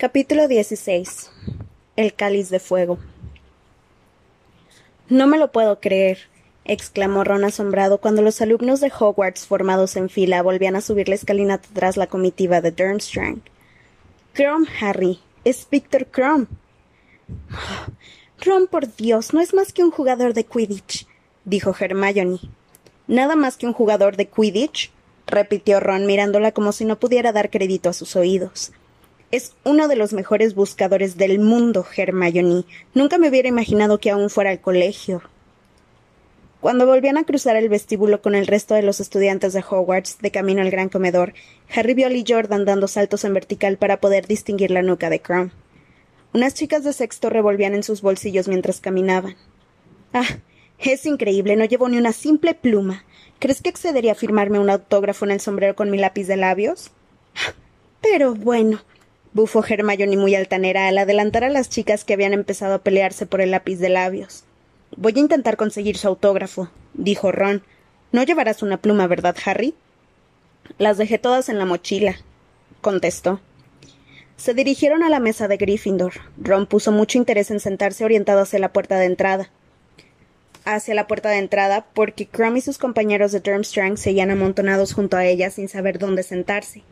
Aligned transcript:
Capítulo 0.00 0.48
16 0.48 1.30
El 1.94 2.14
cáliz 2.14 2.48
de 2.48 2.58
fuego 2.58 2.98
No 5.10 5.26
me 5.26 5.36
lo 5.36 5.52
puedo 5.52 5.78
creer, 5.78 6.20
exclamó 6.64 7.22
Ron 7.22 7.44
asombrado 7.44 7.98
cuando 7.98 8.22
los 8.22 8.40
alumnos 8.40 8.80
de 8.80 8.90
Hogwarts 8.98 9.46
formados 9.46 9.96
en 9.96 10.08
fila 10.08 10.40
volvían 10.40 10.74
a 10.74 10.80
subir 10.80 11.10
la 11.10 11.16
escalinata 11.16 11.68
tras 11.74 11.98
la 11.98 12.06
comitiva 12.06 12.62
de 12.62 12.70
Durmstrang. 12.70 13.42
Crom, 14.32 14.64
Harry, 14.80 15.20
es 15.44 15.68
Victor 15.70 16.06
Crom. 16.06 16.46
Ron, 18.40 18.68
por 18.68 18.96
Dios, 18.96 19.34
no 19.34 19.42
es 19.42 19.52
más 19.52 19.74
que 19.74 19.84
un 19.84 19.90
jugador 19.90 20.32
de 20.32 20.44
Quidditch, 20.44 21.06
dijo 21.44 21.76
Hermione. 21.78 22.38
¿Nada 23.06 23.36
más 23.36 23.58
que 23.58 23.66
un 23.66 23.74
jugador 23.74 24.16
de 24.16 24.28
Quidditch? 24.28 24.92
repitió 25.26 25.78
Ron 25.78 26.06
mirándola 26.06 26.52
como 26.52 26.72
si 26.72 26.86
no 26.86 26.98
pudiera 26.98 27.32
dar 27.32 27.50
crédito 27.50 27.90
a 27.90 27.92
sus 27.92 28.16
oídos. 28.16 28.72
Es 29.30 29.54
uno 29.62 29.86
de 29.86 29.94
los 29.94 30.12
mejores 30.12 30.56
buscadores 30.56 31.16
del 31.16 31.38
mundo, 31.38 31.86
Hermione. 31.96 32.64
Nunca 32.94 33.16
me 33.16 33.28
hubiera 33.28 33.48
imaginado 33.48 34.00
que 34.00 34.10
aún 34.10 34.28
fuera 34.28 34.50
al 34.50 34.60
colegio. 34.60 35.22
Cuando 36.60 36.84
volvían 36.84 37.16
a 37.16 37.24
cruzar 37.24 37.54
el 37.54 37.68
vestíbulo 37.68 38.20
con 38.22 38.34
el 38.34 38.48
resto 38.48 38.74
de 38.74 38.82
los 38.82 38.98
estudiantes 38.98 39.52
de 39.52 39.64
Hogwarts 39.66 40.18
de 40.18 40.32
camino 40.32 40.62
al 40.62 40.70
gran 40.70 40.88
comedor, 40.88 41.32
Harry 41.72 41.94
vio 41.94 42.08
a 42.08 42.10
Lee 42.10 42.24
Jordan 42.26 42.64
dando 42.64 42.88
saltos 42.88 43.24
en 43.24 43.32
vertical 43.32 43.78
para 43.78 44.00
poder 44.00 44.26
distinguir 44.26 44.72
la 44.72 44.82
nuca 44.82 45.08
de 45.10 45.20
Crumb. 45.20 45.52
Unas 46.34 46.54
chicas 46.54 46.82
de 46.82 46.92
sexto 46.92 47.30
revolvían 47.30 47.74
en 47.74 47.84
sus 47.84 48.02
bolsillos 48.02 48.48
mientras 48.48 48.80
caminaban. 48.80 49.36
Ah, 50.12 50.26
es 50.80 51.06
increíble, 51.06 51.54
no 51.54 51.64
llevo 51.64 51.88
ni 51.88 51.98
una 51.98 52.12
simple 52.12 52.54
pluma. 52.54 53.04
¿Crees 53.38 53.62
que 53.62 53.70
excedería 53.70 54.12
a 54.12 54.16
firmarme 54.16 54.58
un 54.58 54.70
autógrafo 54.70 55.24
en 55.24 55.30
el 55.30 55.40
sombrero 55.40 55.76
con 55.76 55.88
mi 55.88 55.98
lápiz 55.98 56.26
de 56.26 56.36
labios? 56.36 56.90
Pero 58.02 58.34
bueno, 58.34 58.80
bufó 59.32 59.64
Hermione 59.64 60.16
muy 60.16 60.34
altanera 60.34 60.88
al 60.88 60.98
adelantar 60.98 61.44
a 61.44 61.48
las 61.48 61.68
chicas 61.68 62.04
que 62.04 62.14
habían 62.14 62.32
empezado 62.32 62.74
a 62.74 62.82
pelearse 62.82 63.26
por 63.26 63.40
el 63.40 63.50
lápiz 63.50 63.76
de 63.76 63.88
labios. 63.88 64.44
Voy 64.96 65.12
a 65.16 65.20
intentar 65.20 65.56
conseguir 65.56 65.96
su 65.96 66.08
autógrafo, 66.08 66.70
dijo 66.94 67.30
Ron. 67.30 67.62
No 68.12 68.22
llevarás 68.24 68.62
una 68.62 68.78
pluma, 68.78 69.06
¿verdad, 69.06 69.36
Harry? 69.44 69.74
Las 70.78 70.98
dejé 70.98 71.18
todas 71.18 71.48
en 71.48 71.58
la 71.58 71.64
mochila, 71.64 72.16
contestó. 72.80 73.40
Se 74.36 74.54
dirigieron 74.54 75.02
a 75.02 75.10
la 75.10 75.20
mesa 75.20 75.48
de 75.48 75.58
Gryffindor. 75.58 76.14
Ron 76.38 76.66
puso 76.66 76.92
mucho 76.92 77.18
interés 77.18 77.50
en 77.50 77.60
sentarse 77.60 78.04
orientado 78.04 78.40
hacia 78.40 78.58
la 78.58 78.72
puerta 78.72 78.98
de 78.98 79.04
entrada. 79.04 79.50
Hacia 80.64 80.94
la 80.94 81.06
puerta 81.06 81.28
de 81.30 81.38
entrada, 81.38 81.86
porque 81.94 82.26
Crumb 82.26 82.56
y 82.56 82.60
sus 82.60 82.78
compañeros 82.78 83.32
de 83.32 83.40
Durmstrang 83.40 83.96
seguían 83.96 84.30
amontonados 84.30 84.92
junto 84.92 85.16
a 85.16 85.24
ella 85.24 85.50
sin 85.50 85.68
saber 85.68 85.98
dónde 85.98 86.22
sentarse. 86.22 86.82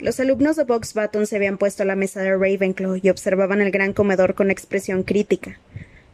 Los 0.00 0.18
alumnos 0.18 0.56
de 0.56 0.64
Box 0.64 0.92
Button 0.94 1.26
se 1.26 1.36
habían 1.36 1.56
puesto 1.56 1.84
a 1.84 1.86
la 1.86 1.94
mesa 1.94 2.20
de 2.20 2.32
Ravenclaw 2.32 2.96
y 3.00 3.10
observaban 3.10 3.60
el 3.60 3.70
gran 3.70 3.92
comedor 3.92 4.34
con 4.34 4.50
expresión 4.50 5.04
crítica. 5.04 5.60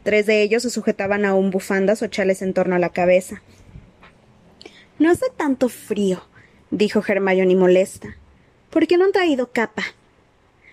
Tres 0.03 0.27
de 0.27 0.43
ellos 0.43 0.63
se 0.63 0.71
sujetaban 0.71 1.25
aún 1.25 1.51
bufandas 1.51 2.03
o 2.03 2.07
chales 2.07 2.43
en 2.43 2.53
torno 2.53 2.75
a 2.75 2.79
la 2.79 2.91
cabeza. 2.91 3.43
No 4.99 5.11
hace 5.11 5.27
tanto 5.35 5.71
frío, 5.71 6.23
dijo 6.71 7.03
Hermione 7.07 7.57
molesta. 7.57 8.17
¿Por 8.69 8.87
qué 8.87 8.99
no 8.99 9.07
han 9.07 9.13
traído 9.13 9.51
capa? 9.51 9.83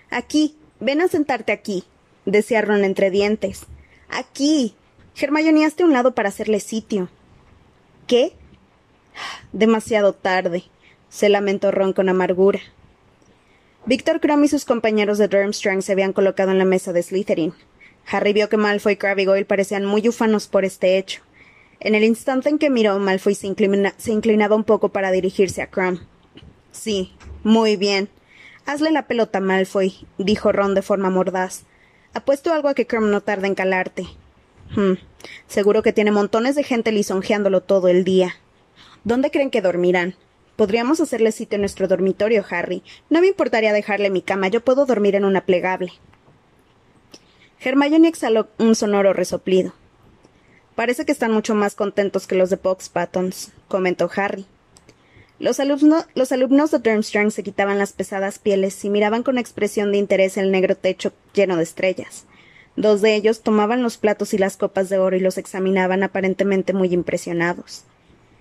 Aquí, 0.09 0.58
ven 0.81 1.02
a 1.02 1.08
sentarte 1.08 1.53
aquí, 1.53 1.85
decía 2.25 2.61
Ron 2.61 2.83
entre 2.83 3.09
dientes. 3.09 3.66
Aquí. 4.09 4.75
Hermione, 5.19 5.66
hazte 5.66 5.83
a 5.83 5.85
un 5.85 5.94
lado 5.94 6.13
para 6.13 6.30
hacerle 6.30 6.59
sitio. 6.59 7.09
¿Qué? 8.05 8.33
Demasiado 9.52 10.13
tarde, 10.13 10.66
se 11.09 11.30
lamentó 11.30 11.72
Ron 11.72 11.94
con 11.94 12.09
amargura. 12.09 12.59
Víctor 13.88 14.20
Crumb 14.20 14.44
y 14.44 14.50
sus 14.50 14.66
compañeros 14.66 15.18
de 15.18 15.30
Durmstrang 15.30 15.82
se 15.82 15.94
habían 15.94 16.12
colocado 16.12 16.52
en 16.52 16.58
la 16.58 16.66
mesa 16.66 16.92
de 16.92 17.02
Slytherin. 17.02 17.53
Harry 18.12 18.34
vio 18.34 18.50
que 18.50 18.58
Malfoy 18.58 18.94
y 18.94 18.96
Crabbe 18.98 19.22
y 19.22 19.25
Goyle 19.25 19.46
parecían 19.46 19.86
muy 19.86 20.06
ufanos 20.09 20.48
por 20.48 20.66
este 20.66 20.98
hecho. 20.98 21.22
En 21.80 21.96
el 21.96 22.03
instante 22.03 22.50
en 22.50 22.59
que 22.59 22.70
miró, 22.70 23.00
Malfoy 23.00 23.34
se, 23.34 23.56
se 23.96 24.12
inclinaba 24.12 24.58
un 24.58 24.66
poco 24.66 24.90
para 24.90 25.09
dirigirse 25.12 25.62
a 25.62 25.70
Crumb. 25.70 26.02
Sí, 26.74 27.14
muy 27.44 27.78
bien. 27.78 28.09
Hazle 28.66 28.92
la 28.92 29.08
pelota, 29.08 29.40
Malfoy, 29.40 30.06
dijo 30.18 30.52
Ron 30.52 30.76
de 30.76 30.81
forma 30.81 31.09
mordaz. 31.09 31.64
Apuesto 32.14 32.52
algo 32.52 32.68
a 32.68 32.74
que 32.74 32.88
Crumb 32.88 33.08
no 33.08 33.22
tarda 33.22 33.47
en 33.47 33.56
calarte. 33.56 34.06
Hmm. 34.76 34.96
Seguro 35.47 35.81
que 35.81 35.94
tiene 35.94 36.12
montones 36.12 36.56
de 36.56 36.64
gente 36.64 36.92
lisonjeándolo 36.92 37.62
todo 37.62 37.88
el 37.88 38.03
día. 38.03 38.36
¿Dónde 39.06 39.31
creen 39.31 39.50
que 39.50 39.62
dormirán? 39.62 40.16
Podríamos 40.57 41.00
hacerle 41.00 41.31
sitio 41.31 41.56
en 41.56 41.62
nuestro 41.62 41.88
dormitorio, 41.88 42.44
Harry. 42.50 42.84
No 43.09 43.22
me 43.22 43.28
importaría 43.28 43.72
dejarle 43.72 44.09
mi 44.09 44.22
cama. 44.22 44.50
Yo 44.50 44.59
puedo 44.62 44.85
dormir 44.85 45.16
en 45.16 45.23
una 45.23 45.45
plegable. 45.45 45.94
Hermione 47.62 48.07
exhaló 48.07 48.50
un 48.57 48.75
sonoro 48.75 49.13
resoplido. 49.13 49.73
Parece 50.75 51.06
que 51.06 51.12
están 51.12 51.31
mucho 51.31 51.56
más 51.56 51.75
contentos 51.75 52.28
que 52.28 52.35
los 52.35 52.50
de 52.50 52.56
Box 52.56 52.91
Buttons, 52.94 53.51
comentó 53.67 54.09
Harry. 54.16 54.46
Los, 55.40 55.59
los 56.16 56.31
alumnos 56.31 56.72
de 56.72 56.79
Durmstrang 56.79 57.29
se 57.29 57.44
quitaban 57.44 57.78
las 57.78 57.94
pesadas 57.94 58.40
pieles 58.40 58.84
y 58.84 58.90
miraban 58.90 59.22
con 59.22 59.38
expresión 59.38 59.91
de 59.91 60.00
interés 60.00 60.38
el 60.38 60.51
negro 60.51 60.75
techo 60.75 61.13
lleno 61.34 61.57
de 61.57 61.63
estrellas. 61.63 62.25
Dos 62.75 63.01
de 63.01 63.16
ellos 63.16 63.41
tomaban 63.41 63.84
los 63.84 63.97
platos 63.97 64.34
y 64.34 64.40
las 64.40 64.57
copas 64.57 64.90
de 64.90 64.97
oro 64.97 65.16
y 65.16 65.19
los 65.19 65.38
examinaban 65.38 66.03
aparentemente 66.03 66.73
muy 66.73 66.94
impresionados. 66.94 67.84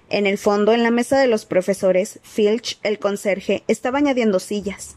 En 0.09 0.27
el 0.27 0.39
fondo, 0.39 0.73
en 0.73 0.83
la 0.83 0.91
mesa 0.91 1.19
de 1.19 1.27
los 1.27 1.47
profesores, 1.47 2.21
Filch, 2.23 2.79
el 2.85 2.99
conserje, 2.99 3.65
estaba 3.67 3.99
añadiendo 3.99 4.39
sillas. 4.39 4.97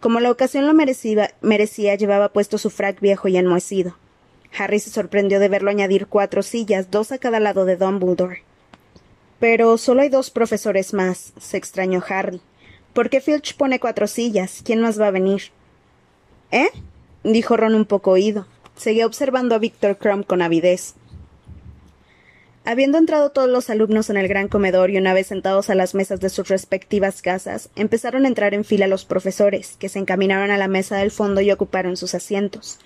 Como 0.00 0.20
la 0.20 0.30
ocasión 0.30 0.66
lo 0.66 0.74
merecía, 0.74 1.34
merecía 1.42 1.94
llevaba 1.96 2.32
puesto 2.32 2.56
su 2.56 2.70
frac 2.70 3.00
viejo 3.00 3.28
y 3.28 3.36
enmohecido. 3.36 3.96
Harry 4.56 4.78
se 4.78 4.90
sorprendió 4.90 5.38
de 5.40 5.48
verlo 5.48 5.70
añadir 5.70 6.06
cuatro 6.06 6.42
sillas, 6.42 6.90
dos 6.90 7.12
a 7.12 7.18
cada 7.18 7.40
lado 7.40 7.64
de 7.66 7.76
Dumbledore. 7.76 8.42
Pero 9.38 9.76
solo 9.76 10.02
hay 10.02 10.08
dos 10.08 10.30
profesores 10.30 10.94
más, 10.94 11.32
se 11.38 11.56
extrañó 11.56 12.02
Harry. 12.08 12.40
¿Por 12.94 13.10
qué 13.10 13.20
Filch 13.20 13.56
pone 13.56 13.78
cuatro 13.78 14.06
sillas? 14.06 14.62
¿Quién 14.64 14.80
más 14.80 15.00
va 15.00 15.08
a 15.08 15.12
venir? 15.12 15.50
¿Eh? 16.50 16.70
dijo 17.22 17.56
Ron 17.56 17.74
un 17.74 17.84
poco 17.84 18.12
oído. 18.12 18.46
Seguía 18.76 19.06
observando 19.06 19.54
a 19.54 19.58
Victor 19.58 19.98
Crumb 19.98 20.24
con 20.24 20.40
avidez. 20.40 20.94
Habiendo 22.70 22.98
entrado 22.98 23.30
todos 23.30 23.48
los 23.48 23.70
alumnos 23.70 24.10
en 24.10 24.18
el 24.18 24.28
gran 24.28 24.48
comedor 24.48 24.90
y 24.90 24.98
una 24.98 25.14
vez 25.14 25.28
sentados 25.28 25.70
a 25.70 25.74
las 25.74 25.94
mesas 25.94 26.20
de 26.20 26.28
sus 26.28 26.48
respectivas 26.48 27.22
casas, 27.22 27.70
empezaron 27.76 28.26
a 28.26 28.28
entrar 28.28 28.52
en 28.52 28.62
fila 28.62 28.86
los 28.86 29.06
profesores, 29.06 29.78
que 29.78 29.88
se 29.88 29.98
encaminaron 29.98 30.50
a 30.50 30.58
la 30.58 30.68
mesa 30.68 30.98
del 30.98 31.10
fondo 31.10 31.40
y 31.40 31.50
ocuparon 31.50 31.96
sus 31.96 32.14
asientos. 32.14 32.78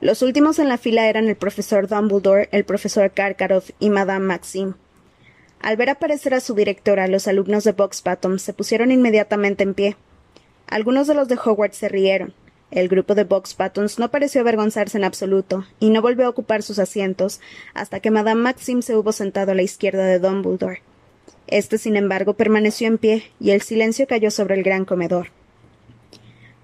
Los 0.00 0.22
últimos 0.22 0.58
en 0.58 0.68
la 0.68 0.76
fila 0.76 1.08
eran 1.08 1.28
el 1.28 1.36
profesor 1.36 1.86
Dumbledore, 1.86 2.48
el 2.50 2.64
profesor 2.64 3.12
Karkaroff 3.12 3.70
y 3.78 3.90
Madame 3.90 4.26
Maxime. 4.26 4.74
Al 5.60 5.76
ver 5.76 5.90
aparecer 5.90 6.34
a 6.34 6.40
su 6.40 6.56
directora, 6.56 7.06
los 7.06 7.28
alumnos 7.28 7.62
de 7.62 7.70
Box 7.70 8.02
Bottom 8.02 8.40
se 8.40 8.54
pusieron 8.54 8.90
inmediatamente 8.90 9.62
en 9.62 9.74
pie. 9.74 9.96
Algunos 10.66 11.06
de 11.06 11.14
los 11.14 11.28
de 11.28 11.36
Hogwarts 11.36 11.76
se 11.76 11.88
rieron. 11.88 12.34
El 12.72 12.88
grupo 12.88 13.14
de 13.14 13.24
Box 13.24 13.54
Buttons 13.58 13.98
no 13.98 14.10
pareció 14.10 14.40
avergonzarse 14.40 14.96
en 14.96 15.04
absoluto, 15.04 15.66
y 15.78 15.90
no 15.90 16.00
volvió 16.00 16.24
a 16.24 16.30
ocupar 16.30 16.62
sus 16.62 16.78
asientos 16.78 17.38
hasta 17.74 18.00
que 18.00 18.10
Madame 18.10 18.40
Maxim 18.40 18.80
se 18.80 18.96
hubo 18.96 19.12
sentado 19.12 19.52
a 19.52 19.54
la 19.54 19.60
izquierda 19.60 20.06
de 20.06 20.18
Dumbledore. 20.18 20.80
Este, 21.48 21.76
sin 21.76 21.96
embargo, 21.96 22.32
permaneció 22.32 22.88
en 22.88 22.96
pie, 22.96 23.24
y 23.38 23.50
el 23.50 23.60
silencio 23.60 24.06
cayó 24.06 24.30
sobre 24.30 24.54
el 24.54 24.62
gran 24.62 24.86
comedor. 24.86 25.28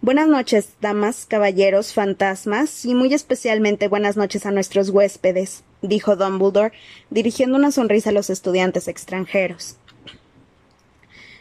Buenas 0.01 0.29
noches, 0.29 0.71
damas, 0.81 1.27
caballeros, 1.27 1.93
fantasmas, 1.93 2.87
y 2.87 2.95
muy 2.95 3.13
especialmente 3.13 3.87
buenas 3.89 4.17
noches 4.17 4.47
a 4.47 4.51
nuestros 4.51 4.89
huéspedes, 4.89 5.63
dijo 5.83 6.17
Dumbledore, 6.17 6.73
dirigiendo 7.11 7.59
una 7.59 7.71
sonrisa 7.71 8.09
a 8.09 8.15
los 8.15 8.31
estudiantes 8.31 8.89
extranjeros. 8.89 9.77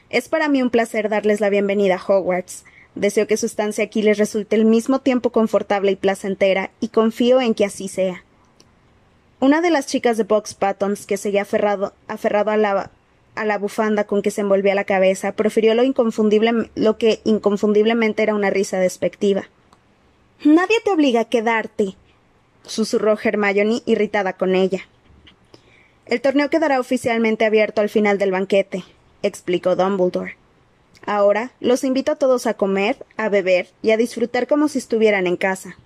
Es 0.10 0.28
para 0.28 0.50
mí 0.50 0.62
un 0.62 0.72
placer 0.72 1.08
darles 1.08 1.40
la 1.40 1.50
bienvenida 1.50 1.96
a 1.96 2.06
Hogwarts. 2.06 2.66
Deseo 2.98 3.28
que 3.28 3.38
su 3.38 3.46
estancia 3.46 3.84
aquí 3.84 4.02
les 4.02 4.18
resulte 4.18 4.56
al 4.56 4.66
mismo 4.66 5.00
tiempo 5.00 5.32
confortable 5.32 5.92
y 5.92 5.96
placentera, 5.96 6.72
y 6.80 6.88
confío 6.88 7.40
en 7.40 7.54
que 7.54 7.64
así 7.64 7.88
sea. 7.88 8.24
Una 9.40 9.62
de 9.62 9.70
las 9.70 9.86
chicas 9.86 10.18
de 10.18 10.24
Box 10.24 10.58
Buttons, 10.60 11.06
que 11.06 11.18
seguía 11.18 11.44
aferrado, 11.44 11.94
aferrado 12.08 12.50
a, 12.50 12.58
la, 12.58 12.90
a 13.36 13.46
la 13.46 13.60
bufanda 13.60 14.06
con 14.06 14.24
que 14.24 14.32
se 14.32 14.42
envolvía 14.42 14.74
la 14.74 14.84
cabeza, 14.84 15.34
profirió 15.34 15.76
lo, 15.76 15.84
inconfundible, 15.84 16.72
lo 16.74 16.98
que 16.98 17.22
inconfundiblemente 17.24 18.24
era 18.24 18.34
una 18.34 18.50
risa 18.50 18.80
despectiva. 18.80 19.48
Nadie 20.44 20.78
te 20.84 20.90
obliga 20.90 21.22
a 21.22 21.30
quedarte, 21.30 21.96
susurró 22.66 23.16
Hermione, 23.24 23.84
irritada 23.86 24.34
con 24.34 24.56
ella. 24.56 24.88
El 26.08 26.20
torneo 26.20 26.50
quedará 26.50 26.80
oficialmente 26.80 27.46
abierto 27.46 27.82
al 27.82 27.90
final 27.90 28.18
del 28.18 28.32
banquete, 28.32 28.84
explicó 29.22 29.76
Dumbledore. 29.76 30.36
Ahora 31.08 31.54
los 31.62 31.86
invito 31.86 32.12
a 32.12 32.18
todos 32.18 32.48
a 32.48 32.56
comer, 32.56 32.98
a 33.16 33.30
beber 33.30 33.70
y 33.82 33.92
a 33.92 33.98
disfrutar 33.98 34.46
como 34.46 34.68
si 34.68 34.78
estuvieran 34.78 35.26
en 35.26 35.38
casa. 35.38 35.78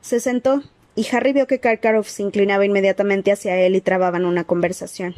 Se 0.00 0.18
sentó, 0.18 0.64
y 0.96 1.06
Harry 1.12 1.32
vio 1.32 1.46
que 1.46 1.60
Karkaroff 1.60 2.08
se 2.08 2.24
inclinaba 2.24 2.66
inmediatamente 2.66 3.30
hacia 3.30 3.56
él 3.60 3.76
y 3.76 3.80
trababan 3.80 4.24
una 4.24 4.42
conversación. 4.42 5.14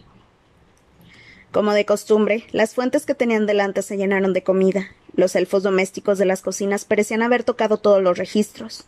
Como 1.50 1.73
de 1.73 1.87
costumbre, 1.87 2.44
las 2.53 2.75
fuentes 2.75 3.06
que 3.06 3.15
tenían 3.15 3.47
delante 3.47 3.81
se 3.81 3.97
llenaron 3.97 4.35
de 4.35 4.43
comida. 4.43 4.88
Los 5.15 5.35
elfos 5.35 5.62
domésticos 5.62 6.19
de 6.19 6.26
las 6.26 6.43
cocinas 6.43 6.85
parecían 6.85 7.23
haber 7.23 7.44
tocado 7.44 7.79
todos 7.79 8.03
los 8.03 8.19
registros. 8.19 8.85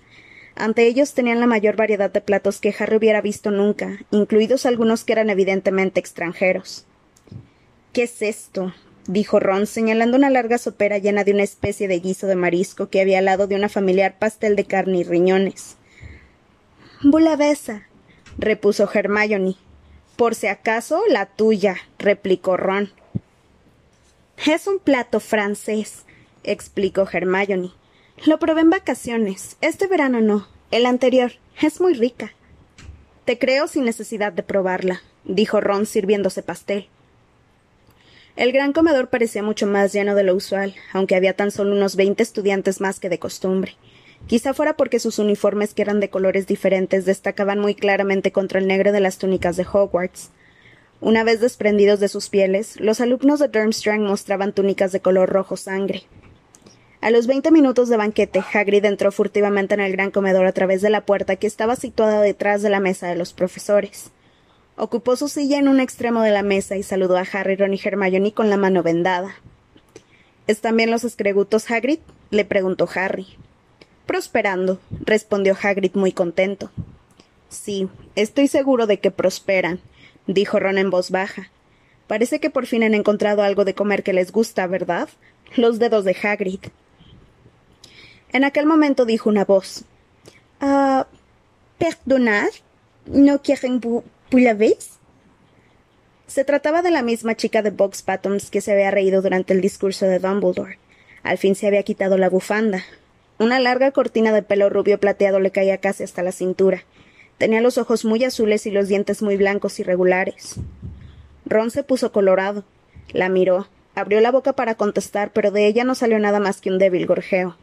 Ante 0.56 0.86
ellos 0.86 1.14
tenían 1.14 1.40
la 1.40 1.46
mayor 1.46 1.76
variedad 1.76 2.10
de 2.10 2.20
platos 2.20 2.60
que 2.60 2.74
Harry 2.78 2.96
hubiera 2.96 3.22
visto 3.22 3.50
nunca, 3.50 4.00
incluidos 4.10 4.66
algunos 4.66 5.04
que 5.04 5.12
eran 5.12 5.30
evidentemente 5.30 6.00
extranjeros. 6.00 6.84
¿Qué 7.94 8.02
es 8.02 8.20
esto? 8.20 8.74
Dijo 9.06 9.40
Ron, 9.40 9.66
señalando 9.66 10.16
una 10.16 10.30
larga 10.30 10.58
sopera 10.58 10.98
llena 10.98 11.24
de 11.24 11.32
una 11.32 11.42
especie 11.42 11.88
de 11.88 12.00
guiso 12.00 12.26
de 12.26 12.36
marisco 12.36 12.88
que 12.88 13.00
había 13.00 13.18
al 13.18 13.24
lado 13.26 13.46
de 13.46 13.56
una 13.56 13.68
familiar 13.68 14.18
pastel 14.18 14.56
de 14.56 14.64
carne 14.64 14.98
y 14.98 15.04
riñones. 15.04 15.76
Bulabesa, 17.02 17.86
repuso 18.38 18.88
Hermione. 18.92 19.56
Por 20.16 20.34
si 20.34 20.48
acaso, 20.48 21.02
la 21.08 21.26
tuya, 21.26 21.76
replicó 21.98 22.56
Ron. 22.56 22.90
Es 24.46 24.66
un 24.66 24.78
plato 24.78 25.20
francés, 25.20 26.04
explicó 26.44 27.08
Hermione. 27.10 27.72
Lo 28.26 28.38
probé 28.38 28.60
en 28.60 28.70
vacaciones. 28.70 29.56
Este 29.62 29.86
verano 29.86 30.20
no. 30.20 30.46
El 30.70 30.84
anterior. 30.84 31.32
Es 31.60 31.80
muy 31.80 31.94
rica. 31.94 32.32
Te 33.24 33.38
creo 33.38 33.66
sin 33.66 33.84
necesidad 33.84 34.32
de 34.32 34.42
probarla, 34.42 35.02
dijo 35.24 35.60
Ron 35.60 35.86
sirviéndose 35.86 36.42
pastel. 36.42 36.88
El 38.40 38.52
gran 38.52 38.72
comedor 38.72 39.10
parecía 39.10 39.42
mucho 39.42 39.66
más 39.66 39.92
lleno 39.92 40.14
de 40.14 40.22
lo 40.22 40.34
usual, 40.34 40.74
aunque 40.94 41.14
había 41.14 41.36
tan 41.36 41.50
solo 41.50 41.76
unos 41.76 41.94
veinte 41.94 42.22
estudiantes 42.22 42.80
más 42.80 42.98
que 42.98 43.10
de 43.10 43.18
costumbre. 43.18 43.76
Quizá 44.28 44.54
fuera 44.54 44.78
porque 44.78 44.98
sus 44.98 45.18
uniformes, 45.18 45.74
que 45.74 45.82
eran 45.82 46.00
de 46.00 46.08
colores 46.08 46.46
diferentes, 46.46 47.04
destacaban 47.04 47.58
muy 47.58 47.74
claramente 47.74 48.32
contra 48.32 48.58
el 48.58 48.66
negro 48.66 48.92
de 48.92 49.00
las 49.00 49.18
túnicas 49.18 49.58
de 49.58 49.66
Hogwarts. 49.70 50.30
Una 51.02 51.22
vez 51.22 51.42
desprendidos 51.42 52.00
de 52.00 52.08
sus 52.08 52.30
pieles, 52.30 52.80
los 52.80 53.02
alumnos 53.02 53.40
de 53.40 53.48
Durmstrang 53.48 54.04
mostraban 54.04 54.54
túnicas 54.54 54.90
de 54.92 55.00
color 55.00 55.28
rojo 55.28 55.58
sangre. 55.58 56.04
A 57.02 57.10
los 57.10 57.26
veinte 57.26 57.50
minutos 57.50 57.90
de 57.90 57.98
banquete, 57.98 58.42
Hagrid 58.54 58.86
entró 58.86 59.12
furtivamente 59.12 59.74
en 59.74 59.80
el 59.80 59.92
gran 59.92 60.10
comedor 60.10 60.46
a 60.46 60.52
través 60.52 60.80
de 60.80 60.88
la 60.88 61.04
puerta 61.04 61.36
que 61.36 61.46
estaba 61.46 61.76
situada 61.76 62.22
detrás 62.22 62.62
de 62.62 62.70
la 62.70 62.80
mesa 62.80 63.06
de 63.06 63.16
los 63.16 63.34
profesores. 63.34 64.12
Ocupó 64.82 65.14
su 65.14 65.28
silla 65.28 65.58
en 65.58 65.68
un 65.68 65.78
extremo 65.78 66.22
de 66.22 66.30
la 66.30 66.42
mesa 66.42 66.74
y 66.78 66.82
saludó 66.82 67.18
a 67.18 67.26
Harry, 67.30 67.54
Ron 67.54 67.74
y 67.74 67.80
Hermione 67.84 68.32
con 68.32 68.48
la 68.48 68.56
mano 68.56 68.82
vendada. 68.82 69.34
¿Están 70.46 70.78
bien 70.78 70.90
los 70.90 71.04
escregutos, 71.04 71.70
Hagrid? 71.70 71.98
le 72.30 72.46
preguntó 72.46 72.88
Harry. 72.94 73.26
Prosperando, 74.06 74.80
respondió 75.04 75.54
Hagrid 75.62 75.94
muy 75.96 76.12
contento. 76.12 76.70
Sí, 77.50 77.90
estoy 78.14 78.48
seguro 78.48 78.86
de 78.86 79.00
que 79.00 79.10
prosperan, 79.10 79.80
dijo 80.26 80.58
Ron 80.58 80.78
en 80.78 80.88
voz 80.88 81.10
baja. 81.10 81.50
Parece 82.06 82.40
que 82.40 82.48
por 82.48 82.64
fin 82.64 82.82
han 82.82 82.94
encontrado 82.94 83.42
algo 83.42 83.66
de 83.66 83.74
comer 83.74 84.02
que 84.02 84.14
les 84.14 84.32
gusta, 84.32 84.66
¿verdad? 84.66 85.10
Los 85.56 85.78
dedos 85.78 86.06
de 86.06 86.16
Hagrid. 86.22 86.60
En 88.32 88.44
aquel 88.44 88.64
momento 88.64 89.04
dijo 89.04 89.28
una 89.28 89.44
voz. 89.44 89.84
Ah. 90.58 91.06
perdonad. 91.76 92.48
¿No 93.04 93.42
quieren 93.42 93.78
vez? 94.30 94.98
Se 96.26 96.44
trataba 96.44 96.82
de 96.82 96.90
la 96.90 97.02
misma 97.02 97.34
chica 97.34 97.62
de 97.62 97.70
Box 97.70 98.04
Bottoms 98.04 98.50
que 98.50 98.60
se 98.60 98.72
había 98.72 98.90
reído 98.90 99.22
durante 99.22 99.52
el 99.52 99.60
discurso 99.60 100.06
de 100.06 100.18
Dumbledore. 100.18 100.78
Al 101.22 101.38
fin 101.38 101.54
se 101.54 101.66
había 101.66 101.82
quitado 101.82 102.16
la 102.16 102.30
bufanda, 102.30 102.84
una 103.40 103.58
larga 103.58 103.90
cortina 103.90 104.32
de 104.32 104.42
pelo 104.42 104.68
rubio 104.68 105.00
plateado 105.00 105.40
le 105.40 105.50
caía 105.50 105.78
casi 105.78 106.02
hasta 106.02 106.22
la 106.22 106.30
cintura. 106.30 106.84
Tenía 107.38 107.62
los 107.62 107.78
ojos 107.78 108.04
muy 108.04 108.22
azules 108.22 108.66
y 108.66 108.70
los 108.70 108.86
dientes 108.86 109.22
muy 109.22 109.38
blancos 109.38 109.80
y 109.80 109.82
regulares. 109.82 110.56
Ron 111.46 111.70
se 111.70 111.82
puso 111.82 112.12
colorado. 112.12 112.64
La 113.12 113.30
miró. 113.30 113.66
Abrió 113.94 114.20
la 114.20 114.30
boca 114.30 114.52
para 114.52 114.74
contestar, 114.74 115.32
pero 115.32 115.50
de 115.52 115.66
ella 115.66 115.84
no 115.84 115.94
salió 115.94 116.18
nada 116.18 116.38
más 116.38 116.60
que 116.60 116.68
un 116.68 116.78
débil 116.78 117.06
gorjeo. 117.06 117.56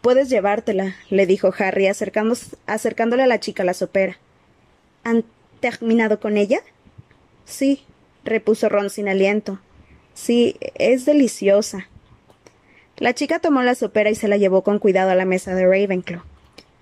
Puedes 0.00 0.28
llevártela, 0.28 0.96
le 1.08 1.24
dijo 1.24 1.54
Harry, 1.56 1.86
acercándole 1.86 3.22
a 3.22 3.28
la 3.28 3.38
chica 3.38 3.62
la 3.62 3.74
sopera. 3.74 4.18
¿Han 5.04 5.22
terminado 5.60 6.20
con 6.20 6.36
ella? 6.36 6.60
Sí, 7.44 7.84
repuso 8.24 8.68
Ron 8.68 8.90
sin 8.90 9.08
aliento. 9.08 9.60
Sí, 10.14 10.56
es 10.74 11.04
deliciosa. 11.04 11.88
La 12.96 13.14
chica 13.14 13.38
tomó 13.38 13.62
la 13.62 13.74
sopera 13.74 14.10
y 14.10 14.14
se 14.14 14.28
la 14.28 14.36
llevó 14.36 14.62
con 14.62 14.78
cuidado 14.78 15.10
a 15.10 15.14
la 15.14 15.24
mesa 15.24 15.54
de 15.54 15.64
Ravenclaw. 15.64 16.22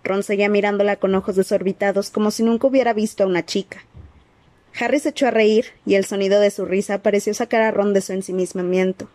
Ron 0.03 0.23
seguía 0.23 0.49
mirándola 0.49 0.97
con 0.97 1.15
ojos 1.15 1.37
desorbitados 1.37 2.11
como 2.11 2.31
si 2.31 2.43
nunca 2.43 2.67
hubiera 2.67 2.93
visto 2.93 3.23
a 3.23 3.27
una 3.27 3.45
chica. 3.45 3.85
Harry 4.81 5.01
se 5.01 5.11
echó 5.11 5.27
a 5.27 5.31
reír 5.31 5.67
y 5.87 5.95
el 5.95 6.05
sonido 6.05 6.41
de 6.41 6.51
su 6.51 6.65
risa 6.65 7.03
pareció 7.03 7.35
sacar 7.35 7.63
a 7.63 7.71
Ron 7.71 7.95
de 7.95 8.01
su 8.01 8.13
ensimismamiento. 8.13 9.09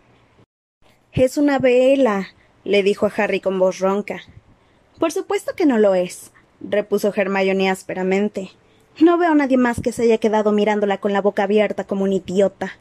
Es 1.12 1.38
una 1.38 1.60
vela, 1.60 2.30
le 2.63 2.83
dijo 2.83 3.06
a 3.06 3.13
Harry 3.15 3.39
con 3.39 3.60
voz 3.60 3.80
ronca. 3.80 4.21
Por 5.00 5.12
supuesto 5.12 5.54
que 5.56 5.65
no 5.65 5.77
lo 5.77 5.95
es, 5.95 6.31
repuso 6.62 7.13
Hermione 7.15 7.69
ásperamente. 7.69 8.51
No 9.00 9.18
veo 9.18 9.31
a 9.31 9.36
nadie 9.36 9.57
más 9.57 9.81
que 9.81 9.92
se 9.92 10.04
haya 10.04 10.19
quedado 10.19 10.51
mirándola 10.51 11.00
con 11.00 11.13
la 11.13 11.22
boca 11.22 11.44
abierta 11.44 11.84
como 11.84 12.04
un 12.04 12.13
idiota. 12.13 12.74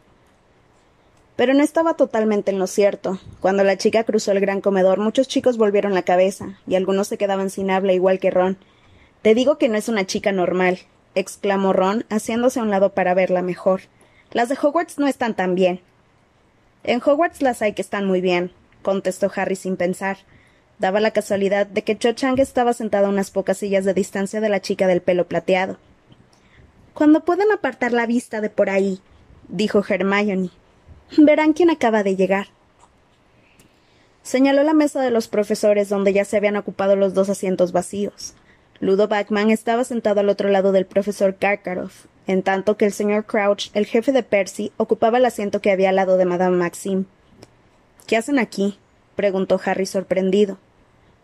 Pero 1.37 1.55
no 1.55 1.63
estaba 1.63 1.95
totalmente 1.95 2.51
en 2.51 2.59
lo 2.59 2.67
cierto. 2.67 3.19
Cuando 3.41 3.65
la 3.65 3.79
chica 3.79 4.05
cruzó 4.05 4.33
el 4.33 4.41
gran 4.41 4.61
comedor, 4.61 4.99
muchos 4.99 5.27
chicos 5.27 5.57
volvieron 5.57 5.95
la 5.95 6.03
cabeza, 6.03 6.59
y 6.67 6.75
algunos 6.75 7.09
se 7.09 7.17
quedaban 7.17 7.49
sin 7.49 7.71
habla 7.71 7.95
igual 7.95 8.19
que 8.19 8.31
Ron. 8.31 8.59
Te 9.23 9.35
digo 9.35 9.57
que 9.57 9.71
no 9.71 9.79
es 9.79 9.89
una 9.89 10.05
chica 10.05 10.33
normal, 10.33 10.81
exclamó 11.15 11.73
Ron, 11.73 12.05
haciéndose 12.11 12.61
a 12.61 12.63
un 12.63 12.71
lado 12.71 12.93
para 12.93 13.15
verla 13.15 13.41
mejor. 13.41 13.81
Las 14.33 14.51
de 14.51 14.59
Hogwarts 14.61 14.99
no 14.99 15.07
están 15.07 15.35
tan 15.35 15.55
bien. 15.55 15.81
En 16.85 17.01
Hogwarts 17.03 17.41
las 17.41 17.63
hay 17.63 17.73
que 17.73 17.83
están 17.83 18.05
muy 18.05 18.21
bien, 18.21 18.53
contestó 18.83 19.33
Harry 19.35 19.57
sin 19.57 19.79
pensar. 19.79 20.19
Daba 20.79 21.01
la 21.01 21.13
casualidad 21.13 21.67
de 21.67 21.83
que 21.85 21.97
Cho 21.97 22.13
Chang 22.13 22.39
estaba 22.39 22.75
sentada 22.75 23.07
a 23.07 23.11
unas 23.11 23.31
pocas 23.31 23.57
sillas 23.57 23.87
de 23.87 23.95
distancia 23.95 24.43
de 24.43 24.51
la 24.51 24.61
chica 24.61 24.87
del 24.87 25.01
pelo 25.01 25.27
plateado. 25.27 25.79
Cuando 26.95 27.25
puedan 27.25 27.51
apartar 27.53 27.93
la 27.93 28.07
vista 28.07 28.41
de 28.41 28.51
por 28.51 28.69
ahí, 28.69 29.01
dijo 29.49 29.83
Hermione. 29.87 30.51
Verán 31.17 31.53
quién 31.53 31.71
acaba 31.71 32.03
de 32.03 32.17
llegar. 32.17 32.49
Señaló 34.23 34.63
la 34.63 34.75
mesa 34.75 35.01
de 35.01 35.11
los 35.11 35.27
profesores 35.29 35.89
donde 35.89 36.13
ya 36.13 36.25
se 36.25 36.37
habían 36.37 36.57
ocupado 36.57 36.95
los 36.95 37.13
dos 37.13 37.29
asientos 37.29 37.73
vacíos. 37.73 38.35
Ludo 38.79 39.09
Backman 39.09 39.51
estaba 39.51 39.85
sentado 39.85 40.21
al 40.21 40.29
otro 40.29 40.49
lado 40.49 40.73
del 40.73 40.87
profesor 40.87 41.37
Karkaroff, 41.37 42.07
en 42.27 42.43
tanto 42.43 42.77
que 42.77 42.85
el 42.85 42.93
señor 42.93 43.27
Crouch, 43.27 43.71
el 43.75 43.87
jefe 43.87 44.13
de 44.13 44.23
Percy, 44.23 44.73
ocupaba 44.77 45.19
el 45.19 45.25
asiento 45.25 45.61
que 45.61 45.71
había 45.71 45.91
al 45.91 45.97
lado 45.97 46.17
de 46.17 46.25
Madame 46.25 46.57
Maxime. 46.57 47.05
¿Qué 48.07 48.17
hacen 48.17 48.39
aquí? 48.39 48.79
preguntó 49.17 49.61
Harry 49.65 49.87
sorprendido. 49.87 50.59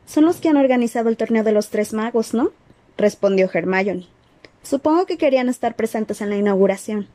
Son 0.07 0.25
los 0.25 0.37
que 0.37 0.49
han 0.49 0.57
organizado 0.57 1.09
el 1.09 1.17
torneo 1.17 1.45
de 1.45 1.53
los 1.53 1.69
tres 1.69 1.93
magos, 1.93 2.35
¿no? 2.35 2.51
respondió 2.97 3.51
Hermione. 3.53 4.07
Supongo 4.63 5.07
que 5.07 5.19
querían 5.19 5.49
estar 5.49 5.77
presentes 5.77 6.21
en 6.21 6.31
la 6.31 6.37
inauguración. 6.37 7.09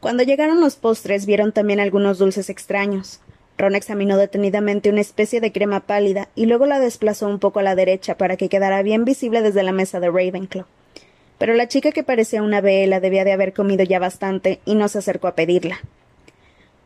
Cuando 0.00 0.22
llegaron 0.22 0.60
los 0.60 0.76
postres 0.76 1.26
vieron 1.26 1.52
también 1.52 1.80
algunos 1.80 2.18
dulces 2.18 2.48
extraños. 2.48 3.20
Ron 3.58 3.74
examinó 3.74 4.16
detenidamente 4.16 4.88
una 4.88 5.02
especie 5.02 5.40
de 5.42 5.52
crema 5.52 5.80
pálida 5.80 6.28
y 6.34 6.46
luego 6.46 6.64
la 6.64 6.80
desplazó 6.80 7.28
un 7.28 7.38
poco 7.38 7.60
a 7.60 7.62
la 7.62 7.74
derecha 7.74 8.16
para 8.16 8.38
que 8.38 8.48
quedara 8.48 8.82
bien 8.82 9.04
visible 9.04 9.42
desde 9.42 9.62
la 9.62 9.72
mesa 9.72 10.00
de 10.00 10.08
Ravenclaw. 10.08 10.64
Pero 11.36 11.54
la 11.54 11.68
chica 11.68 11.92
que 11.92 12.02
parecía 12.02 12.42
una 12.42 12.62
vela 12.62 13.00
debía 13.00 13.24
de 13.24 13.32
haber 13.32 13.52
comido 13.52 13.84
ya 13.84 13.98
bastante 13.98 14.60
y 14.64 14.74
no 14.74 14.88
se 14.88 14.98
acercó 14.98 15.28
a 15.28 15.34
pedirla. 15.34 15.80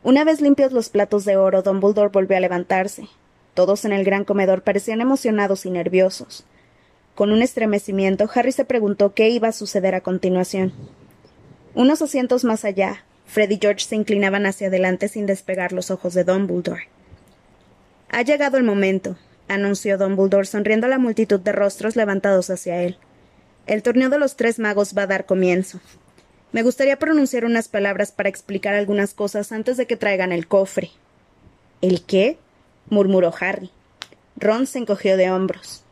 Una 0.03 0.23
vez 0.25 0.41
limpios 0.41 0.73
los 0.73 0.89
platos 0.89 1.23
de 1.25 1.37
oro, 1.37 1.61
Dumbledore 1.61 2.09
volvió 2.09 2.37
a 2.37 2.41
levantarse. 2.41 3.07
Todos 3.53 3.85
en 3.85 3.93
el 3.93 4.03
gran 4.03 4.25
comedor 4.25 4.61
parecían 4.61 4.99
emocionados 4.99 5.65
y 5.65 5.71
nerviosos. 5.71 6.45
Con 7.15 7.31
un 7.31 7.41
estremecimiento, 7.41 8.29
Harry 8.35 8.51
se 8.51 8.65
preguntó 8.65 9.13
qué 9.13 9.29
iba 9.29 9.47
a 9.47 9.53
suceder 9.53 9.95
a 9.95 10.01
continuación. 10.01 10.73
Unos 11.73 12.01
asientos 12.01 12.43
más 12.43 12.65
allá, 12.65 13.05
Fred 13.25 13.49
y 13.51 13.57
George 13.57 13.85
se 13.85 13.95
inclinaban 13.95 14.45
hacia 14.45 14.67
adelante 14.67 15.07
sin 15.07 15.25
despegar 15.25 15.71
los 15.71 15.91
ojos 15.91 16.13
de 16.13 16.25
Dumbledore. 16.25 16.89
Ha 18.09 18.21
llegado 18.21 18.57
el 18.57 18.63
momento, 18.63 19.17
anunció 19.47 19.97
Dumbledore 19.97 20.45
sonriendo 20.45 20.87
a 20.87 20.89
la 20.89 20.99
multitud 20.99 21.39
de 21.39 21.53
rostros 21.53 21.95
levantados 21.95 22.49
hacia 22.49 22.83
él. 22.83 22.97
El 23.65 23.81
torneo 23.81 24.09
de 24.09 24.19
los 24.19 24.35
tres 24.35 24.59
magos 24.59 24.93
va 24.95 25.03
a 25.03 25.07
dar 25.07 25.25
comienzo. 25.25 25.79
Me 26.51 26.63
gustaría 26.63 26.99
pronunciar 26.99 27.45
unas 27.45 27.69
palabras 27.69 28.11
para 28.11 28.29
explicar 28.29 28.75
algunas 28.75 29.13
cosas 29.13 29.53
antes 29.53 29.77
de 29.77 29.87
que 29.87 29.95
traigan 29.95 30.33
el 30.33 30.47
cofre. 30.47 30.91
¿El 31.81 32.03
qué? 32.03 32.37
murmuró 32.89 33.33
Harry. 33.39 33.71
Ron 34.35 34.67
se 34.67 34.79
encogió 34.79 35.15
de 35.15 35.31
hombros. 35.31 35.84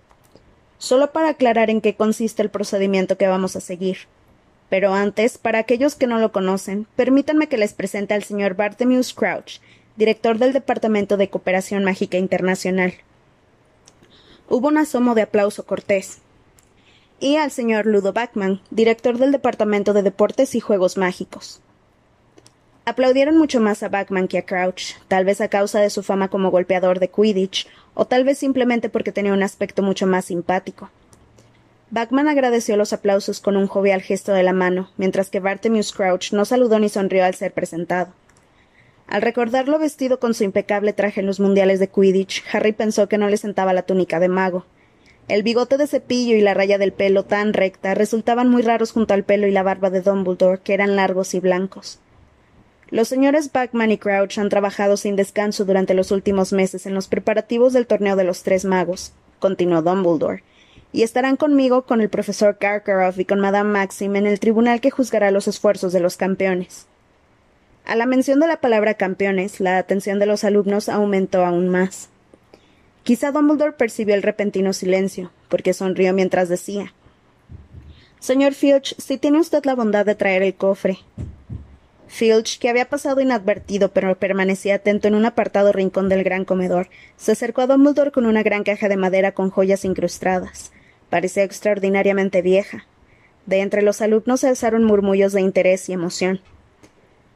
Solo 0.83 1.13
para 1.13 1.29
aclarar 1.29 1.69
en 1.69 1.79
qué 1.79 1.95
consiste 1.95 2.41
el 2.41 2.49
procedimiento 2.49 3.17
que 3.17 3.29
vamos 3.29 3.55
a 3.55 3.61
seguir. 3.61 3.99
Pero 4.69 4.93
antes, 4.93 5.37
para 5.37 5.59
aquellos 5.59 5.95
que 5.95 6.07
no 6.07 6.19
lo 6.19 6.33
conocen, 6.33 6.87
permítanme 6.97 7.47
que 7.47 7.57
les 7.57 7.73
presente 7.73 8.13
al 8.13 8.25
señor 8.25 8.55
Bartholomew 8.55 9.01
Crouch, 9.15 9.61
director 9.95 10.37
del 10.39 10.51
Departamento 10.51 11.15
de 11.15 11.29
Cooperación 11.29 11.85
Mágica 11.85 12.17
Internacional. 12.17 12.95
Hubo 14.49 14.67
un 14.67 14.77
asomo 14.77 15.15
de 15.15 15.21
aplauso 15.21 15.65
cortés. 15.65 16.17
Y 17.21 17.37
al 17.37 17.51
señor 17.51 17.85
Ludo 17.85 18.11
Backman, 18.11 18.59
director 18.69 19.17
del 19.17 19.31
Departamento 19.31 19.93
de 19.93 20.03
Deportes 20.03 20.53
y 20.53 20.59
Juegos 20.59 20.97
Mágicos. 20.97 21.61
Aplaudieron 22.85 23.37
mucho 23.37 23.61
más 23.61 23.81
a 23.81 23.87
Backman 23.87 24.27
que 24.27 24.37
a 24.37 24.45
Crouch, 24.45 24.95
tal 25.07 25.23
vez 25.23 25.39
a 25.39 25.47
causa 25.47 25.79
de 25.79 25.89
su 25.89 26.03
fama 26.03 26.27
como 26.27 26.51
golpeador 26.51 26.99
de 26.99 27.09
Quidditch, 27.09 27.65
o 27.93 28.05
tal 28.05 28.25
vez 28.25 28.37
simplemente 28.37 28.89
porque 28.89 29.13
tenía 29.13 29.31
un 29.31 29.41
aspecto 29.41 29.81
mucho 29.81 30.05
más 30.05 30.25
simpático. 30.25 30.89
Backman 31.91 32.27
agradeció 32.27 32.75
los 32.75 32.91
aplausos 32.91 33.39
con 33.39 33.55
un 33.55 33.67
jovial 33.67 34.01
gesto 34.01 34.33
de 34.33 34.43
la 34.43 34.51
mano, 34.51 34.89
mientras 34.97 35.29
que 35.29 35.39
Bartemius 35.39 35.93
Crouch 35.93 36.33
no 36.33 36.43
saludó 36.43 36.77
ni 36.79 36.89
sonrió 36.89 37.23
al 37.23 37.35
ser 37.35 37.53
presentado. 37.53 38.11
Al 39.07 39.21
recordarlo 39.21 39.79
vestido 39.79 40.19
con 40.19 40.33
su 40.33 40.43
impecable 40.43 40.91
traje 40.91 41.21
en 41.21 41.27
los 41.27 41.39
mundiales 41.39 41.79
de 41.79 41.87
Quidditch, 41.87 42.43
Harry 42.51 42.73
pensó 42.73 43.07
que 43.07 43.17
no 43.17 43.29
le 43.29 43.37
sentaba 43.37 43.71
la 43.71 43.83
túnica 43.83 44.19
de 44.19 44.27
mago. 44.27 44.65
El 45.29 45.43
bigote 45.43 45.77
de 45.77 45.87
cepillo 45.87 46.35
y 46.35 46.41
la 46.41 46.53
raya 46.53 46.77
del 46.77 46.91
pelo 46.91 47.23
tan 47.23 47.53
recta 47.53 47.93
resultaban 47.93 48.49
muy 48.49 48.61
raros 48.61 48.91
junto 48.91 49.13
al 49.13 49.23
pelo 49.23 49.47
y 49.47 49.51
la 49.51 49.63
barba 49.63 49.89
de 49.89 50.01
Dumbledore, 50.01 50.59
que 50.61 50.73
eran 50.73 50.97
largos 50.97 51.33
y 51.33 51.39
blancos. 51.39 51.99
Los 52.93 53.07
señores 53.07 53.51
Backman 53.51 53.91
y 53.91 53.97
Crouch 53.97 54.37
han 54.37 54.49
trabajado 54.49 54.97
sin 54.97 55.15
descanso 55.15 55.65
durante 55.65 55.95
los 55.95 56.11
últimos 56.11 56.53
meses 56.53 56.85
en 56.85 56.93
los 56.93 57.07
preparativos 57.07 57.73
del 57.73 57.87
torneo 57.87 58.15
de 58.15 58.23
los 58.23 58.43
tres 58.43 58.65
magos, 58.65 59.13
continuó 59.39 59.81
Dumbledore, 59.81 60.43
y 60.91 61.01
estarán 61.01 61.35
conmigo, 61.35 61.87
con 61.87 62.01
el 62.01 62.09
profesor 62.09 62.59
Karkaroff 62.59 63.17
y 63.17 63.25
con 63.25 63.39
Madame 63.39 63.71
Maxim 63.71 64.15
en 64.15 64.27
el 64.27 64.39
tribunal 64.39 64.79
que 64.79 64.91
juzgará 64.91 65.31
los 65.31 65.47
esfuerzos 65.47 65.91
de 65.91 66.01
los 66.01 66.17
campeones. 66.17 66.85
A 67.83 67.95
la 67.95 68.05
mención 68.05 68.39
de 68.39 68.45
la 68.45 68.57
palabra 68.61 68.93
campeones, 68.93 69.59
la 69.59 69.79
atención 69.79 70.19
de 70.19 70.27
los 70.27 70.43
alumnos 70.43 70.87
aumentó 70.87 71.43
aún 71.43 71.69
más. 71.69 72.09
Quizá 73.01 73.31
Dumbledore 73.31 73.71
percibió 73.71 74.13
el 74.13 74.21
repentino 74.21 74.71
silencio, 74.71 75.31
porque 75.49 75.73
sonrió 75.73 76.13
mientras 76.13 76.47
decía 76.47 76.93
Señor 78.19 78.53
Filch, 78.53 78.95
si 78.99 79.17
tiene 79.17 79.39
usted 79.39 79.65
la 79.65 79.73
bondad 79.73 80.05
de 80.05 80.13
traer 80.13 80.43
el 80.43 80.53
cofre. 80.53 80.99
Filch, 82.07 82.59
que 82.59 82.69
había 82.69 82.89
pasado 82.89 83.21
inadvertido 83.21 83.91
pero 83.91 84.17
permanecía 84.17 84.75
atento 84.75 85.07
en 85.07 85.15
un 85.15 85.25
apartado 85.25 85.71
rincón 85.71 86.09
del 86.09 86.23
gran 86.23 86.45
comedor, 86.45 86.89
se 87.17 87.31
acercó 87.31 87.61
a 87.61 87.67
Dumbledore 87.67 88.11
con 88.11 88.25
una 88.25 88.43
gran 88.43 88.63
caja 88.63 88.89
de 88.89 88.97
madera 88.97 89.31
con 89.33 89.49
joyas 89.49 89.85
incrustadas. 89.85 90.71
Parecía 91.09 91.43
extraordinariamente 91.43 92.41
vieja. 92.41 92.85
De 93.45 93.61
entre 93.61 93.81
los 93.81 94.01
alumnos 94.01 94.39
se 94.39 94.47
alzaron 94.47 94.83
murmullos 94.83 95.33
de 95.33 95.41
interés 95.41 95.89
y 95.89 95.93
emoción. 95.93 96.41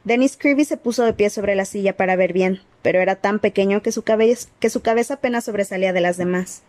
Dennis 0.04 0.36
Creevy 0.38 0.64
se 0.64 0.76
puso 0.76 1.04
de 1.04 1.12
pie 1.12 1.28
sobre 1.28 1.54
la 1.54 1.64
silla 1.64 1.96
para 1.96 2.16
ver 2.16 2.32
bien, 2.32 2.60
pero 2.82 3.00
era 3.00 3.16
tan 3.16 3.40
pequeño 3.40 3.82
que 3.82 3.92
su, 3.92 4.04
que 4.04 4.70
su 4.70 4.80
cabeza 4.80 5.14
apenas 5.14 5.44
sobresalía 5.44 5.92
de 5.92 6.00
las 6.00 6.16
demás. 6.16 6.62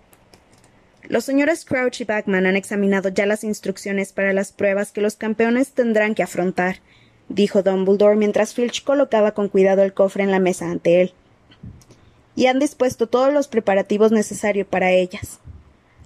Los 1.08 1.26
señores 1.26 1.64
Crouch 1.66 2.02
y 2.02 2.04
Backman 2.04 2.46
han 2.46 2.56
examinado 2.56 3.10
ya 3.10 3.26
las 3.26 3.44
instrucciones 3.44 4.12
para 4.14 4.34
las 4.34 4.52
pruebas 4.52 4.92
que 4.92 5.02
los 5.02 5.16
campeones 5.16 5.72
tendrán 5.72 6.16
que 6.16 6.24
afrontar, 6.24 6.82
dijo 7.30 7.64
Dumbledore 7.64 8.16
mientras 8.16 8.54
Filch 8.54 8.84
colocaba 8.84 9.32
con 9.32 9.48
cuidado 9.48 9.84
el 9.84 9.94
cofre 9.94 10.24
en 10.24 10.32
la 10.32 10.40
mesa 10.40 10.70
ante 10.70 11.02
él. 11.02 11.14
Y 12.36 12.48
han 12.48 12.60
dispuesto 12.60 13.08
todos 13.08 13.34
los 13.34 13.48
preparativos 13.48 14.12
necesarios 14.12 14.68
para 14.68 14.92
ellas. 14.92 15.40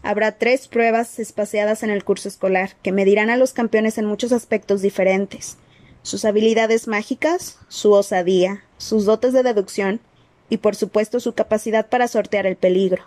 Habrá 0.04 0.38
tres 0.38 0.68
pruebas 0.68 1.18
espaciadas 1.20 1.82
en 1.82 1.90
el 1.90 2.04
curso 2.04 2.28
escolar 2.28 2.76
que 2.84 2.92
medirán 2.92 3.30
a 3.30 3.38
los 3.38 3.54
campeones 3.54 3.98
en 3.98 4.06
muchos 4.06 4.32
aspectos 4.32 4.82
diferentes 4.82 5.58
sus 6.04 6.26
habilidades 6.26 6.88
mágicas, 6.88 7.58
su 7.70 7.94
osadía, 7.94 8.64
sus 8.78 9.06
dotes 9.06 9.34
de 9.34 9.42
deducción 9.42 10.02
y 10.50 10.58
por 10.58 10.76
supuesto 10.76 11.20
su 11.20 11.34
capacidad 11.34 11.88
para 11.88 12.08
sortear 12.08 12.46
el 12.46 12.58
peligro. 12.58 13.04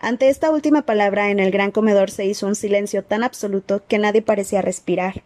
Ante 0.00 0.28
esta 0.28 0.50
última 0.50 0.82
palabra 0.82 1.30
en 1.30 1.38
el 1.38 1.50
gran 1.50 1.70
comedor 1.70 2.10
se 2.10 2.26
hizo 2.26 2.46
un 2.46 2.56
silencio 2.56 3.04
tan 3.04 3.22
absoluto 3.22 3.82
que 3.86 3.98
nadie 3.98 4.20
parecía 4.20 4.62
respirar. 4.62 5.22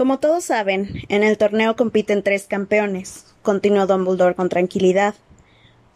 Como 0.00 0.18
todos 0.18 0.44
saben, 0.44 1.04
en 1.10 1.22
el 1.22 1.36
torneo 1.36 1.76
compiten 1.76 2.22
tres 2.22 2.46
campeones, 2.46 3.26
continuó 3.42 3.86
Dumbledore 3.86 4.34
con 4.34 4.48
tranquilidad. 4.48 5.14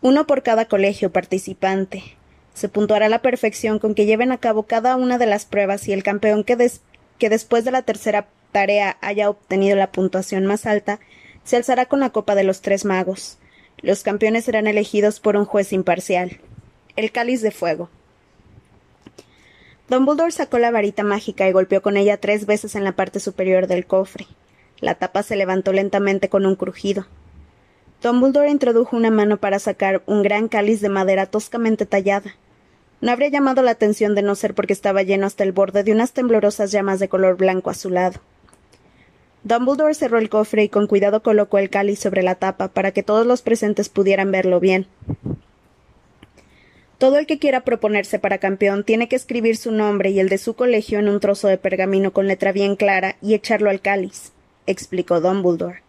Uno 0.02 0.26
por 0.26 0.42
cada 0.42 0.66
colegio 0.66 1.10
participante. 1.10 2.02
Se 2.52 2.68
puntuará 2.68 3.08
la 3.08 3.22
perfección 3.22 3.78
con 3.78 3.94
que 3.94 4.04
lleven 4.04 4.30
a 4.30 4.36
cabo 4.36 4.64
cada 4.64 4.96
una 4.96 5.16
de 5.16 5.24
las 5.24 5.46
pruebas 5.46 5.88
y 5.88 5.94
el 5.94 6.02
campeón 6.02 6.44
que, 6.44 6.70
que 7.16 7.30
después 7.30 7.64
de 7.64 7.70
la 7.70 7.80
tercera 7.80 8.28
tarea 8.52 8.98
haya 9.00 9.30
obtenido 9.30 9.74
la 9.74 9.90
puntuación 9.90 10.44
más 10.44 10.66
alta 10.66 11.00
se 11.42 11.56
alzará 11.56 11.86
con 11.86 12.00
la 12.00 12.10
copa 12.10 12.34
de 12.34 12.44
los 12.44 12.60
tres 12.60 12.84
magos. 12.84 13.38
Los 13.78 14.02
campeones 14.02 14.44
serán 14.44 14.66
elegidos 14.66 15.18
por 15.18 15.34
un 15.34 15.46
juez 15.46 15.72
imparcial. 15.72 16.40
El 16.94 17.10
cáliz 17.10 17.40
de 17.40 17.52
fuego. 17.52 17.88
Dumbledore 19.88 20.32
sacó 20.32 20.58
la 20.58 20.70
varita 20.70 21.04
mágica 21.04 21.46
y 21.46 21.52
golpeó 21.52 21.82
con 21.82 21.98
ella 21.98 22.16
tres 22.16 22.46
veces 22.46 22.74
en 22.74 22.84
la 22.84 22.92
parte 22.92 23.20
superior 23.20 23.66
del 23.66 23.84
cofre. 23.84 24.26
La 24.80 24.94
tapa 24.94 25.22
se 25.22 25.36
levantó 25.36 25.72
lentamente 25.74 26.30
con 26.30 26.46
un 26.46 26.56
crujido. 26.56 27.06
Dumbledore 28.02 28.50
introdujo 28.50 28.96
una 28.96 29.10
mano 29.10 29.36
para 29.36 29.58
sacar 29.58 30.02
un 30.06 30.22
gran 30.22 30.48
cáliz 30.48 30.80
de 30.80 30.88
madera 30.88 31.26
toscamente 31.26 31.84
tallada. 31.84 32.34
No 33.02 33.12
habría 33.12 33.28
llamado 33.28 33.62
la 33.62 33.72
atención 33.72 34.14
de 34.14 34.22
no 34.22 34.34
ser 34.34 34.54
porque 34.54 34.72
estaba 34.72 35.02
lleno 35.02 35.26
hasta 35.26 35.44
el 35.44 35.52
borde 35.52 35.84
de 35.84 35.92
unas 35.92 36.12
temblorosas 36.12 36.72
llamas 36.72 36.98
de 36.98 37.08
color 37.08 37.36
blanco 37.36 37.68
azulado. 37.68 38.20
Dumbledore 39.42 39.92
cerró 39.92 40.16
el 40.16 40.30
cofre 40.30 40.64
y 40.64 40.68
con 40.70 40.86
cuidado 40.86 41.22
colocó 41.22 41.58
el 41.58 41.68
cáliz 41.68 41.98
sobre 41.98 42.22
la 42.22 42.36
tapa 42.36 42.68
para 42.68 42.92
que 42.92 43.02
todos 43.02 43.26
los 43.26 43.42
presentes 43.42 43.90
pudieran 43.90 44.32
verlo 44.32 44.60
bien. 44.60 44.86
Todo 46.98 47.18
el 47.18 47.26
que 47.26 47.38
quiera 47.38 47.64
proponerse 47.64 48.18
para 48.18 48.38
campeón 48.38 48.84
tiene 48.84 49.08
que 49.08 49.16
escribir 49.16 49.56
su 49.56 49.72
nombre 49.72 50.10
y 50.10 50.20
el 50.20 50.28
de 50.28 50.38
su 50.38 50.54
colegio 50.54 51.00
en 51.00 51.08
un 51.08 51.20
trozo 51.20 51.48
de 51.48 51.58
pergamino 51.58 52.12
con 52.12 52.28
letra 52.28 52.52
bien 52.52 52.76
clara 52.76 53.16
y 53.20 53.34
echarlo 53.34 53.68
al 53.68 53.80
cáliz, 53.80 54.32
explicó 54.66 55.20
Dumbledore. 55.20 55.82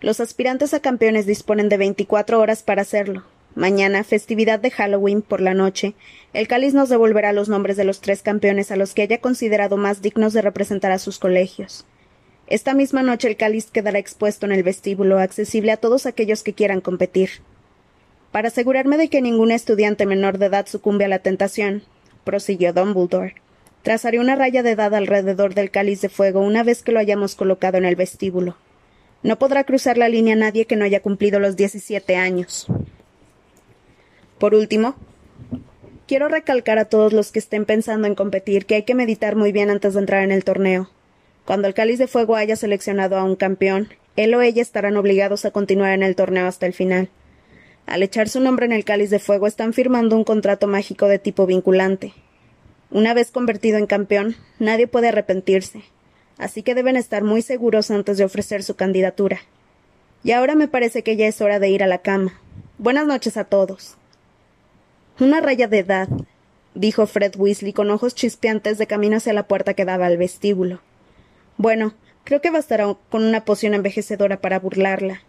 Los 0.00 0.20
aspirantes 0.20 0.74
a 0.74 0.80
campeones 0.80 1.26
disponen 1.26 1.68
de 1.68 1.76
veinticuatro 1.76 2.38
horas 2.38 2.62
para 2.62 2.82
hacerlo. 2.82 3.24
Mañana, 3.56 4.04
festividad 4.04 4.60
de 4.60 4.70
Halloween, 4.70 5.22
por 5.22 5.40
la 5.40 5.54
noche, 5.54 5.94
el 6.32 6.46
cáliz 6.46 6.74
nos 6.74 6.88
devolverá 6.88 7.32
los 7.32 7.48
nombres 7.48 7.76
de 7.76 7.82
los 7.82 8.00
tres 8.00 8.22
campeones 8.22 8.70
a 8.70 8.76
los 8.76 8.94
que 8.94 9.02
haya 9.02 9.20
considerado 9.20 9.76
más 9.76 10.00
dignos 10.00 10.32
de 10.32 10.42
representar 10.42 10.92
a 10.92 11.00
sus 11.00 11.18
colegios. 11.18 11.84
Esta 12.46 12.74
misma 12.74 13.02
noche 13.02 13.26
el 13.26 13.36
cáliz 13.36 13.66
quedará 13.72 13.98
expuesto 13.98 14.46
en 14.46 14.52
el 14.52 14.62
vestíbulo, 14.62 15.18
accesible 15.18 15.72
a 15.72 15.76
todos 15.76 16.06
aquellos 16.06 16.44
que 16.44 16.54
quieran 16.54 16.80
competir. 16.80 17.30
Para 18.38 18.50
asegurarme 18.50 18.98
de 18.98 19.08
que 19.08 19.20
ningún 19.20 19.50
estudiante 19.50 20.06
menor 20.06 20.38
de 20.38 20.46
edad 20.46 20.64
sucumbe 20.68 21.04
a 21.04 21.08
la 21.08 21.18
tentación, 21.18 21.82
prosiguió 22.22 22.72
Dumbledore, 22.72 23.34
trazaré 23.82 24.20
una 24.20 24.36
raya 24.36 24.62
de 24.62 24.70
edad 24.70 24.94
alrededor 24.94 25.54
del 25.54 25.72
cáliz 25.72 26.02
de 26.02 26.08
fuego 26.08 26.38
una 26.38 26.62
vez 26.62 26.84
que 26.84 26.92
lo 26.92 27.00
hayamos 27.00 27.34
colocado 27.34 27.78
en 27.78 27.84
el 27.84 27.96
vestíbulo. 27.96 28.56
No 29.24 29.40
podrá 29.40 29.64
cruzar 29.64 29.98
la 29.98 30.08
línea 30.08 30.36
nadie 30.36 30.66
que 30.66 30.76
no 30.76 30.84
haya 30.84 31.02
cumplido 31.02 31.40
los 31.40 31.56
diecisiete 31.56 32.14
años. 32.14 32.68
Por 34.38 34.54
último, 34.54 34.94
quiero 36.06 36.28
recalcar 36.28 36.78
a 36.78 36.84
todos 36.84 37.12
los 37.12 37.32
que 37.32 37.40
estén 37.40 37.64
pensando 37.64 38.06
en 38.06 38.14
competir 38.14 38.66
que 38.66 38.76
hay 38.76 38.82
que 38.84 38.94
meditar 38.94 39.34
muy 39.34 39.50
bien 39.50 39.68
antes 39.68 39.94
de 39.94 39.98
entrar 39.98 40.22
en 40.22 40.30
el 40.30 40.44
torneo. 40.44 40.88
Cuando 41.44 41.66
el 41.66 41.74
cáliz 41.74 41.98
de 41.98 42.06
fuego 42.06 42.36
haya 42.36 42.54
seleccionado 42.54 43.16
a 43.16 43.24
un 43.24 43.34
campeón, 43.34 43.88
él 44.14 44.32
o 44.32 44.42
ella 44.42 44.62
estarán 44.62 44.96
obligados 44.96 45.44
a 45.44 45.50
continuar 45.50 45.90
en 45.90 46.04
el 46.04 46.14
torneo 46.14 46.46
hasta 46.46 46.66
el 46.66 46.72
final. 46.72 47.10
Al 47.88 48.02
echar 48.02 48.28
su 48.28 48.38
nombre 48.40 48.66
en 48.66 48.72
el 48.72 48.84
cáliz 48.84 49.08
de 49.08 49.18
fuego 49.18 49.46
están 49.46 49.72
firmando 49.72 50.14
un 50.14 50.22
contrato 50.22 50.66
mágico 50.66 51.08
de 51.08 51.18
tipo 51.18 51.46
vinculante. 51.46 52.12
Una 52.90 53.14
vez 53.14 53.30
convertido 53.30 53.78
en 53.78 53.86
campeón, 53.86 54.36
nadie 54.58 54.86
puede 54.86 55.08
arrepentirse, 55.08 55.82
así 56.36 56.62
que 56.62 56.74
deben 56.74 56.96
estar 56.96 57.24
muy 57.24 57.40
seguros 57.40 57.90
antes 57.90 58.18
de 58.18 58.24
ofrecer 58.24 58.62
su 58.62 58.76
candidatura. 58.76 59.38
Y 60.22 60.32
ahora 60.32 60.54
me 60.54 60.68
parece 60.68 61.02
que 61.02 61.16
ya 61.16 61.26
es 61.26 61.40
hora 61.40 61.58
de 61.58 61.70
ir 61.70 61.82
a 61.82 61.86
la 61.86 62.02
cama. 62.02 62.38
Buenas 62.76 63.06
noches 63.06 63.38
a 63.38 63.44
todos. 63.44 63.96
Una 65.18 65.40
raya 65.40 65.66
de 65.66 65.78
edad, 65.78 66.08
dijo 66.74 67.06
Fred 67.06 67.36
Weasley 67.38 67.72
con 67.72 67.90
ojos 67.90 68.14
chispeantes 68.14 68.76
de 68.76 68.86
camino 68.86 69.16
hacia 69.16 69.32
la 69.32 69.48
puerta 69.48 69.72
que 69.72 69.86
daba 69.86 70.04
al 70.04 70.18
vestíbulo. 70.18 70.82
Bueno, 71.56 71.94
creo 72.24 72.42
que 72.42 72.50
bastará 72.50 72.94
con 73.08 73.24
una 73.24 73.46
poción 73.46 73.72
envejecedora 73.72 74.42
para 74.42 74.58
burlarla. 74.58 75.22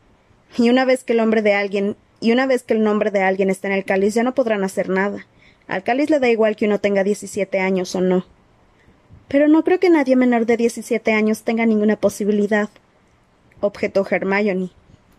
Y 0.58 0.70
una 0.70 0.84
vez 0.84 1.06
que 1.06 1.14
el 1.14 1.22
hombre 1.22 1.42
de 1.42 1.54
alguien 1.54 1.96
y 2.20 2.32
una 2.32 2.46
vez 2.46 2.64
que 2.64 2.74
el 2.74 2.84
nombre 2.84 3.12
de 3.12 3.22
alguien 3.22 3.50
está 3.50 3.68
en 3.68 3.74
el 3.74 3.86
cáliz 3.86 4.14
ya 4.14 4.24
no 4.24 4.36
podrán 4.36 4.64
hacer 4.64 4.90
nada. 4.90 5.26
Al 5.68 5.84
cáliz 5.84 6.10
le 6.10 6.20
da 6.20 6.30
igual 6.30 6.56
que 6.56 6.66
uno 6.66 6.80
tenga 6.80 7.04
diecisiete 7.04 7.60
años 7.60 7.96
o 7.96 8.02
no. 8.02 8.26
Pero 9.28 9.48
no 9.48 9.64
creo 9.64 9.80
que 9.80 9.90
nadie 9.90 10.16
menor 10.16 10.46
de 10.46 10.58
diecisiete 10.58 11.14
años 11.14 11.44
tenga 11.44 11.66
ninguna 11.66 11.96
posibilidad, 11.96 12.70
objetó 13.62 14.06
Hermione. 14.10 14.72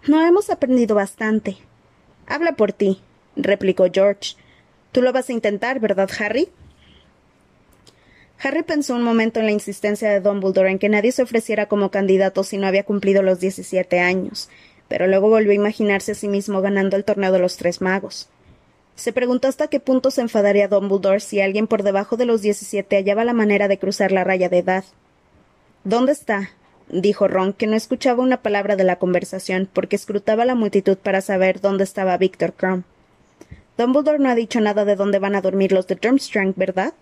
No 0.07 0.27
hemos 0.27 0.51
aprendido 0.51 0.97
bastante. 0.97 1.59
Habla 2.27 2.53
por 2.53 2.73
ti, 2.73 3.01
replicó 3.37 3.87
George. 3.93 4.35
Tú 4.93 5.03
lo 5.03 5.13
vas 5.13 5.29
a 5.29 5.33
intentar, 5.33 5.79
¿verdad, 5.79 6.11
Harry? 6.19 6.49
Harry 8.43 8.63
pensó 8.63 8.95
un 8.95 9.03
momento 9.03 9.39
en 9.39 9.47
la 9.47 9.53
insistencia 9.53 10.11
de 10.11 10.21
Dumbledore 10.21 10.71
en 10.71 10.79
que 10.79 10.89
nadie 10.89 11.13
se 11.13 11.23
ofreciera 11.23 11.67
como 11.67 11.91
candidato 11.91 12.43
si 12.43 12.57
no 12.57 12.67
había 12.67 12.85
cumplido 12.85 13.23
los 13.23 13.39
diecisiete 13.39 14.01
años, 14.01 14.49
pero 14.91 15.07
luego 15.07 15.29
volvió 15.29 15.53
a 15.53 15.55
imaginarse 15.55 16.13
a 16.13 16.15
sí 16.17 16.27
mismo 16.27 16.61
ganando 16.61 16.97
el 16.97 17.05
torneo 17.05 17.31
de 17.31 17.39
los 17.39 17.57
tres 17.57 17.81
magos. 17.81 18.29
Se 18.97 19.13
preguntó 19.13 19.47
hasta 19.47 19.69
qué 19.69 19.79
punto 19.79 20.11
se 20.11 20.21
enfadaría 20.21 20.67
Dumbledore 20.67 21.21
si 21.21 21.41
alguien 21.41 21.69
por 21.69 21.85
debajo 21.85 22.17
de 22.17 22.27
los 22.27 22.43
diecisiete 22.43 22.97
hallaba 22.97 23.25
la 23.25 23.33
manera 23.33 23.69
de 23.69 23.79
cruzar 23.79 24.11
la 24.11 24.25
raya 24.25 24.49
de 24.49 24.59
edad. 24.59 24.85
¿Dónde 25.85 26.11
está? 26.11 26.51
dijo 26.89 27.29
Ron, 27.29 27.53
que 27.53 27.69
no 27.69 27.77
escuchaba 27.77 28.25
una 28.25 28.43
palabra 28.43 28.75
de 28.75 28.83
la 28.83 28.97
conversación 28.97 29.69
porque 29.73 29.95
escrutaba 29.95 30.45
la 30.45 30.57
multitud 30.57 30.97
para 30.97 31.21
saber 31.21 31.61
dónde 31.61 31.85
estaba 31.85 32.17
Víctor 32.17 32.53
Crumb. 32.55 32.83
Dumbledore 33.79 34.19
no 34.19 34.29
ha 34.29 34.35
dicho 34.35 34.61
nada 34.61 34.85
de 34.85 34.97
dónde 34.97 35.21
van 35.21 35.37
a 35.37 35.41
dormir 35.41 35.71
los 35.71 35.87
de 35.87 35.95
Durmstrang, 35.95 36.53
¿verdad? 36.57 36.95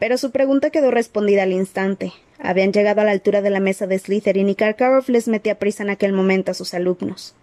Pero 0.00 0.18
su 0.18 0.32
pregunta 0.32 0.70
quedó 0.70 0.90
respondida 0.90 1.44
al 1.44 1.52
instante. 1.52 2.12
Habían 2.44 2.72
llegado 2.72 3.00
a 3.00 3.04
la 3.04 3.12
altura 3.12 3.40
de 3.40 3.50
la 3.50 3.60
mesa 3.60 3.86
de 3.86 3.96
Slytherin 3.96 4.48
y 4.48 4.56
Karkaroff 4.56 5.08
les 5.08 5.28
metía 5.28 5.60
prisa 5.60 5.84
en 5.84 5.90
aquel 5.90 6.12
momento 6.12 6.50
a 6.50 6.54
sus 6.54 6.74
alumnos. 6.74 7.36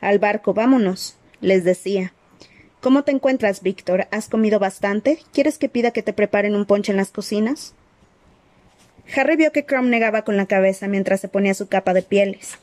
Al 0.00 0.18
barco, 0.18 0.52
vámonos, 0.52 1.16
les 1.40 1.62
decía. 1.62 2.12
¿Cómo 2.80 3.04
te 3.04 3.12
encuentras, 3.12 3.62
Víctor? 3.62 4.08
¿Has 4.10 4.28
comido 4.28 4.58
bastante? 4.58 5.20
¿Quieres 5.32 5.58
que 5.58 5.68
pida 5.68 5.92
que 5.92 6.02
te 6.02 6.12
preparen 6.12 6.56
un 6.56 6.66
ponche 6.66 6.90
en 6.90 6.96
las 6.96 7.12
cocinas? 7.12 7.72
Harry 9.14 9.36
vio 9.36 9.52
que 9.52 9.64
Crumb 9.64 9.88
negaba 9.88 10.22
con 10.22 10.36
la 10.36 10.46
cabeza 10.46 10.88
mientras 10.88 11.20
se 11.20 11.28
ponía 11.28 11.54
su 11.54 11.68
capa 11.68 11.94
de 11.94 12.02
pieles. 12.02 12.58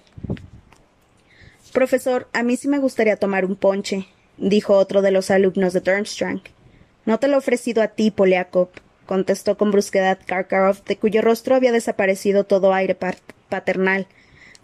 Profesor, 1.71 2.27
a 2.33 2.43
mí 2.43 2.57
sí 2.57 2.67
me 2.67 2.79
gustaría 2.79 3.15
tomar 3.15 3.45
un 3.45 3.55
ponche, 3.55 4.05
dijo 4.37 4.75
otro 4.75 5.01
de 5.01 5.11
los 5.11 5.31
alumnos 5.31 5.71
de 5.71 5.79
Durmstrang. 5.79 6.41
No 7.05 7.19
te 7.19 7.29
lo 7.29 7.35
he 7.35 7.37
ofrecido 7.37 7.81
a 7.81 7.87
ti, 7.87 8.11
Poliakov, 8.11 8.67
contestó 9.09 9.57
con 9.57 9.71
brusquedad 9.71 10.19
Karkaroff, 10.23 10.83
de 10.83 10.95
cuyo 10.95 11.23
rostro 11.23 11.55
había 11.55 11.71
desaparecido 11.71 12.43
todo 12.43 12.75
aire 12.75 12.95
paternal. 13.49 14.05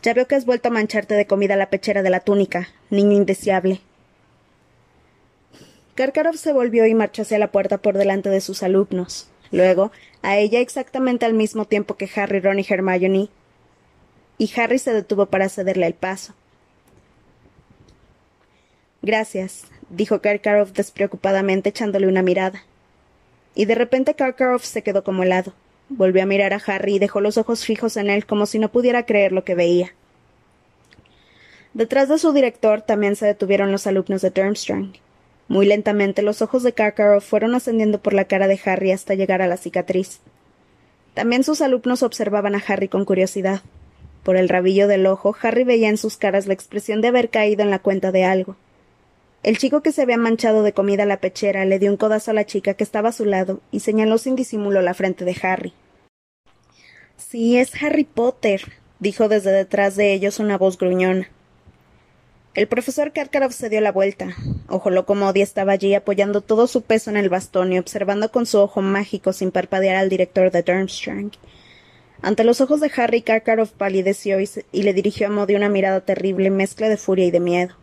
Ya 0.04 0.14
veo 0.14 0.28
que 0.28 0.36
has 0.36 0.46
vuelto 0.46 0.68
a 0.68 0.72
mancharte 0.72 1.16
de 1.16 1.26
comida 1.26 1.56
la 1.56 1.72
pechera 1.72 2.04
de 2.04 2.12
la 2.12 2.20
túnica, 2.20 2.68
niño 2.92 3.14
indeseable. 3.14 3.82
Karkaroff 5.96 6.36
se 6.36 6.54
volvió 6.54 6.86
y 6.86 6.94
marchó 6.94 7.24
hacia 7.24 7.40
la 7.40 7.52
puerta 7.52 7.80
por 7.80 7.98
delante 7.98 8.30
de 8.30 8.40
sus 8.40 8.62
alumnos. 8.62 9.32
Luego, 9.52 9.92
a 10.22 10.38
ella 10.38 10.60
exactamente 10.60 11.26
al 11.26 11.34
mismo 11.34 11.66
tiempo 11.66 11.98
que 11.98 12.08
Harry, 12.16 12.40
Ron 12.40 12.60
y 12.60 12.66
Hermione, 12.70 13.30
y 14.38 14.52
Harry 14.60 14.78
se 14.78 14.94
detuvo 14.94 15.26
para 15.26 15.50
cederle 15.50 15.88
el 15.88 15.96
paso. 15.96 16.36
Gracias, 19.02 19.64
dijo 19.90 20.22
Karkaroff 20.22 20.72
despreocupadamente 20.74 21.70
echándole 21.70 22.08
una 22.08 22.22
mirada. 22.22 22.64
Y 23.56 23.66
de 23.66 23.76
repente 23.76 24.14
Karkaroff 24.14 24.64
se 24.64 24.84
quedó 24.84 25.04
como 25.04 25.24
helado. 25.24 25.54
Volvió 25.90 26.24
a 26.24 26.26
mirar 26.26 26.54
a 26.54 26.62
Harry 26.66 26.96
y 26.96 27.00
dejó 27.00 27.22
los 27.22 27.38
ojos 27.38 27.66
fijos 27.66 27.96
en 27.98 28.10
él 28.10 28.26
como 28.26 28.46
si 28.46 28.60
no 28.60 28.70
pudiera 28.70 29.06
creer 29.06 29.32
lo 29.32 29.44
que 29.44 29.56
veía. 29.56 29.94
Detrás 31.74 32.10
de 32.10 32.18
su 32.18 32.34
director 32.34 32.82
también 32.82 33.16
se 33.16 33.26
detuvieron 33.26 33.72
los 33.72 33.88
alumnos 33.88 34.22
de 34.22 34.30
Durmstrang. 34.30 34.94
Muy 35.48 35.66
lentamente 35.66 36.22
los 36.22 36.42
ojos 36.42 36.64
de 36.64 36.74
Karkaroff 36.74 37.26
fueron 37.26 37.54
ascendiendo 37.54 38.00
por 38.02 38.14
la 38.14 38.26
cara 38.26 38.48
de 38.48 38.60
Harry 38.66 38.92
hasta 38.92 39.14
llegar 39.14 39.42
a 39.42 39.48
la 39.48 39.58
cicatriz. 39.58 40.20
También 41.14 41.44
sus 41.44 41.62
alumnos 41.62 42.02
observaban 42.04 42.56
a 42.56 42.64
Harry 42.68 42.88
con 42.88 43.06
curiosidad. 43.06 43.62
Por 44.24 44.38
el 44.38 44.50
rabillo 44.50 44.88
del 44.88 45.06
ojo, 45.06 45.36
Harry 45.42 45.64
veía 45.64 45.90
en 45.90 45.98
sus 45.98 46.18
caras 46.18 46.48
la 46.48 46.54
expresión 46.54 47.02
de 47.02 47.10
haber 47.10 47.30
caído 47.30 47.62
en 47.62 47.70
la 47.70 47.80
cuenta 47.80 48.12
de 48.12 48.26
algo. 48.26 48.56
El 49.46 49.60
chico 49.60 49.82
que 49.82 49.92
se 49.92 50.02
había 50.02 50.18
manchado 50.18 50.64
de 50.64 50.74
comida 50.74 51.06
la 51.06 51.18
pechera 51.18 51.66
le 51.66 51.78
dio 51.78 51.92
un 51.92 51.98
codazo 51.98 52.32
a 52.32 52.34
la 52.34 52.48
chica 52.48 52.74
que 52.74 52.84
estaba 52.84 53.10
a 53.10 53.12
su 53.12 53.26
lado 53.26 53.62
y 53.70 53.82
señaló 53.82 54.18
sin 54.18 54.36
disimulo 54.36 54.82
la 54.82 54.96
frente 54.96 55.24
de 55.24 55.38
Harry. 55.44 55.72
Sí, 57.16 57.56
es 57.56 57.72
Harry 57.84 58.06
Potter, 58.06 58.64
dijo 58.98 59.30
desde 59.30 59.52
detrás 59.52 59.96
de 59.96 60.14
ellos 60.14 60.40
una 60.40 60.58
voz 60.58 60.80
gruñona. 60.80 61.30
El 62.56 62.68
profesor 62.68 63.14
Karkaroff 63.14 63.54
se 63.54 63.70
dio 63.70 63.82
la 63.82 63.92
vuelta. 63.92 64.36
Ojo 64.68 64.90
loco 64.90 65.14
Modi 65.14 65.44
estaba 65.44 65.74
allí 65.74 65.94
apoyando 65.94 66.42
todo 66.42 66.66
su 66.66 66.82
peso 66.82 67.12
en 67.12 67.18
el 67.18 67.30
bastón 67.30 67.72
y 67.72 67.78
observando 67.78 68.32
con 68.32 68.48
su 68.48 68.58
ojo 68.58 68.82
mágico 68.82 69.32
sin 69.32 69.52
parpadear 69.52 69.96
al 69.96 70.10
director 70.10 70.50
de 70.50 70.64
Durmstrang. 70.64 71.30
Ante 72.24 72.46
los 72.46 72.62
ojos 72.62 72.82
de 72.82 72.92
Harry, 72.98 73.22
Karkaroff 73.22 73.74
palideció 73.74 74.42
y, 74.42 74.50
y, 74.72 74.82
le 74.82 74.96
dirigió 74.96 75.28
a 75.28 75.30
Modi 75.30 75.54
una 75.54 75.70
mirada 75.70 76.02
terrible, 76.02 76.50
mezcla 76.50 76.90
de 76.90 76.98
furia 76.98 77.26
y 77.26 77.32
de 77.32 77.40
miedo. 77.40 77.76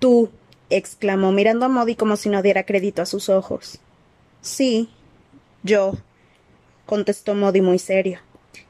Tú, 0.00 0.30
exclamó, 0.70 1.32
mirando 1.32 1.66
a 1.66 1.68
Modi 1.68 1.96
como 1.96 2.16
si 2.16 2.28
no 2.28 2.42
diera 2.42 2.64
crédito 2.64 3.02
a 3.02 3.06
sus 3.06 3.28
ojos. 3.28 3.78
Sí, 4.40 4.88
yo, 5.62 5.94
contestó 6.86 7.34
Modi 7.34 7.60
muy 7.60 7.78
serio. 7.78 8.20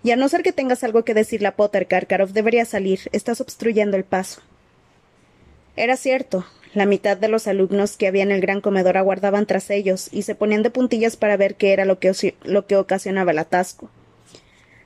Y 0.03 0.11
a 0.11 0.17
no 0.17 0.29
ser 0.29 0.43
que 0.43 0.53
tengas 0.53 0.83
algo 0.83 1.05
que 1.05 1.15
decirle 1.15 1.49
a 1.49 1.57
Potter, 1.57 1.87
Karkaroff 1.87 2.33
debería 2.33 2.65
salir. 2.65 3.01
Estás 3.13 3.41
obstruyendo 3.41 3.97
el 3.97 4.05
paso. 4.05 4.41
Era 5.77 5.97
cierto. 5.97 6.47
La 6.73 6.87
mitad 6.87 7.17
de 7.17 7.29
los 7.29 7.47
alumnos 7.47 7.97
que 7.97 8.07
había 8.07 8.23
en 8.23 8.31
el 8.31 8.41
gran 8.41 8.61
comedor 8.61 8.97
aguardaban 8.97 9.47
tras 9.47 9.71
ellos 9.71 10.09
y 10.13 10.23
se 10.23 10.35
ponían 10.35 10.63
de 10.63 10.71
puntillas 10.71 11.17
para 11.17 11.37
ver 11.37 11.57
qué 11.57 11.73
era 11.73 11.85
lo 11.85 11.99
que, 11.99 12.35
lo 12.45 12.67
que 12.67 12.77
ocasionaba 12.77 13.33
el 13.33 13.39
atasco. 13.41 13.91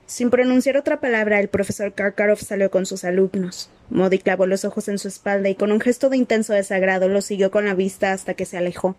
Sin 0.07 0.29
pronunciar 0.29 0.77
otra 0.77 0.99
palabra, 0.99 1.39
el 1.39 1.47
profesor 1.47 1.93
Karkaroff 1.93 2.41
salió 2.41 2.69
con 2.69 2.85
sus 2.85 3.03
alumnos. 3.03 3.69
Modi 3.89 4.19
clavó 4.19 4.45
los 4.45 4.63
ojos 4.63 4.87
en 4.87 4.99
su 4.99 5.07
espalda 5.07 5.49
y 5.49 5.55
con 5.55 5.71
un 5.71 5.81
gesto 5.81 6.09
de 6.09 6.17
intenso 6.17 6.53
desagrado 6.53 7.09
lo 7.09 7.21
siguió 7.21 7.49
con 7.49 7.65
la 7.65 7.73
vista 7.73 8.11
hasta 8.11 8.35
que 8.35 8.45
se 8.45 8.57
alejó. 8.57 8.95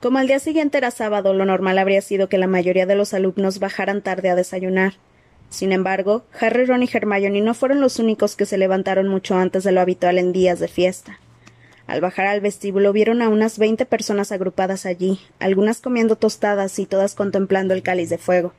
Como 0.00 0.18
al 0.18 0.26
día 0.26 0.38
siguiente 0.38 0.78
era 0.78 0.90
sábado, 0.90 1.32
lo 1.32 1.44
normal 1.44 1.78
habría 1.78 2.00
sido 2.00 2.28
que 2.28 2.38
la 2.38 2.48
mayoría 2.48 2.86
de 2.86 2.96
los 2.96 3.14
alumnos 3.14 3.58
bajaran 3.58 4.02
tarde 4.02 4.30
a 4.30 4.34
desayunar. 4.34 4.94
Sin 5.48 5.70
embargo, 5.70 6.24
Harry, 6.40 6.64
Ron 6.64 6.82
y 6.82 6.90
Hermione 6.92 7.40
no 7.40 7.54
fueron 7.54 7.80
los 7.80 7.98
únicos 7.98 8.36
que 8.36 8.46
se 8.46 8.58
levantaron 8.58 9.06
mucho 9.06 9.36
antes 9.36 9.64
de 9.64 9.72
lo 9.72 9.80
habitual 9.80 10.18
en 10.18 10.32
días 10.32 10.58
de 10.60 10.68
fiesta. 10.68 11.20
Al 11.86 12.00
bajar 12.00 12.26
al 12.26 12.40
vestíbulo 12.40 12.92
vieron 12.92 13.22
a 13.22 13.28
unas 13.28 13.58
veinte 13.58 13.86
personas 13.86 14.32
agrupadas 14.32 14.86
allí, 14.86 15.20
algunas 15.40 15.80
comiendo 15.80 16.16
tostadas 16.16 16.78
y 16.78 16.86
todas 16.86 17.14
contemplando 17.14 17.74
el 17.74 17.82
cáliz 17.82 18.08
de 18.08 18.18
fuego. 18.18 18.52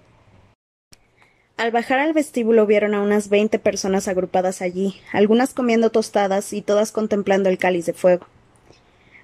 Al 1.56 1.72
bajar 1.72 2.00
al 2.00 2.14
vestíbulo 2.14 2.66
vieron 2.66 2.96
a 2.96 3.02
unas 3.02 3.30
veinte 3.30 3.60
personas 3.60 4.08
agrupadas 4.08 4.62
allí, 4.62 4.96
algunas 5.12 5.54
comiendo 5.54 5.92
tostadas 5.92 6.52
y 6.52 6.62
todas 6.62 6.92
contemplando 6.92 7.50
el 7.50 7.58
cáliz 7.58 7.86
de 7.86 7.94
fuego. 7.94 8.26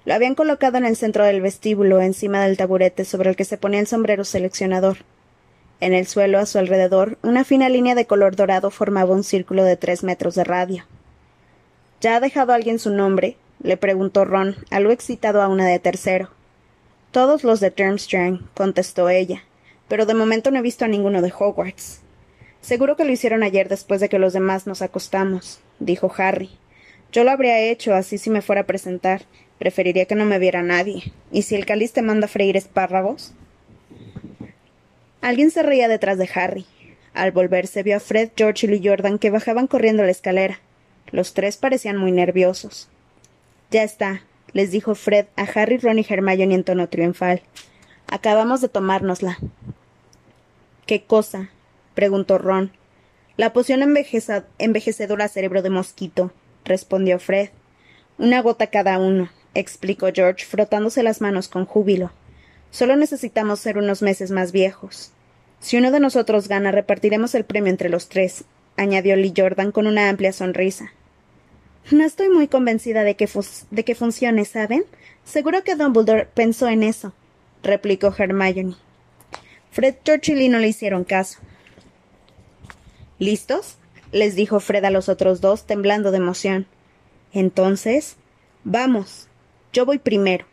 Lo 0.04 0.14
habían 0.14 0.34
colocado 0.34 0.78
en 0.78 0.86
el 0.86 0.96
centro 0.96 1.24
del 1.24 1.40
vestíbulo, 1.42 2.00
encima 2.00 2.44
del 2.44 2.56
taburete 2.56 3.04
sobre 3.04 3.30
el 3.30 3.36
que 3.36 3.44
se 3.44 3.58
ponía 3.58 3.80
el 3.80 3.86
sombrero 3.86 4.24
seleccionador. 4.24 4.98
En 5.80 5.92
el 5.92 6.06
suelo, 6.06 6.38
a 6.38 6.46
su 6.46 6.58
alrededor, 6.58 7.18
una 7.22 7.44
fina 7.44 7.68
línea 7.68 7.94
de 7.94 8.06
color 8.06 8.36
dorado 8.36 8.70
formaba 8.70 9.14
un 9.14 9.24
círculo 9.24 9.64
de 9.64 9.76
tres 9.76 10.04
metros 10.04 10.34
de 10.34 10.44
radio. 10.44 10.84
¿Ya 12.00 12.16
ha 12.16 12.20
dejado 12.20 12.52
alguien 12.52 12.78
su 12.78 12.90
nombre? 12.90 13.36
Le 13.62 13.76
preguntó 13.76 14.24
Ron, 14.24 14.56
algo 14.70 14.90
excitado 14.90 15.42
a 15.42 15.48
una 15.48 15.66
de 15.66 15.78
tercero. 15.78 16.30
Todos 17.10 17.44
los 17.44 17.60
de 17.60 17.70
Durmstrang, 17.70 18.48
contestó 18.54 19.08
ella, 19.08 19.42
pero 19.88 20.06
de 20.06 20.14
momento 20.14 20.50
no 20.50 20.58
he 20.58 20.62
visto 20.62 20.84
a 20.84 20.88
ninguno 20.88 21.22
de 21.22 21.32
Hogwarts. 21.36 22.00
Seguro 22.60 22.96
que 22.96 23.04
lo 23.04 23.12
hicieron 23.12 23.42
ayer 23.42 23.68
después 23.68 24.00
de 24.00 24.08
que 24.08 24.18
los 24.18 24.32
demás 24.32 24.66
nos 24.66 24.82
acostamos, 24.82 25.60
dijo 25.78 26.12
Harry. 26.16 26.50
Yo 27.12 27.24
lo 27.24 27.30
habría 27.32 27.58
hecho 27.58 27.94
así 27.94 28.18
si 28.18 28.30
me 28.30 28.42
fuera 28.42 28.62
a 28.62 28.66
presentar. 28.66 29.22
Preferiría 29.58 30.06
que 30.06 30.14
no 30.14 30.24
me 30.24 30.38
viera 30.38 30.62
nadie. 30.62 31.12
¿Y 31.32 31.42
si 31.42 31.54
el 31.54 31.66
cáliz 31.66 31.92
te 31.92 32.02
manda 32.02 32.26
a 32.26 32.28
freír 32.28 32.56
espárragos? 32.56 33.34
Alguien 35.20 35.50
se 35.50 35.62
reía 35.62 35.88
detrás 35.88 36.18
de 36.18 36.30
Harry. 36.34 36.66
Al 37.12 37.32
volverse 37.32 37.82
vio 37.82 37.96
a 37.96 38.00
Fred, 38.00 38.30
George 38.36 38.66
y 38.66 38.70
Lee 38.70 38.88
Jordan 38.88 39.18
que 39.18 39.30
bajaban 39.30 39.66
corriendo 39.66 40.04
la 40.04 40.12
escalera. 40.12 40.60
Los 41.10 41.34
tres 41.34 41.56
parecían 41.56 41.96
muy 41.96 42.12
nerviosos. 42.12 42.88
Ya 43.70 43.84
está, 43.84 44.22
les 44.52 44.72
dijo 44.72 44.96
Fred 44.96 45.26
a 45.36 45.42
Harry, 45.42 45.78
Ron 45.78 46.00
y 46.00 46.06
Hermione 46.08 46.54
en 46.54 46.64
tono 46.64 46.88
triunfal. 46.88 47.42
Acabamos 48.08 48.60
de 48.60 48.68
tomárnosla. 48.68 49.38
¿Qué 50.86 51.04
cosa? 51.04 51.50
preguntó 51.94 52.38
Ron. 52.38 52.72
La 53.36 53.52
poción 53.52 53.82
envejecedora 54.58 55.28
cerebro 55.28 55.62
de 55.62 55.70
mosquito, 55.70 56.32
respondió 56.64 57.20
Fred. 57.20 57.50
Una 58.18 58.42
gota 58.42 58.66
cada 58.66 58.98
uno, 58.98 59.30
explicó 59.54 60.08
George, 60.12 60.44
frotándose 60.44 61.04
las 61.04 61.20
manos 61.20 61.48
con 61.48 61.64
júbilo. 61.64 62.10
Solo 62.72 62.96
necesitamos 62.96 63.60
ser 63.60 63.78
unos 63.78 64.02
meses 64.02 64.32
más 64.32 64.50
viejos. 64.50 65.12
Si 65.60 65.76
uno 65.76 65.92
de 65.92 66.00
nosotros 66.00 66.48
gana, 66.48 66.72
repartiremos 66.72 67.36
el 67.36 67.44
premio 67.44 67.70
entre 67.70 67.88
los 67.88 68.08
tres, 68.08 68.44
añadió 68.76 69.14
Lee 69.14 69.32
Jordan 69.36 69.70
con 69.70 69.86
una 69.86 70.08
amplia 70.08 70.32
sonrisa. 70.32 70.92
No 71.90 72.04
estoy 72.04 72.28
muy 72.28 72.46
convencida 72.46 73.02
de 73.02 73.16
que, 73.16 73.28
de 73.70 73.84
que 73.84 73.94
funcione, 73.96 74.44
¿saben? 74.44 74.84
Seguro 75.24 75.64
que 75.64 75.74
Dumbledore 75.74 76.26
pensó 76.26 76.68
en 76.68 76.84
eso, 76.84 77.12
replicó 77.62 78.14
Hermione. 78.16 78.76
Fred, 79.72 79.96
George 80.04 80.32
y 80.40 80.48
no 80.48 80.58
le 80.58 80.68
hicieron 80.68 81.04
caso. 81.04 81.38
¿Listos? 83.18 83.76
les 84.12 84.34
dijo 84.34 84.58
Fred 84.58 84.84
a 84.84 84.90
los 84.90 85.08
otros 85.08 85.40
dos, 85.40 85.66
temblando 85.66 86.10
de 86.10 86.18
emoción. 86.18 86.66
Entonces, 87.32 88.16
vamos. 88.64 89.28
Yo 89.72 89.86
voy 89.86 89.98
primero. 89.98 90.46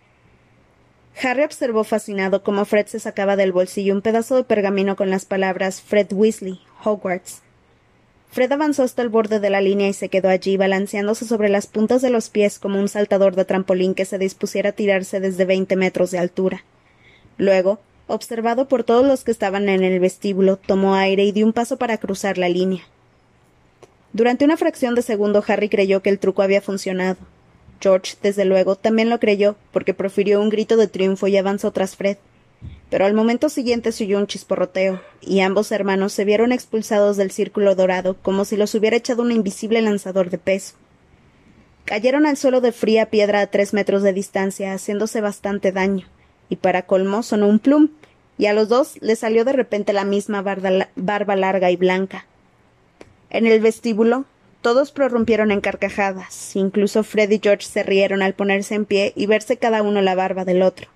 Harry 1.23 1.43
observó 1.43 1.83
fascinado 1.83 2.43
cómo 2.43 2.65
Fred 2.65 2.85
se 2.85 2.99
sacaba 2.99 3.35
del 3.35 3.51
bolsillo 3.51 3.93
un 3.93 4.03
pedazo 4.03 4.35
de 4.35 4.43
pergamino 4.43 4.95
con 4.95 5.09
las 5.09 5.25
palabras 5.25 5.81
Fred 5.81 6.13
Weasley, 6.13 6.61
Hogwarts. 6.83 7.41
Fred 8.29 8.51
avanzó 8.51 8.83
hasta 8.83 9.01
el 9.01 9.09
borde 9.09 9.39
de 9.39 9.49
la 9.49 9.61
línea 9.61 9.87
y 9.87 9.93
se 9.93 10.09
quedó 10.09 10.29
allí, 10.29 10.57
balanceándose 10.57 11.25
sobre 11.25 11.49
las 11.49 11.67
puntas 11.67 12.01
de 12.01 12.09
los 12.09 12.29
pies 12.29 12.59
como 12.59 12.79
un 12.79 12.89
saltador 12.89 13.35
de 13.35 13.45
trampolín 13.45 13.95
que 13.95 14.05
se 14.05 14.17
dispusiera 14.17 14.69
a 14.69 14.73
tirarse 14.73 15.19
desde 15.19 15.45
veinte 15.45 15.75
metros 15.75 16.11
de 16.11 16.19
altura. 16.19 16.63
Luego, 17.37 17.79
Observado 18.07 18.69
por 18.69 18.85
todos 18.85 19.05
los 19.05 19.25
que 19.25 19.31
estaban 19.31 19.67
en 19.67 19.83
el 19.83 19.99
vestíbulo, 19.99 20.55
tomó 20.55 20.95
aire 20.95 21.25
y 21.25 21.33
dio 21.33 21.45
un 21.45 21.51
paso 21.51 21.75
para 21.77 21.97
cruzar 21.97 22.37
la 22.37 22.47
línea. 22.47 22.83
Durante 24.13 24.45
una 24.45 24.55
fracción 24.55 24.95
de 24.95 25.01
segundo 25.01 25.43
Harry 25.45 25.67
creyó 25.67 26.01
que 26.01 26.09
el 26.09 26.17
truco 26.17 26.41
había 26.41 26.61
funcionado. 26.61 27.17
George, 27.81 28.15
desde 28.23 28.45
luego, 28.45 28.77
también 28.77 29.09
lo 29.09 29.19
creyó, 29.19 29.57
porque 29.73 29.93
profirió 29.93 30.41
un 30.41 30.49
grito 30.49 30.77
de 30.77 30.87
triunfo 30.87 31.27
y 31.27 31.35
avanzó 31.35 31.71
tras 31.71 31.97
Fred. 31.97 32.17
Pero 32.89 33.05
al 33.05 33.13
momento 33.13 33.49
siguiente 33.49 33.91
se 33.91 34.05
oyó 34.05 34.17
un 34.17 34.27
chisporroteo, 34.27 35.01
y 35.21 35.41
ambos 35.41 35.71
hermanos 35.71 36.13
se 36.13 36.25
vieron 36.25 36.51
expulsados 36.51 37.17
del 37.17 37.31
círculo 37.31 37.75
dorado 37.75 38.15
como 38.21 38.45
si 38.45 38.55
los 38.55 38.73
hubiera 38.75 38.95
echado 38.95 39.23
un 39.23 39.31
invisible 39.31 39.81
lanzador 39.81 40.29
de 40.29 40.37
peso. 40.37 40.75
Cayeron 41.85 42.25
al 42.25 42.37
suelo 42.37 42.61
de 42.61 42.71
fría 42.71 43.09
piedra 43.09 43.41
a 43.41 43.47
tres 43.47 43.73
metros 43.73 44.03
de 44.03 44.13
distancia, 44.13 44.73
haciéndose 44.73 45.21
bastante 45.21 45.71
daño, 45.71 46.07
y 46.49 46.57
para 46.57 46.83
colmo 46.83 47.23
sonó 47.23 47.47
un 47.47 47.59
plum, 47.59 47.89
y 48.37 48.45
a 48.45 48.53
los 48.53 48.69
dos 48.69 48.97
les 49.01 49.19
salió 49.19 49.45
de 49.45 49.53
repente 49.53 49.93
la 49.93 50.05
misma 50.05 50.41
barba 50.41 51.35
larga 51.35 51.71
y 51.71 51.75
blanca. 51.75 52.25
En 53.29 53.45
el 53.47 53.59
vestíbulo, 53.59 54.25
todos 54.61 54.91
prorrumpieron 54.91 55.51
en 55.51 55.61
carcajadas, 55.61 56.55
incluso 56.55 57.03
Fred 57.03 57.31
y 57.31 57.39
George 57.41 57.65
se 57.65 57.83
rieron 57.83 58.21
al 58.21 58.33
ponerse 58.33 58.75
en 58.75 58.85
pie 58.85 59.13
y 59.15 59.25
verse 59.25 59.57
cada 59.57 59.81
uno 59.81 60.01
la 60.01 60.15
barba 60.15 60.45
del 60.45 60.61
otro. 60.61 60.87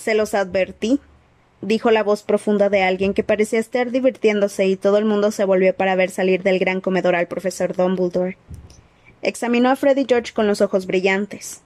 Se 0.00 0.14
los 0.14 0.32
advertí, 0.32 0.98
dijo 1.60 1.90
la 1.90 2.02
voz 2.02 2.22
profunda 2.22 2.70
de 2.70 2.82
alguien 2.82 3.12
que 3.12 3.22
parecía 3.22 3.58
estar 3.58 3.90
divirtiéndose 3.90 4.66
y 4.66 4.76
todo 4.76 4.96
el 4.96 5.04
mundo 5.04 5.30
se 5.30 5.44
volvió 5.44 5.76
para 5.76 5.94
ver 5.94 6.08
salir 6.08 6.42
del 6.42 6.58
gran 6.58 6.80
comedor 6.80 7.14
al 7.14 7.28
profesor 7.28 7.76
Dumbledore. 7.76 8.38
Examinó 9.20 9.68
a 9.68 9.76
Fred 9.76 9.98
y 9.98 10.06
George 10.08 10.32
con 10.32 10.46
los 10.46 10.62
ojos 10.62 10.86
brillantes. 10.86 11.60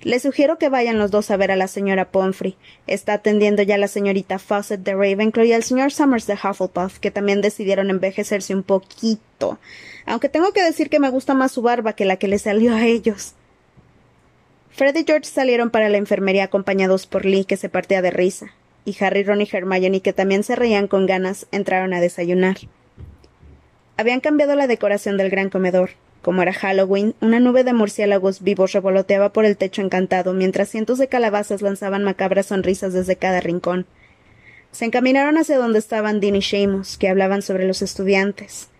Les 0.00 0.22
sugiero 0.22 0.56
que 0.56 0.70
vayan 0.70 0.98
los 0.98 1.10
dos 1.10 1.30
a 1.30 1.36
ver 1.36 1.50
a 1.50 1.56
la 1.56 1.68
señora 1.68 2.10
Pomfrey. 2.10 2.56
Está 2.86 3.12
atendiendo 3.12 3.62
ya 3.62 3.76
la 3.76 3.88
señorita 3.88 4.38
Fawcett 4.38 4.80
de 4.80 4.94
Ravenclaw 4.94 5.44
y 5.44 5.52
al 5.52 5.62
señor 5.62 5.92
Summers 5.92 6.26
de 6.26 6.38
Hufflepuff, 6.42 6.98
que 6.98 7.10
también 7.10 7.42
decidieron 7.42 7.90
envejecerse 7.90 8.54
un 8.54 8.62
poquito. 8.62 9.58
Aunque 10.06 10.30
tengo 10.30 10.54
que 10.54 10.62
decir 10.62 10.88
que 10.88 11.00
me 11.00 11.10
gusta 11.10 11.34
más 11.34 11.52
su 11.52 11.60
barba 11.60 11.92
que 11.92 12.06
la 12.06 12.16
que 12.16 12.28
le 12.28 12.38
salió 12.38 12.74
a 12.74 12.86
ellos. 12.86 13.34
Fred 14.76 14.96
y 14.96 15.04
George 15.06 15.30
salieron 15.30 15.70
para 15.70 15.88
la 15.88 15.98
enfermería 15.98 16.42
acompañados 16.42 17.06
por 17.06 17.24
Lee, 17.24 17.44
que 17.44 17.56
se 17.56 17.68
partía 17.68 18.02
de 18.02 18.10
risa, 18.10 18.46
y 18.84 18.96
Harry, 18.98 19.22
Ron 19.22 19.40
y 19.40 19.48
Hermione, 19.50 20.00
que 20.00 20.12
también 20.12 20.42
se 20.42 20.56
reían 20.56 20.88
con 20.88 21.06
ganas, 21.06 21.46
entraron 21.52 21.94
a 21.94 22.00
desayunar. 22.00 22.56
Habían 23.96 24.18
cambiado 24.18 24.56
la 24.56 24.66
decoración 24.66 25.16
del 25.16 25.30
gran 25.30 25.48
comedor. 25.48 25.90
Como 26.22 26.42
era 26.42 26.52
Halloween, 26.52 27.14
una 27.20 27.38
nube 27.38 27.62
de 27.62 27.72
murciélagos 27.72 28.42
vivos 28.42 28.72
revoloteaba 28.72 29.32
por 29.32 29.44
el 29.44 29.56
techo 29.56 29.80
encantado, 29.80 30.32
mientras 30.32 30.70
cientos 30.70 30.98
de 30.98 31.06
calabazas 31.06 31.62
lanzaban 31.62 32.02
macabras 32.02 32.46
sonrisas 32.46 32.92
desde 32.92 33.14
cada 33.14 33.40
rincón. 33.40 33.86
Se 34.72 34.86
encaminaron 34.86 35.38
hacia 35.38 35.56
donde 35.56 35.78
estaban 35.78 36.18
Dean 36.18 36.34
y 36.34 36.42
Seamus, 36.42 36.98
que 36.98 37.08
hablaban 37.08 37.42
sobre 37.42 37.68
los 37.68 37.80
estudiantes 37.80 38.70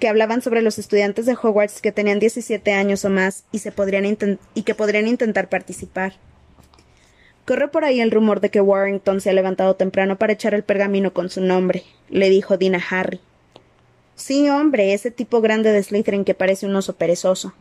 que 0.00 0.08
hablaban 0.08 0.42
sobre 0.42 0.62
los 0.62 0.78
estudiantes 0.78 1.26
de 1.26 1.36
Hogwarts 1.40 1.80
que 1.80 1.92
tenían 1.92 2.18
17 2.18 2.72
años 2.72 3.04
o 3.04 3.10
más 3.10 3.44
y, 3.52 3.58
se 3.58 3.70
podrían 3.70 4.18
y 4.54 4.62
que 4.62 4.74
podrían 4.74 5.06
intentar 5.06 5.48
participar. 5.48 6.14
Corre 7.44 7.68
por 7.68 7.84
ahí 7.84 8.00
el 8.00 8.10
rumor 8.10 8.40
de 8.40 8.50
que 8.50 8.60
Warrington 8.60 9.20
se 9.20 9.30
ha 9.30 9.34
levantado 9.34 9.76
temprano 9.76 10.16
para 10.16 10.32
echar 10.32 10.54
el 10.54 10.64
pergamino 10.64 11.12
con 11.12 11.28
su 11.30 11.40
nombre, 11.40 11.84
le 12.08 12.30
dijo 12.30 12.56
Dean 12.56 12.74
a 12.74 12.82
Harry. 12.90 13.20
Sí, 14.16 14.48
hombre, 14.48 14.94
ese 14.94 15.10
tipo 15.10 15.40
grande 15.40 15.72
de 15.72 15.82
Slytherin 15.82 16.24
que 16.24 16.34
parece 16.34 16.66
un 16.66 16.76
oso 16.76 16.96
perezoso. 16.96 17.54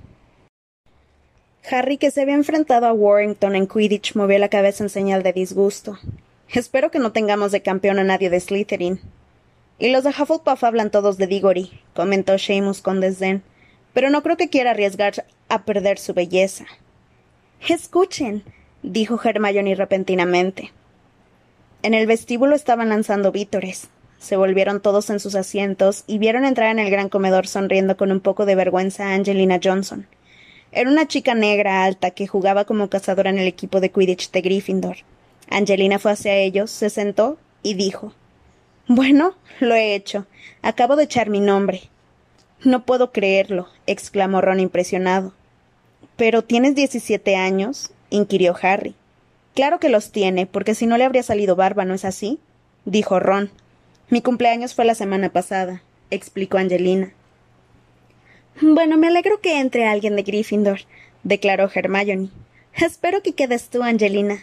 Harry, 1.70 1.98
que 1.98 2.12
se 2.12 2.22
había 2.22 2.36
enfrentado 2.36 2.86
a 2.86 2.94
Warrington 2.94 3.56
en 3.56 3.68
Quidditch, 3.68 4.16
movió 4.16 4.40
la 4.40 4.50
cabeza 4.50 4.84
en 4.84 4.90
señal 4.90 5.24
de 5.24 5.34
disgusto. 5.34 6.00
Espero 6.52 6.90
que 6.90 7.00
no 7.00 7.12
tengamos 7.12 7.52
de 7.52 7.62
campeón 7.62 8.00
a 8.00 8.04
nadie 8.04 8.30
de 8.30 8.40
Slytherin. 8.40 9.00
Y 9.80 9.90
los 9.92 10.04
de 10.04 10.10
Hufflepuff 10.10 10.64
hablan 10.66 10.92
todos 10.92 11.18
de 11.18 11.28
Diggory, 11.28 11.72
comentó 11.94 12.38
Seamus 12.38 12.82
con 12.82 13.00
desdén, 13.00 13.44
pero 13.94 14.10
no 14.10 14.22
creo 14.22 14.36
que 14.36 14.50
quiera 14.50 14.72
arriesgar 14.72 15.26
a 15.48 15.64
perder 15.64 15.98
su 15.98 16.14
belleza. 16.14 16.66
Escuchen, 17.68 18.44
dijo 18.84 19.20
Hermione 19.24 19.76
repentinamente. 19.76 20.74
En 21.82 21.94
el 21.94 22.08
vestíbulo 22.08 22.56
estaban 22.56 22.90
lanzando 22.90 23.32
vítores. 23.32 23.88
Se 24.18 24.36
volvieron 24.36 24.82
todos 24.82 25.10
en 25.10 25.22
sus 25.22 25.36
asientos 25.36 26.04
y 26.08 26.18
vieron 26.18 26.44
entrar 26.44 26.72
en 26.72 26.80
el 26.80 26.92
gran 26.92 27.08
comedor 27.08 27.48
sonriendo 27.48 27.96
con 27.96 28.12
un 28.12 28.20
poco 28.20 28.46
de 28.46 28.56
vergüenza 28.56 29.08
a 29.08 29.14
Angelina 29.14 29.62
Johnson. 29.64 30.08
Era 30.74 30.90
una 30.90 31.08
chica 31.08 31.36
negra 31.36 31.86
alta 31.86 32.12
que 32.12 32.28
jugaba 32.28 32.66
como 32.66 32.90
cazadora 32.90 33.30
en 33.30 33.40
el 33.40 33.48
equipo 33.48 33.80
de 33.80 33.92
Quidditch 33.92 34.30
de 34.32 34.42
Gryffindor. 34.42 34.98
Angelina 35.50 36.00
fue 36.00 36.12
hacia 36.12 36.36
ellos, 36.36 36.70
se 36.70 36.90
sentó 36.90 37.38
y 37.64 37.76
dijo 37.76 38.14
Bueno, 38.92 39.36
lo 39.60 39.76
he 39.76 39.94
hecho. 39.94 40.26
Acabo 40.64 40.96
de 40.96 41.04
echar 41.04 41.30
mi 41.30 41.40
nombre. 41.40 41.84
No 42.64 42.88
puedo 42.88 43.12
creerlo, 43.12 43.70
exclamó 43.86 44.42
Ron 44.42 44.60
impresionado. 44.60 45.32
¿Pero 46.18 46.44
tienes 46.44 46.74
diecisiete 46.74 47.36
años? 47.36 47.92
inquirió 48.10 48.56
Harry. 48.60 48.96
Claro 49.54 49.80
que 49.80 49.90
los 49.90 50.12
tiene, 50.12 50.48
porque 50.48 50.74
si 50.74 50.88
no 50.88 50.98
le 50.98 51.04
habría 51.04 51.22
salido 51.22 51.56
barba, 51.56 51.86
¿no 51.86 51.94
es 51.94 52.04
así? 52.04 52.40
dijo 52.86 53.20
Ron. 53.20 53.52
Mi 54.10 54.24
cumpleaños 54.24 54.74
fue 54.74 54.86
la 54.86 54.96
semana 54.96 55.30
pasada, 55.30 55.84
explicó 56.10 56.58
Angelina. 56.58 57.14
Bueno, 58.60 58.98
me 58.98 59.10
alegro 59.10 59.40
que 59.40 59.60
entre 59.60 59.86
alguien 59.86 60.16
de 60.16 60.24
Gryffindor, 60.24 60.80
declaró 61.22 61.70
Hermione. 61.72 62.32
Espero 62.74 63.22
que 63.22 63.36
quedes 63.36 63.70
tú, 63.70 63.84
Angelina. 63.84 64.40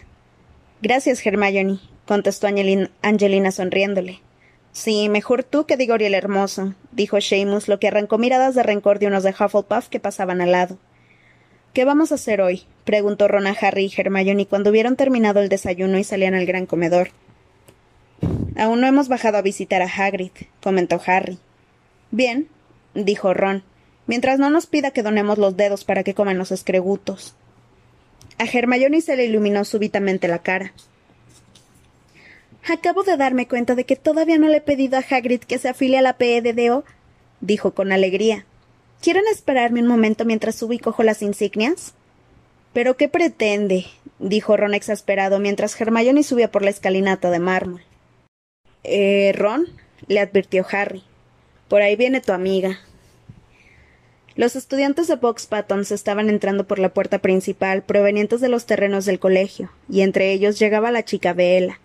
Gracias, 0.82 1.26
Hermione, 1.26 1.80
contestó 2.06 2.46
Angelina, 2.46 3.50
sonriéndole. 3.50 4.20
Sí, 4.76 5.08
mejor 5.08 5.42
tú 5.42 5.64
que 5.64 5.78
Digori 5.78 6.04
el 6.04 6.12
Hermoso, 6.12 6.74
dijo 6.92 7.18
Seamus, 7.18 7.66
lo 7.66 7.80
que 7.80 7.88
arrancó 7.88 8.18
miradas 8.18 8.54
de 8.54 8.62
rencor 8.62 8.98
de 8.98 9.06
unos 9.06 9.22
de 9.22 9.30
Hufflepuff 9.30 9.88
que 9.88 10.00
pasaban 10.00 10.42
al 10.42 10.52
lado. 10.52 10.76
¿Qué 11.72 11.86
vamos 11.86 12.12
a 12.12 12.16
hacer 12.16 12.42
hoy? 12.42 12.64
preguntó 12.84 13.26
Ron 13.26 13.46
a 13.46 13.56
Harry 13.58 13.86
y 13.86 13.92
Hermione 13.98 14.44
cuando 14.44 14.68
hubieron 14.68 14.94
terminado 14.94 15.40
el 15.40 15.48
desayuno 15.48 15.96
y 15.96 16.04
salían 16.04 16.34
al 16.34 16.44
gran 16.44 16.66
comedor. 16.66 17.08
Aún 18.54 18.82
no 18.82 18.86
hemos 18.86 19.08
bajado 19.08 19.38
a 19.38 19.42
visitar 19.42 19.80
a 19.80 19.86
Hagrid, 19.86 20.32
comentó 20.62 21.00
Harry. 21.06 21.38
Bien, 22.10 22.46
dijo 22.92 23.32
Ron, 23.32 23.62
mientras 24.06 24.38
no 24.38 24.50
nos 24.50 24.66
pida 24.66 24.90
que 24.90 25.02
donemos 25.02 25.38
los 25.38 25.56
dedos 25.56 25.84
para 25.84 26.02
que 26.02 26.12
coman 26.12 26.36
los 26.36 26.52
escregutos. 26.52 27.34
A 28.36 28.44
Hermione 28.44 29.00
se 29.00 29.16
le 29.16 29.24
iluminó 29.24 29.64
súbitamente 29.64 30.28
la 30.28 30.40
cara. 30.40 30.74
Acabo 32.68 33.04
de 33.04 33.16
darme 33.16 33.46
cuenta 33.46 33.76
de 33.76 33.84
que 33.84 33.94
todavía 33.94 34.38
no 34.38 34.48
le 34.48 34.56
he 34.56 34.60
pedido 34.60 34.98
a 34.98 35.04
Hagrid 35.08 35.40
que 35.40 35.58
se 35.58 35.68
afilie 35.68 35.98
a 35.98 36.02
la 36.02 36.16
PEDDO, 36.16 36.84
dijo 37.40 37.74
con 37.74 37.92
alegría. 37.92 38.44
¿Quieren 39.00 39.22
esperarme 39.30 39.80
un 39.80 39.86
momento 39.86 40.24
mientras 40.24 40.56
subo 40.56 40.72
y 40.72 40.80
cojo 40.80 41.04
las 41.04 41.22
insignias? 41.22 41.94
¿Pero 42.72 42.96
qué 42.96 43.08
pretende? 43.08 43.86
dijo 44.18 44.56
Ron 44.56 44.74
exasperado 44.74 45.38
mientras 45.38 45.80
Hermione 45.80 46.24
subía 46.24 46.50
por 46.50 46.62
la 46.62 46.70
escalinata 46.70 47.30
de 47.30 47.38
mármol. 47.38 47.82
Eh, 48.82 49.32
Ron, 49.36 49.66
le 50.08 50.18
advirtió 50.18 50.66
Harry. 50.70 51.04
Por 51.68 51.82
ahí 51.82 51.94
viene 51.94 52.20
tu 52.20 52.32
amiga. 52.32 52.80
Los 54.34 54.56
estudiantes 54.56 55.06
de 55.06 55.16
Box 55.16 55.46
Pattons 55.46 55.92
estaban 55.92 56.28
entrando 56.28 56.66
por 56.66 56.80
la 56.80 56.88
puerta 56.88 57.20
principal, 57.20 57.82
provenientes 57.82 58.40
de 58.40 58.48
los 58.48 58.66
terrenos 58.66 59.04
del 59.04 59.20
colegio, 59.20 59.70
y 59.88 60.00
entre 60.00 60.32
ellos 60.32 60.58
llegaba 60.58 60.90
la 60.90 61.04
chica 61.04 61.32
Bella. 61.32 61.80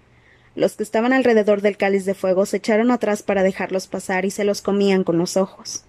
Los 0.55 0.75
que 0.75 0.83
estaban 0.83 1.13
alrededor 1.13 1.61
del 1.61 1.77
cáliz 1.77 2.05
de 2.05 2.13
fuego 2.13 2.45
se 2.45 2.57
echaron 2.57 2.91
atrás 2.91 3.23
para 3.23 3.43
dejarlos 3.43 3.87
pasar 3.87 4.25
y 4.25 4.31
se 4.31 4.43
los 4.43 4.61
comían 4.61 5.03
con 5.03 5.17
los 5.17 5.37
ojos. 5.37 5.83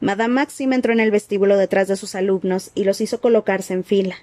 Madame 0.00 0.34
Maxim 0.34 0.72
entró 0.72 0.92
en 0.92 1.00
el 1.00 1.10
vestíbulo 1.10 1.56
detrás 1.56 1.88
de 1.88 1.96
sus 1.96 2.14
alumnos 2.14 2.70
y 2.74 2.84
los 2.84 3.00
hizo 3.00 3.20
colocarse 3.20 3.72
en 3.74 3.84
fila. 3.84 4.16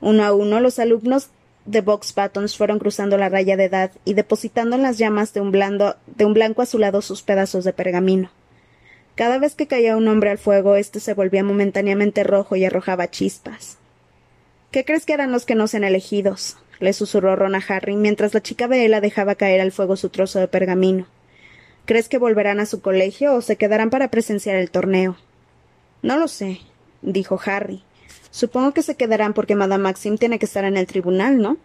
Uno 0.00 0.24
a 0.24 0.32
uno 0.32 0.60
los 0.60 0.78
alumnos 0.78 1.28
de 1.66 1.82
Box 1.82 2.14
Buttons 2.14 2.56
fueron 2.56 2.78
cruzando 2.78 3.18
la 3.18 3.28
raya 3.28 3.56
de 3.56 3.64
edad 3.64 3.92
y 4.04 4.14
depositando 4.14 4.74
en 4.76 4.82
las 4.82 4.96
llamas 4.96 5.34
de 5.34 5.40
un, 5.40 5.52
de 5.52 6.24
un 6.24 6.34
blanco 6.34 6.62
azulado 6.62 7.02
sus 7.02 7.22
pedazos 7.22 7.64
de 7.64 7.74
pergamino. 7.74 8.30
Cada 9.14 9.38
vez 9.38 9.54
que 9.54 9.66
caía 9.66 9.96
un 9.96 10.08
hombre 10.08 10.30
al 10.30 10.38
fuego, 10.38 10.76
éste 10.76 11.00
se 11.00 11.12
volvía 11.12 11.44
momentáneamente 11.44 12.24
rojo 12.24 12.56
y 12.56 12.64
arrojaba 12.64 13.10
chispas. 13.10 13.76
¿Qué 14.70 14.84
crees 14.84 15.04
que 15.04 15.12
eran 15.12 15.32
los 15.32 15.44
que 15.44 15.54
no 15.54 15.66
sean 15.66 15.84
elegidos? 15.84 16.56
Le 16.80 16.92
susurró 16.92 17.36
Ron 17.36 17.54
a 17.54 17.62
Harry 17.68 17.96
mientras 17.96 18.34
la 18.34 18.42
chica 18.42 18.66
Bella 18.66 19.00
dejaba 19.00 19.34
caer 19.34 19.60
al 19.60 19.72
fuego 19.72 19.96
su 19.96 20.08
trozo 20.08 20.38
de 20.38 20.48
pergamino. 20.48 21.06
¿Crees 21.84 22.08
que 22.08 22.18
volverán 22.18 22.60
a 22.60 22.66
su 22.66 22.80
colegio 22.80 23.34
o 23.34 23.40
se 23.40 23.56
quedarán 23.56 23.90
para 23.90 24.10
presenciar 24.10 24.56
el 24.56 24.70
torneo? 24.70 25.16
No 26.02 26.16
lo 26.18 26.28
sé, 26.28 26.60
dijo 27.02 27.40
Harry. 27.44 27.82
Supongo 28.30 28.72
que 28.74 28.82
se 28.82 28.96
quedarán 28.96 29.32
porque 29.32 29.54
Madame 29.54 29.84
Maxim 29.84 30.18
tiene 30.18 30.38
que 30.38 30.46
estar 30.46 30.64
en 30.64 30.76
el 30.76 30.86
tribunal, 30.86 31.40
¿no? 31.40 31.56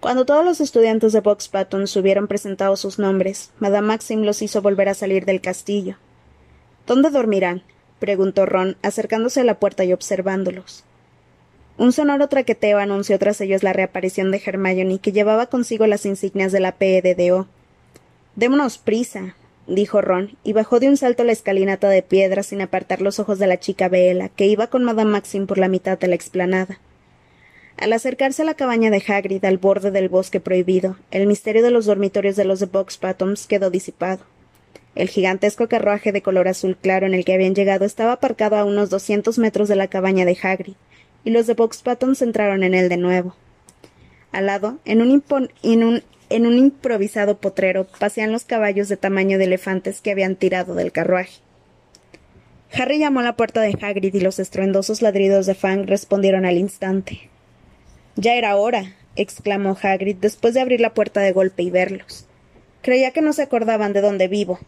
Cuando 0.00 0.24
todos 0.24 0.44
los 0.44 0.60
estudiantes 0.60 1.12
de 1.12 1.20
Box 1.20 1.48
Patton 1.48 1.86
hubieron 1.96 2.28
presentado 2.28 2.76
sus 2.76 2.98
nombres, 2.98 3.50
Madame 3.58 3.88
Maxim 3.88 4.22
los 4.22 4.42
hizo 4.42 4.62
volver 4.62 4.88
a 4.88 4.94
salir 4.94 5.24
del 5.24 5.40
castillo. 5.40 5.96
¿Dónde 6.86 7.10
dormirán? 7.10 7.62
preguntó 7.98 8.46
Ron, 8.46 8.76
acercándose 8.82 9.40
a 9.40 9.44
la 9.44 9.58
puerta 9.58 9.84
y 9.84 9.92
observándolos. 9.92 10.84
Un 11.78 11.92
sonoro 11.92 12.28
traqueteo 12.28 12.78
anunció 12.78 13.20
tras 13.20 13.40
ellos 13.40 13.62
la 13.62 13.72
reaparición 13.72 14.32
de 14.32 14.42
Hermione, 14.44 14.98
que 14.98 15.12
llevaba 15.12 15.46
consigo 15.46 15.86
las 15.86 16.06
insignias 16.06 16.50
de 16.50 16.58
la 16.58 16.72
PEDDO. 16.72 17.46
Démonos 18.34 18.78
prisa, 18.78 19.36
dijo 19.68 20.00
Ron, 20.00 20.36
y 20.42 20.54
bajó 20.54 20.80
de 20.80 20.88
un 20.88 20.96
salto 20.96 21.22
la 21.22 21.30
escalinata 21.30 21.88
de 21.88 22.02
piedra 22.02 22.42
sin 22.42 22.62
apartar 22.62 23.00
los 23.00 23.20
ojos 23.20 23.38
de 23.38 23.46
la 23.46 23.60
chica 23.60 23.88
Bella, 23.88 24.28
que 24.28 24.46
iba 24.46 24.66
con 24.66 24.82
Madame 24.82 25.12
Maxim 25.12 25.46
por 25.46 25.58
la 25.58 25.68
mitad 25.68 25.96
de 25.96 26.08
la 26.08 26.16
explanada. 26.16 26.80
Al 27.76 27.92
acercarse 27.92 28.42
a 28.42 28.44
la 28.44 28.54
cabaña 28.54 28.90
de 28.90 29.00
Hagrid 29.06 29.44
al 29.44 29.58
borde 29.58 29.92
del 29.92 30.08
bosque 30.08 30.40
prohibido, 30.40 30.96
el 31.12 31.28
misterio 31.28 31.62
de 31.62 31.70
los 31.70 31.86
dormitorios 31.86 32.34
de 32.34 32.44
los 32.44 32.58
de 32.58 32.66
Box 32.66 32.98
Bottoms 33.00 33.46
quedó 33.46 33.70
disipado. 33.70 34.24
El 34.96 35.08
gigantesco 35.08 35.68
carruaje 35.68 36.10
de 36.10 36.22
color 36.22 36.48
azul 36.48 36.76
claro 36.76 37.06
en 37.06 37.14
el 37.14 37.24
que 37.24 37.34
habían 37.34 37.54
llegado 37.54 37.84
estaba 37.84 38.14
aparcado 38.14 38.56
a 38.56 38.64
unos 38.64 38.90
doscientos 38.90 39.38
metros 39.38 39.68
de 39.68 39.76
la 39.76 39.86
cabaña 39.86 40.24
de 40.24 40.36
Hagrid, 40.42 40.74
y 41.24 41.30
los 41.30 41.46
de 41.46 41.54
Box 41.54 41.82
Bottoms 41.82 42.22
entraron 42.22 42.62
en 42.62 42.74
él 42.74 42.88
de 42.88 42.96
nuevo. 42.96 43.34
Al 44.32 44.46
lado, 44.46 44.78
en 44.84 45.00
un, 45.00 45.22
en 45.62 46.46
un 46.46 46.58
improvisado 46.58 47.38
potrero, 47.38 47.86
pasean 47.98 48.32
los 48.32 48.44
caballos 48.44 48.88
de 48.88 48.96
tamaño 48.96 49.38
de 49.38 49.44
elefantes 49.44 50.00
que 50.00 50.10
habían 50.10 50.36
tirado 50.36 50.74
del 50.74 50.92
carruaje. 50.92 51.40
Harry 52.72 52.98
llamó 52.98 53.20
a 53.20 53.24
la 53.24 53.36
puerta 53.36 53.62
de 53.62 53.76
Hagrid 53.80 54.14
y 54.14 54.20
los 54.20 54.38
estruendosos 54.38 55.00
ladridos 55.00 55.46
de 55.46 55.54
Fang 55.54 55.86
respondieron 55.86 56.44
al 56.44 56.58
instante. 56.58 57.30
Ya 58.16 58.34
era 58.34 58.56
hora, 58.56 58.94
exclamó 59.16 59.76
Hagrid 59.80 60.16
después 60.16 60.54
de 60.54 60.60
abrir 60.60 60.80
la 60.80 60.92
puerta 60.92 61.20
de 61.20 61.32
golpe 61.32 61.62
y 61.62 61.70
verlos. 61.70 62.26
Creía 62.82 63.12
que 63.12 63.22
no 63.22 63.32
se 63.32 63.42
acordaban 63.42 63.92
de 63.92 64.00
dónde 64.00 64.28
vivo. 64.28 64.58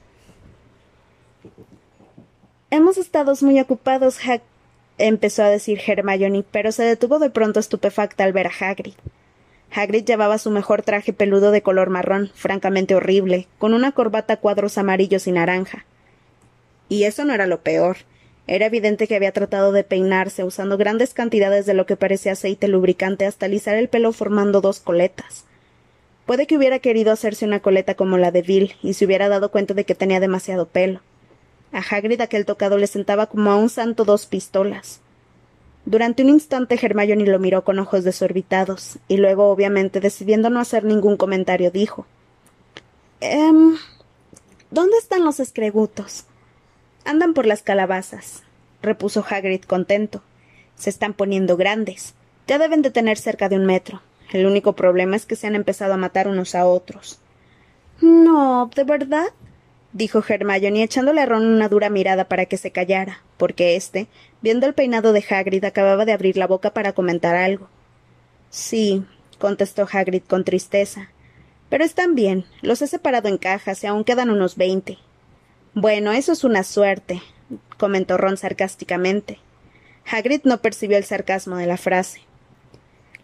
Hemos 2.70 2.96
estado 2.96 3.34
muy 3.42 3.60
ocupados, 3.60 4.18
Hag 4.26 4.42
empezó 5.06 5.42
a 5.42 5.50
decir 5.50 5.80
Hermione, 5.86 6.44
pero 6.50 6.72
se 6.72 6.84
detuvo 6.84 7.18
de 7.18 7.30
pronto 7.30 7.60
estupefacta 7.60 8.24
al 8.24 8.32
ver 8.32 8.46
a 8.46 8.52
Hagrid. 8.58 8.94
Hagrid 9.72 10.04
llevaba 10.04 10.38
su 10.38 10.50
mejor 10.50 10.82
traje 10.82 11.12
peludo 11.12 11.50
de 11.50 11.62
color 11.62 11.90
marrón, 11.90 12.30
francamente 12.34 12.94
horrible, 12.94 13.46
con 13.58 13.72
una 13.72 13.92
corbata 13.92 14.36
cuadros 14.36 14.78
amarillos 14.78 15.26
y 15.26 15.32
naranja. 15.32 15.84
Y 16.88 17.04
eso 17.04 17.24
no 17.24 17.34
era 17.34 17.46
lo 17.46 17.60
peor. 17.60 17.98
Era 18.46 18.66
evidente 18.66 19.06
que 19.06 19.14
había 19.14 19.30
tratado 19.30 19.70
de 19.70 19.84
peinarse 19.84 20.42
usando 20.42 20.76
grandes 20.76 21.14
cantidades 21.14 21.66
de 21.66 21.74
lo 21.74 21.86
que 21.86 21.96
parecía 21.96 22.32
aceite 22.32 22.66
lubricante 22.66 23.26
hasta 23.26 23.46
alisar 23.46 23.76
el 23.76 23.88
pelo 23.88 24.12
formando 24.12 24.60
dos 24.60 24.80
coletas. 24.80 25.44
Puede 26.26 26.46
que 26.46 26.56
hubiera 26.56 26.80
querido 26.80 27.12
hacerse 27.12 27.44
una 27.44 27.60
coleta 27.60 27.94
como 27.94 28.18
la 28.18 28.32
de 28.32 28.42
Bill 28.42 28.74
y 28.82 28.94
se 28.94 29.04
hubiera 29.04 29.28
dado 29.28 29.52
cuenta 29.52 29.74
de 29.74 29.84
que 29.84 29.94
tenía 29.94 30.20
demasiado 30.20 30.66
pelo. 30.66 31.00
A 31.72 31.78
Hagrid 31.78 32.20
aquel 32.20 32.44
tocado 32.44 32.78
le 32.78 32.86
sentaba 32.86 33.26
como 33.26 33.50
a 33.50 33.56
un 33.56 33.68
santo 33.68 34.04
dos 34.04 34.26
pistolas. 34.26 35.00
Durante 35.84 36.22
un 36.22 36.28
instante 36.28 36.78
Hermione 36.80 37.26
lo 37.26 37.38
miró 37.38 37.64
con 37.64 37.78
ojos 37.78 38.04
desorbitados, 38.04 38.98
y 39.08 39.16
luego, 39.16 39.50
obviamente, 39.50 40.00
decidiendo 40.00 40.50
no 40.50 40.60
hacer 40.60 40.84
ningún 40.84 41.16
comentario, 41.16 41.70
dijo 41.70 42.06
Em. 43.20 43.76
¿Dónde 44.70 44.96
están 44.98 45.24
los 45.24 45.40
escregutos? 45.40 46.24
Andan 47.04 47.34
por 47.34 47.46
las 47.46 47.62
calabazas, 47.62 48.42
repuso 48.82 49.24
Hagrid 49.28 49.62
contento. 49.62 50.22
Se 50.76 50.90
están 50.90 51.12
poniendo 51.12 51.56
grandes. 51.56 52.14
Ya 52.46 52.58
deben 52.58 52.82
de 52.82 52.90
tener 52.90 53.18
cerca 53.18 53.48
de 53.48 53.56
un 53.56 53.66
metro. 53.66 54.00
El 54.32 54.46
único 54.46 54.74
problema 54.74 55.16
es 55.16 55.26
que 55.26 55.36
se 55.36 55.46
han 55.46 55.54
empezado 55.54 55.94
a 55.94 55.98
matar 55.98 56.28
unos 56.28 56.54
a 56.54 56.66
otros. 56.66 57.18
No, 58.00 58.70
¿de 58.74 58.84
verdad? 58.84 59.28
Dijo 59.92 60.22
Hermione 60.26 60.82
echándole 60.82 61.20
a 61.20 61.26
Ron 61.26 61.46
una 61.46 61.68
dura 61.68 61.90
mirada 61.90 62.24
para 62.24 62.46
que 62.46 62.56
se 62.56 62.70
callara, 62.70 63.22
porque 63.36 63.76
éste, 63.76 64.06
viendo 64.40 64.66
el 64.66 64.74
peinado 64.74 65.12
de 65.12 65.24
Hagrid, 65.28 65.64
acababa 65.64 66.04
de 66.04 66.12
abrir 66.12 66.36
la 66.36 66.46
boca 66.46 66.72
para 66.72 66.92
comentar 66.92 67.34
algo. 67.34 67.68
Sí, 68.50 69.04
contestó 69.38 69.88
Hagrid 69.90 70.22
con 70.22 70.44
tristeza. 70.44 71.10
Pero 71.68 71.84
están 71.84 72.14
bien, 72.14 72.44
los 72.62 72.82
he 72.82 72.86
separado 72.86 73.28
en 73.28 73.38
cajas 73.38 73.82
y 73.84 73.86
aún 73.86 74.04
quedan 74.04 74.30
unos 74.30 74.56
veinte. 74.56 74.98
Bueno, 75.74 76.12
eso 76.12 76.32
es 76.32 76.42
una 76.42 76.64
suerte, 76.64 77.22
comentó 77.78 78.16
Ron 78.16 78.36
sarcásticamente. 78.36 79.38
Hagrid 80.10 80.40
no 80.44 80.60
percibió 80.60 80.96
el 80.96 81.04
sarcasmo 81.04 81.56
de 81.56 81.66
la 81.66 81.76
frase. 81.76 82.22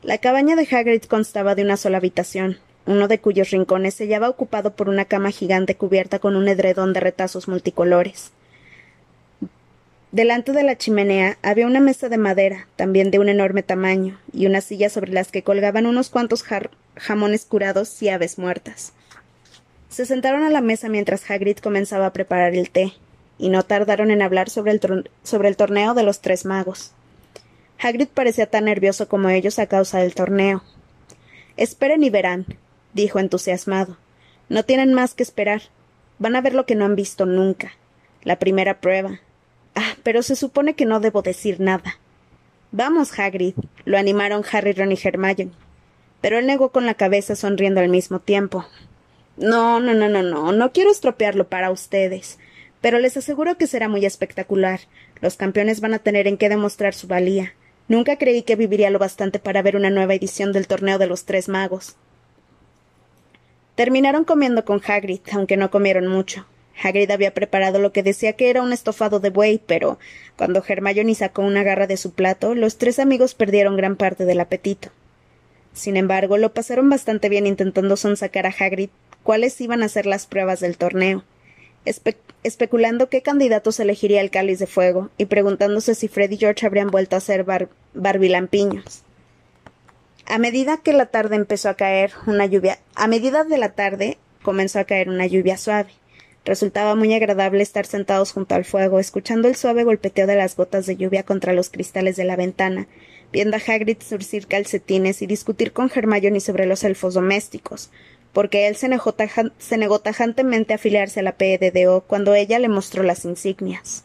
La 0.02 0.18
cabaña 0.18 0.54
de 0.54 0.68
Hagrid 0.70 1.02
constaba 1.04 1.56
de 1.56 1.62
una 1.62 1.76
sola 1.76 1.98
habitación, 1.98 2.58
uno 2.86 3.08
de 3.08 3.18
cuyos 3.18 3.50
rincones 3.50 3.94
se 3.94 4.04
hallaba 4.04 4.28
ocupado 4.28 4.74
por 4.74 4.88
una 4.88 5.04
cama 5.04 5.30
gigante 5.30 5.74
cubierta 5.74 6.18
con 6.18 6.36
un 6.36 6.48
edredón 6.48 6.92
de 6.92 7.00
retazos 7.00 7.48
multicolores. 7.48 8.32
Delante 10.12 10.52
de 10.52 10.62
la 10.62 10.78
chimenea 10.78 11.36
había 11.42 11.66
una 11.66 11.80
mesa 11.80 12.08
de 12.08 12.16
madera, 12.16 12.68
también 12.76 13.10
de 13.10 13.18
un 13.18 13.28
enorme 13.28 13.62
tamaño, 13.62 14.18
y 14.32 14.46
una 14.46 14.60
silla 14.60 14.88
sobre 14.88 15.12
las 15.12 15.30
que 15.32 15.42
colgaban 15.42 15.84
unos 15.84 16.08
cuantos 16.10 16.44
jamones 16.96 17.44
curados 17.44 18.00
y 18.02 18.08
aves 18.08 18.38
muertas. 18.38 18.92
Se 19.88 20.06
sentaron 20.06 20.44
a 20.44 20.50
la 20.50 20.60
mesa 20.60 20.88
mientras 20.88 21.28
Hagrid 21.28 21.58
comenzaba 21.58 22.06
a 22.06 22.12
preparar 22.12 22.54
el 22.54 22.70
té, 22.70 22.94
y 23.36 23.48
no 23.48 23.64
tardaron 23.64 24.10
en 24.10 24.22
hablar 24.22 24.48
sobre 24.48 24.72
el, 24.72 25.10
sobre 25.22 25.48
el 25.48 25.56
torneo 25.56 25.92
de 25.92 26.04
los 26.04 26.20
tres 26.20 26.44
magos. 26.44 26.92
Hagrid 27.78 28.08
parecía 28.08 28.46
tan 28.46 28.64
nervioso 28.66 29.08
como 29.08 29.28
ellos 29.28 29.58
a 29.58 29.66
causa 29.66 29.98
del 29.98 30.14
torneo. 30.14 30.62
Esperen 31.56 32.04
y 32.04 32.10
verán, 32.10 32.46
dijo 32.96 33.20
entusiasmado. 33.20 33.96
No 34.48 34.64
tienen 34.64 34.94
más 34.94 35.14
que 35.14 35.22
esperar. 35.22 35.62
Van 36.18 36.34
a 36.34 36.40
ver 36.40 36.54
lo 36.54 36.66
que 36.66 36.74
no 36.74 36.84
han 36.84 36.96
visto 36.96 37.26
nunca. 37.26 37.72
La 38.22 38.38
primera 38.40 38.80
prueba. 38.80 39.20
Ah, 39.76 39.94
pero 40.02 40.22
se 40.22 40.34
supone 40.34 40.74
que 40.74 40.86
no 40.86 40.98
debo 40.98 41.22
decir 41.22 41.60
nada. 41.60 41.98
Vamos, 42.72 43.16
Hagrid, 43.18 43.54
lo 43.84 43.98
animaron 43.98 44.42
Harry, 44.50 44.72
Ron 44.72 44.92
y 44.92 44.98
Hermione. 45.02 45.50
Pero 46.20 46.38
él 46.38 46.46
negó 46.46 46.72
con 46.72 46.86
la 46.86 46.94
cabeza 46.94 47.36
sonriendo 47.36 47.80
al 47.80 47.88
mismo 47.88 48.18
tiempo. 48.18 48.66
No, 49.36 49.78
no, 49.78 49.92
no, 49.94 50.08
no, 50.08 50.22
no, 50.22 50.52
no 50.52 50.72
quiero 50.72 50.90
estropearlo 50.90 51.48
para 51.48 51.70
ustedes. 51.70 52.38
Pero 52.80 52.98
les 52.98 53.16
aseguro 53.16 53.58
que 53.58 53.66
será 53.66 53.88
muy 53.88 54.06
espectacular. 54.06 54.80
Los 55.20 55.36
campeones 55.36 55.80
van 55.80 55.94
a 55.94 55.98
tener 55.98 56.26
en 56.26 56.38
qué 56.38 56.48
demostrar 56.48 56.94
su 56.94 57.06
valía. 57.06 57.52
Nunca 57.88 58.16
creí 58.16 58.42
que 58.42 58.56
viviría 58.56 58.90
lo 58.90 58.98
bastante 58.98 59.38
para 59.38 59.62
ver 59.62 59.76
una 59.76 59.90
nueva 59.90 60.14
edición 60.14 60.52
del 60.52 60.66
torneo 60.66 60.98
de 60.98 61.06
los 61.06 61.24
tres 61.24 61.48
magos. 61.48 61.96
Terminaron 63.76 64.24
comiendo 64.24 64.64
con 64.64 64.82
Hagrid, 64.84 65.20
aunque 65.32 65.56
no 65.56 65.70
comieron 65.70 66.06
mucho. 66.08 66.46
Hagrid 66.82 67.10
había 67.10 67.34
preparado 67.34 67.78
lo 67.78 67.92
que 67.92 68.02
decía 68.02 68.32
que 68.32 68.50
era 68.50 68.62
un 68.62 68.72
estofado 68.72 69.20
de 69.20 69.30
buey, 69.30 69.60
pero 69.64 69.98
cuando 70.36 70.64
Hermione 70.66 71.14
sacó 71.14 71.42
una 71.42 71.62
garra 71.62 71.86
de 71.86 71.96
su 71.96 72.12
plato, 72.12 72.54
los 72.54 72.78
tres 72.78 72.98
amigos 72.98 73.34
perdieron 73.34 73.76
gran 73.76 73.96
parte 73.96 74.24
del 74.24 74.40
apetito. 74.40 74.88
Sin 75.72 75.96
embargo, 75.96 76.38
lo 76.38 76.54
pasaron 76.54 76.88
bastante 76.88 77.28
bien 77.28 77.46
intentando 77.46 77.96
sonsacar 77.96 78.46
a 78.46 78.54
Hagrid 78.58 78.88
cuáles 79.22 79.60
iban 79.60 79.82
a 79.82 79.88
ser 79.88 80.06
las 80.06 80.26
pruebas 80.26 80.60
del 80.60 80.78
torneo, 80.78 81.24
especulando 82.42 83.10
qué 83.10 83.20
candidatos 83.20 83.78
elegiría 83.78 84.22
el 84.22 84.30
cáliz 84.30 84.58
de 84.58 84.66
fuego 84.66 85.10
y 85.18 85.26
preguntándose 85.26 85.94
si 85.94 86.08
Fred 86.08 86.30
y 86.30 86.38
George 86.38 86.64
habrían 86.64 86.90
vuelto 86.90 87.16
a 87.16 87.20
ser 87.20 87.44
barbilampiños. 87.92 89.02
A 90.28 90.38
medida 90.38 90.78
que 90.78 90.92
la 90.92 91.06
tarde 91.06 91.36
empezó 91.36 91.68
a 91.68 91.74
caer 91.74 92.10
una 92.26 92.46
lluvia, 92.46 92.80
a 92.96 93.06
medida 93.06 93.44
de 93.44 93.58
la 93.58 93.74
tarde 93.74 94.18
comenzó 94.42 94.80
a 94.80 94.84
caer 94.84 95.08
una 95.08 95.24
lluvia 95.24 95.56
suave. 95.56 95.90
Resultaba 96.44 96.96
muy 96.96 97.14
agradable 97.14 97.62
estar 97.62 97.86
sentados 97.86 98.32
junto 98.32 98.56
al 98.56 98.64
fuego, 98.64 98.98
escuchando 98.98 99.46
el 99.46 99.54
suave 99.54 99.84
golpeteo 99.84 100.26
de 100.26 100.34
las 100.34 100.56
gotas 100.56 100.86
de 100.86 100.96
lluvia 100.96 101.22
contra 101.22 101.52
los 101.52 101.70
cristales 101.70 102.16
de 102.16 102.24
la 102.24 102.34
ventana, 102.34 102.88
viendo 103.32 103.56
a 103.56 103.60
Hagrid 103.60 103.98
surcir 104.00 104.48
calcetines 104.48 105.22
y 105.22 105.28
discutir 105.28 105.72
con 105.72 105.92
Hermione 105.94 106.40
sobre 106.40 106.66
los 106.66 106.82
elfos 106.82 107.14
domésticos, 107.14 107.90
porque 108.32 108.66
él 108.66 108.74
se 108.74 108.88
negó, 108.88 110.00
tajantemente 110.00 110.72
a 110.72 110.76
afiliarse 110.76 111.20
a 111.20 111.22
la 111.22 111.36
PEDDO 111.36 112.00
cuando 112.00 112.34
ella 112.34 112.58
le 112.58 112.68
mostró 112.68 113.04
las 113.04 113.24
insignias. 113.24 114.04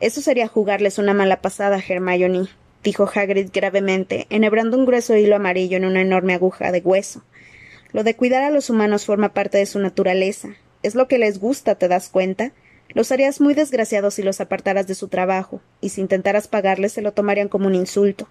Eso 0.00 0.22
sería 0.22 0.48
jugarles 0.48 0.96
una 0.96 1.12
mala 1.12 1.42
pasada, 1.42 1.78
Hermione, 1.86 2.48
dijo 2.86 3.10
Hagrid 3.12 3.50
gravemente, 3.52 4.28
enhebrando 4.30 4.78
un 4.78 4.86
grueso 4.86 5.16
hilo 5.16 5.34
amarillo 5.34 5.76
en 5.76 5.84
una 5.84 6.02
enorme 6.02 6.34
aguja 6.34 6.70
de 6.70 6.78
hueso. 6.78 7.22
Lo 7.92 8.04
de 8.04 8.14
cuidar 8.14 8.44
a 8.44 8.50
los 8.50 8.70
humanos 8.70 9.04
forma 9.04 9.34
parte 9.34 9.58
de 9.58 9.66
su 9.66 9.80
naturaleza. 9.80 10.50
Es 10.84 10.94
lo 10.94 11.08
que 11.08 11.18
les 11.18 11.40
gusta, 11.40 11.74
¿te 11.74 11.88
das 11.88 12.08
cuenta? 12.08 12.52
Los 12.90 13.10
harías 13.10 13.40
muy 13.40 13.54
desgraciados 13.54 14.14
si 14.14 14.22
los 14.22 14.40
apartaras 14.40 14.86
de 14.86 14.94
su 14.94 15.08
trabajo, 15.08 15.60
y 15.80 15.88
si 15.88 16.00
intentaras 16.00 16.46
pagarles 16.46 16.92
se 16.92 17.02
lo 17.02 17.12
tomarían 17.12 17.48
como 17.48 17.66
un 17.66 17.74
insulto. 17.74 18.28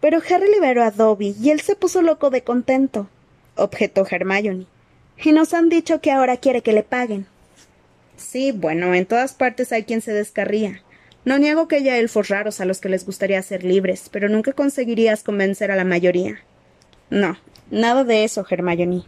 Pero 0.00 0.22
Harry 0.30 0.50
liberó 0.50 0.82
a 0.82 0.90
Dobby, 0.90 1.36
y 1.38 1.50
él 1.50 1.60
se 1.60 1.76
puso 1.76 2.00
loco 2.00 2.30
de 2.30 2.42
contento 2.42 3.08
objetó 3.56 4.06
Hermione. 4.10 4.66
Y 5.22 5.32
nos 5.32 5.52
han 5.52 5.68
dicho 5.68 6.00
que 6.00 6.10
ahora 6.10 6.38
quiere 6.38 6.62
que 6.62 6.72
le 6.72 6.82
paguen. 6.82 7.26
Sí, 8.16 8.52
bueno, 8.52 8.94
en 8.94 9.06
todas 9.06 9.34
partes 9.34 9.72
hay 9.72 9.84
quien 9.84 10.00
se 10.00 10.12
descarría. 10.12 10.82
No 11.24 11.38
niego 11.38 11.68
que 11.68 11.76
haya 11.76 11.98
elfos 11.98 12.28
raros 12.28 12.60
a 12.60 12.64
los 12.64 12.80
que 12.80 12.88
les 12.88 13.04
gustaría 13.04 13.42
ser 13.42 13.62
libres, 13.62 14.08
pero 14.10 14.30
nunca 14.30 14.54
conseguirías 14.54 15.22
convencer 15.22 15.70
a 15.70 15.76
la 15.76 15.84
mayoría. 15.84 16.40
No, 17.10 17.36
nada 17.70 18.04
de 18.04 18.24
eso, 18.24 18.46
Hermione. 18.48 19.04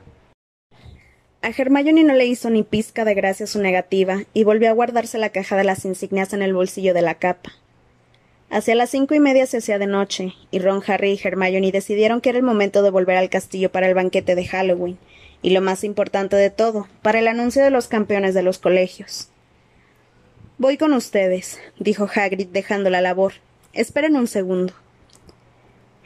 A 1.41 1.49
Hermione 1.49 2.05
no 2.05 2.15
le 2.15 2.27
hizo 2.27 2.51
ni 2.51 2.63
pizca 2.63 3.05
de 3.05 3.15
gracia 3.15 3.47
su 3.47 3.61
negativa, 3.61 4.25
y 4.35 4.45
volvió 4.45 4.69
a 4.69 4.75
guardarse 4.75 5.17
la 5.17 5.31
caja 5.31 5.57
de 5.57 5.65
las 5.65 5.87
insignias 5.87 6.35
en 6.35 6.43
el 6.43 6.53
bolsillo 6.53 6.93
de 6.93 7.03
la 7.03 7.15
capa. 7.15 7.53
Hacia 8.51 8.75
las 8.75 8.91
cinco 8.91 9.15
y 9.15 9.21
media 9.21 9.47
se 9.47 9.57
hacía 9.57 9.79
de 9.79 9.87
noche, 9.87 10.35
y 10.51 10.59
Ron, 10.59 10.83
Harry 10.87 11.13
y 11.13 11.21
Hermione 11.27 11.73
decidieron 11.73 12.21
que 12.21 12.29
era 12.29 12.39
el 12.39 12.45
momento 12.45 12.83
de 12.83 12.91
volver 12.91 13.17
al 13.17 13.31
castillo 13.31 13.73
para 13.73 13.89
el 13.89 13.95
banquete 13.95 14.35
de 14.35 14.47
Halloween, 14.47 14.99
y 15.41 15.51
lo 15.51 15.63
más 15.63 15.83
importante 15.83 16.37
de 16.37 16.51
todo, 16.51 16.87
para 17.01 17.19
el 17.19 17.27
anuncio 17.27 17.65
de 17.65 17.71
los 17.71 17.89
campeones 17.89 18.35
de 18.35 18.43
los 18.43 18.59
colegios. 18.59 19.32
Voy 20.63 20.77
con 20.77 20.93
ustedes, 20.93 21.59
dijo 21.81 22.09
Hagrid 22.15 22.47
dejando 22.47 22.89
la 22.89 23.01
labor. 23.01 23.33
Esperen 23.73 24.15
un 24.15 24.29
segundo. 24.29 24.73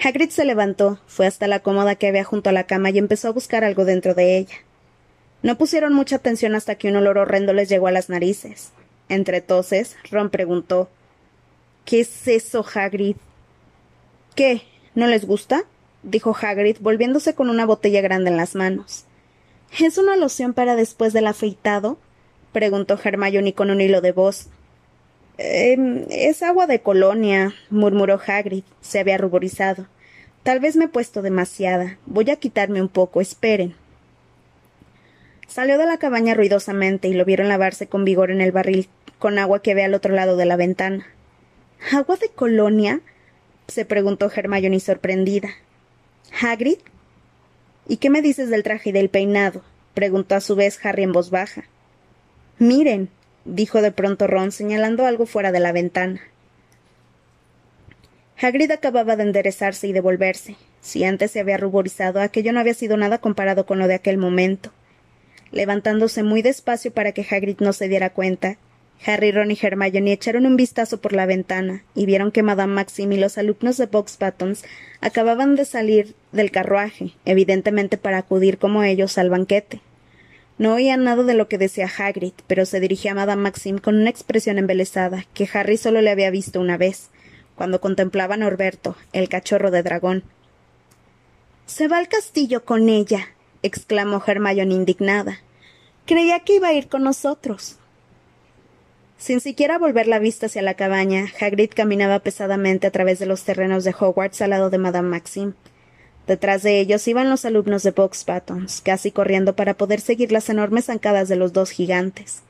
Hagrid 0.03 0.31
se 0.31 0.47
levantó, 0.47 0.99
fue 1.07 1.27
hasta 1.27 1.47
la 1.47 1.61
cómoda 1.61 1.97
que 1.97 2.07
había 2.09 2.25
junto 2.25 2.49
a 2.49 2.55
la 2.55 2.64
cama 2.64 2.88
y 2.88 2.97
empezó 2.97 3.29
a 3.29 3.33
buscar 3.33 3.64
algo 3.64 3.85
dentro 3.85 4.14
de 4.14 4.38
ella. 4.38 4.57
No 5.42 5.59
pusieron 5.59 5.92
mucha 5.92 6.16
atención 6.16 6.55
hasta 6.55 6.77
que 6.77 6.88
un 6.88 6.97
olor 6.97 7.19
horrendo 7.19 7.53
les 7.53 7.69
llegó 7.69 7.87
a 7.87 7.90
las 7.90 8.09
narices. 8.09 8.73
Entre 9.11 9.42
toses, 9.42 9.95
Ron 10.11 10.31
preguntó 10.31 10.88
¿Qué 11.85 12.01
es 12.01 12.27
eso, 12.27 12.64
Hagrid? 12.75 13.16
¿Qué? 14.35 14.62
¿No 14.95 15.07
les 15.07 15.27
gusta? 15.27 15.64
dijo 16.03 16.35
Hagrid, 16.35 16.79
volviéndose 16.81 17.35
con 17.35 17.51
una 17.51 17.66
botella 17.66 18.01
grande 18.01 18.31
en 18.31 18.38
las 18.38 18.55
manos. 18.55 19.05
¿Es 19.79 19.99
una 19.99 20.16
loción 20.16 20.55
para 20.55 20.77
después 20.77 21.12
del 21.12 21.27
afeitado? 21.27 21.99
Preguntó 22.57 22.99
Hermione 23.05 23.53
con 23.53 23.71
un 23.71 23.83
hilo 23.83 24.01
de 24.01 24.12
voz. 24.12 24.47
Eh, 25.37 26.07
es 26.09 26.42
agua 26.42 26.66
de 26.66 26.81
colonia, 26.81 27.53
murmuró 27.69 28.19
Hagrid. 28.27 28.64
Se 28.81 28.99
había 28.99 29.19
ruborizado. 29.19 29.87
Tal 30.42 30.61
vez 30.61 30.75
me 30.75 30.87
he 30.87 30.88
puesto 30.88 31.21
demasiada. 31.21 31.99
Voy 32.07 32.31
a 32.31 32.37
quitarme 32.37 32.81
un 32.81 32.88
poco. 32.88 33.21
Esperen. 33.21 33.75
Salió 35.47 35.77
de 35.77 35.85
la 35.85 35.99
cabaña 35.99 36.33
ruidosamente 36.33 37.09
y 37.09 37.12
lo 37.12 37.27
vieron 37.27 37.49
lavarse 37.49 37.88
con 37.88 38.07
vigor 38.07 38.31
en 38.31 38.40
el 38.40 38.53
barril 38.53 38.88
con 39.19 39.38
agua 39.38 39.61
que 39.61 39.73
había 39.73 39.85
al 39.85 39.92
otro 39.92 40.14
lado 40.14 40.38
de 40.38 40.47
la 40.47 40.57
ventana. 40.57 41.07
¿Agua 41.92 42.16
de 42.16 42.31
colonia? 42.31 43.03
se 43.69 43.85
preguntó 43.85 44.33
Hermione 44.35 44.81
sorprendida. 44.81 45.51
¿Hagrid? 46.40 46.79
¿Y 47.87 47.99
qué 47.99 48.09
me 48.09 48.23
dices 48.23 48.49
del 48.49 48.62
traje 48.62 48.88
y 48.88 48.92
del 48.92 49.11
peinado? 49.11 49.61
preguntó 49.92 50.37
a 50.37 50.40
su 50.40 50.57
vez 50.57 50.81
Harry 50.83 51.03
en 51.03 51.12
voz 51.12 51.29
baja. 51.29 51.64
Miren, 52.59 53.11
dijo 53.45 53.83
de 53.83 53.92
pronto 53.92 54.27
Ron, 54.27 54.53
señalando 54.53 55.05
algo 55.07 55.27
fuera 55.27 55.53
de 55.53 55.61
la 55.61 55.73
ventana. 55.73 56.21
Hagrid 58.40 58.71
acababa 58.71 59.16
de 59.16 59.25
enderezarse 59.25 59.88
y 59.88 59.92
de 59.92 60.01
volverse. 60.01 60.57
Si 60.81 61.05
antes 61.05 61.31
se 61.31 61.40
había 61.40 61.57
ruborizado, 61.57 62.21
aquello 62.21 62.53
no 62.53 62.61
había 62.61 62.75
sido 62.75 62.97
nada 62.97 63.19
comparado 63.19 63.66
con 63.66 63.79
lo 63.79 63.88
de 63.88 63.95
aquel 63.95 64.19
momento. 64.19 64.71
Levantándose 65.53 66.23
muy 66.23 66.42
despacio 66.42 66.92
para 66.92 67.12
que 67.12 67.27
Hagrid 67.29 67.61
no 67.61 67.73
se 67.73 67.88
diera 67.88 68.11
cuenta, 68.11 68.59
Harry, 69.05 69.31
Ron 69.31 69.51
y 69.51 69.59
Hermione 69.61 70.12
echaron 70.12 70.47
un 70.47 70.57
vistazo 70.57 71.01
por 71.01 71.12
la 71.12 71.27
ventana 71.27 71.85
y 71.95 72.07
vieron 72.07 72.33
que 72.33 72.42
Madame 72.42 72.73
Maxim 72.73 73.12
y 73.12 73.19
los 73.19 73.37
alumnos 73.37 73.77
de 73.77 73.87
Box 73.87 74.19
Buttons 74.19 74.64
acababan 75.01 75.55
de 75.55 75.64
salir 75.64 76.14
del 76.33 76.51
carruaje, 76.51 77.12
evidentemente 77.25 77.99
para 77.99 78.19
acudir 78.19 78.59
como 78.59 78.83
ellos 78.83 79.19
al 79.19 79.31
banquete. 79.31 79.81
No 80.59 80.75
oían 80.75 81.05
nada 81.05 81.23
de 81.23 81.35
lo 81.35 81.49
que 81.49 81.59
decía 81.59 81.90
Hagrid, 81.99 82.33
pero 82.47 82.64
se 82.64 82.81
dirigía 82.81 83.12
a 83.12 83.16
Madame 83.16 83.42
Maxim 83.42 83.79
con 83.79 83.97
una 83.97 84.09
expresión 84.11 84.59
embelesada 84.59 85.27
que 85.35 85.49
Harry 85.53 85.77
solo 85.77 86.01
le 86.01 86.11
había 86.11 86.31
visto 86.31 86.61
una 86.61 86.79
vez, 86.79 87.11
cuando 87.57 87.81
contemplaba 87.81 88.35
a 88.35 88.38
Norberto, 88.38 88.97
el 89.12 89.29
cachorro 89.29 89.71
de 89.71 89.83
dragón. 89.83 90.25
Se 91.66 91.88
va 91.88 91.99
al 91.99 92.09
castillo 92.09 92.64
con 92.64 92.88
ella, 92.88 93.29
exclamó 93.62 94.23
Hermione 94.25 94.75
indignada. 94.75 95.40
Creía 96.07 96.40
que 96.40 96.55
iba 96.57 96.69
a 96.69 96.73
ir 96.73 96.88
con 96.88 97.03
nosotros. 97.03 97.77
Sin 99.19 99.40
siquiera 99.40 99.79
volver 99.79 100.07
la 100.07 100.19
vista 100.19 100.47
hacia 100.47 100.62
la 100.62 100.75
cabaña, 100.75 101.27
Hagrid 101.40 101.71
caminaba 101.75 102.21
pesadamente 102.21 102.87
a 102.87 102.90
través 102.90 103.19
de 103.19 103.27
los 103.27 103.42
terrenos 103.45 103.85
de 103.85 103.95
Hogwarts 103.99 104.40
al 104.42 104.51
lado 104.51 104.71
de 104.71 104.79
Madame 104.79 105.09
Maxim. 105.09 105.55
Detrás 106.26 106.62
de 106.62 106.80
ellos 106.80 107.06
iban 107.06 107.30
los 107.30 107.44
alumnos 107.44 107.82
de 107.84 107.92
Box 107.92 108.26
Buttons, 108.26 108.80
casi 108.80 109.12
corriendo 109.12 109.54
para 109.54 109.74
poder 109.74 110.00
seguir 110.00 110.32
las 110.32 110.48
enormes 110.48 110.86
zancadas 110.86 111.28
de 111.28 111.36
los 111.36 111.52
dos 111.52 111.70
gigantes. 111.70 112.42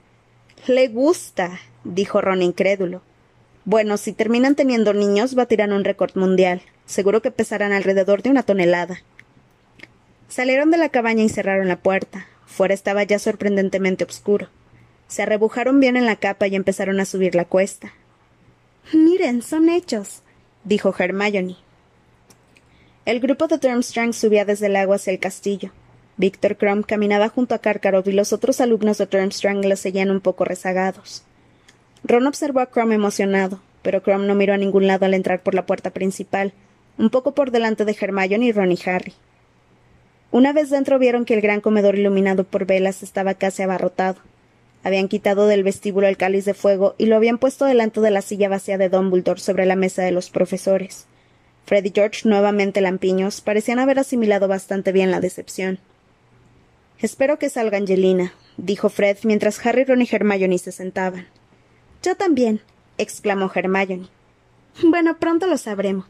Le 0.66 0.88
gusta, 0.88 1.60
dijo 1.84 2.20
Ron 2.20 2.42
incrédulo. 2.42 3.02
Bueno, 3.66 3.96
si 3.98 4.12
terminan 4.12 4.54
teniendo 4.54 4.94
niños, 4.94 5.34
batirán 5.34 5.72
un 5.72 5.84
récord 5.84 6.16
mundial. 6.16 6.62
Seguro 6.86 7.20
que 7.20 7.30
pesarán 7.30 7.72
alrededor 7.72 8.22
de 8.22 8.30
una 8.30 8.44
tonelada. 8.44 9.02
Salieron 10.28 10.70
de 10.70 10.78
la 10.78 10.88
cabaña 10.88 11.24
y 11.24 11.28
cerraron 11.28 11.68
la 11.68 11.76
puerta. 11.76 12.26
Fuera 12.46 12.74
estaba 12.74 13.02
ya 13.02 13.18
sorprendentemente 13.18 14.04
oscuro. 14.04 14.48
Se 15.08 15.22
arrebujaron 15.22 15.80
bien 15.80 15.96
en 15.96 16.06
la 16.06 16.16
capa 16.16 16.46
y 16.46 16.56
empezaron 16.56 16.98
a 17.00 17.04
subir 17.04 17.34
la 17.34 17.44
cuesta. 17.44 17.92
Miren, 18.92 19.42
son 19.42 19.68
hechos, 19.68 20.22
dijo 20.64 20.94
Hermione. 20.96 21.56
El 23.06 23.20
grupo 23.20 23.46
de 23.46 23.58
Durmstrang 23.58 24.12
subía 24.12 24.44
desde 24.44 24.66
el 24.66 24.74
agua 24.74 24.96
hacia 24.96 25.12
el 25.12 25.20
castillo. 25.20 25.70
Víctor 26.16 26.56
Crumb 26.56 26.84
caminaba 26.84 27.28
junto 27.28 27.54
a 27.54 27.60
Karkaroff 27.60 28.08
y 28.08 28.10
los 28.10 28.32
otros 28.32 28.60
alumnos 28.60 28.98
de 28.98 29.06
Durmstrang 29.06 29.60
le 29.60 29.76
seguían 29.76 30.10
un 30.10 30.20
poco 30.20 30.44
rezagados. 30.44 31.22
Ron 32.02 32.26
observó 32.26 32.58
a 32.58 32.66
Crumb 32.66 32.90
emocionado, 32.90 33.60
pero 33.82 34.02
Crumb 34.02 34.24
no 34.24 34.34
miró 34.34 34.54
a 34.54 34.56
ningún 34.56 34.88
lado 34.88 35.06
al 35.06 35.14
entrar 35.14 35.40
por 35.40 35.54
la 35.54 35.66
puerta 35.66 35.90
principal, 35.90 36.52
un 36.98 37.10
poco 37.10 37.32
por 37.32 37.52
delante 37.52 37.84
de 37.84 37.96
Hermione 37.98 38.46
y 38.46 38.50
Ron 38.50 38.72
y 38.72 38.78
Harry. 38.86 39.14
Una 40.32 40.52
vez 40.52 40.70
dentro 40.70 40.98
vieron 40.98 41.24
que 41.24 41.34
el 41.34 41.42
gran 41.42 41.60
comedor 41.60 41.96
iluminado 41.96 42.42
por 42.42 42.66
velas 42.66 43.04
estaba 43.04 43.34
casi 43.34 43.62
abarrotado. 43.62 44.16
Habían 44.82 45.06
quitado 45.06 45.46
del 45.46 45.62
vestíbulo 45.62 46.08
el 46.08 46.16
cáliz 46.16 46.44
de 46.44 46.54
fuego 46.54 46.96
y 46.98 47.06
lo 47.06 47.14
habían 47.14 47.38
puesto 47.38 47.66
delante 47.66 48.00
de 48.00 48.10
la 48.10 48.20
silla 48.20 48.48
vacía 48.48 48.78
de 48.78 48.88
Dumbledore 48.88 49.38
sobre 49.38 49.64
la 49.64 49.76
mesa 49.76 50.02
de 50.02 50.10
los 50.10 50.28
profesores. 50.28 51.06
Fred 51.66 51.84
y 51.84 51.92
George, 51.92 52.28
nuevamente 52.28 52.80
lampiños, 52.80 53.40
parecían 53.40 53.80
haber 53.80 53.98
asimilado 53.98 54.46
bastante 54.46 54.92
bien 54.92 55.10
la 55.10 55.20
decepción. 55.20 55.80
Espero 57.00 57.38
que 57.38 57.50
salga 57.50 57.76
Angelina, 57.76 58.32
dijo 58.56 58.88
Fred 58.88 59.18
mientras 59.24 59.64
Harry, 59.66 59.84
Ron 59.84 60.00
y 60.00 60.08
Hermione 60.10 60.58
se 60.58 60.72
sentaban. 60.72 61.26
Yo 62.02 62.14
también, 62.14 62.60
exclamó 62.98 63.50
Hermione. 63.52 64.08
Bueno, 64.82 65.18
pronto 65.18 65.46
lo 65.48 65.58
sabremos. 65.58 66.06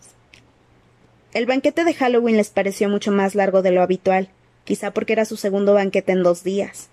El 1.33 1.47
banquete 1.47 1.85
de 1.85 1.95
Halloween 1.95 2.37
les 2.37 2.51
pareció 2.51 2.89
mucho 2.89 3.11
más 3.11 3.35
largo 3.35 3.63
de 3.63 3.71
lo 3.71 3.83
habitual, 3.83 4.29
quizá 4.65 4.93
porque 4.93 5.15
era 5.15 5.25
su 5.25 5.37
segundo 5.37 5.75
banquete 5.75 6.13
en 6.13 6.23
dos 6.23 6.45
días. 6.45 6.89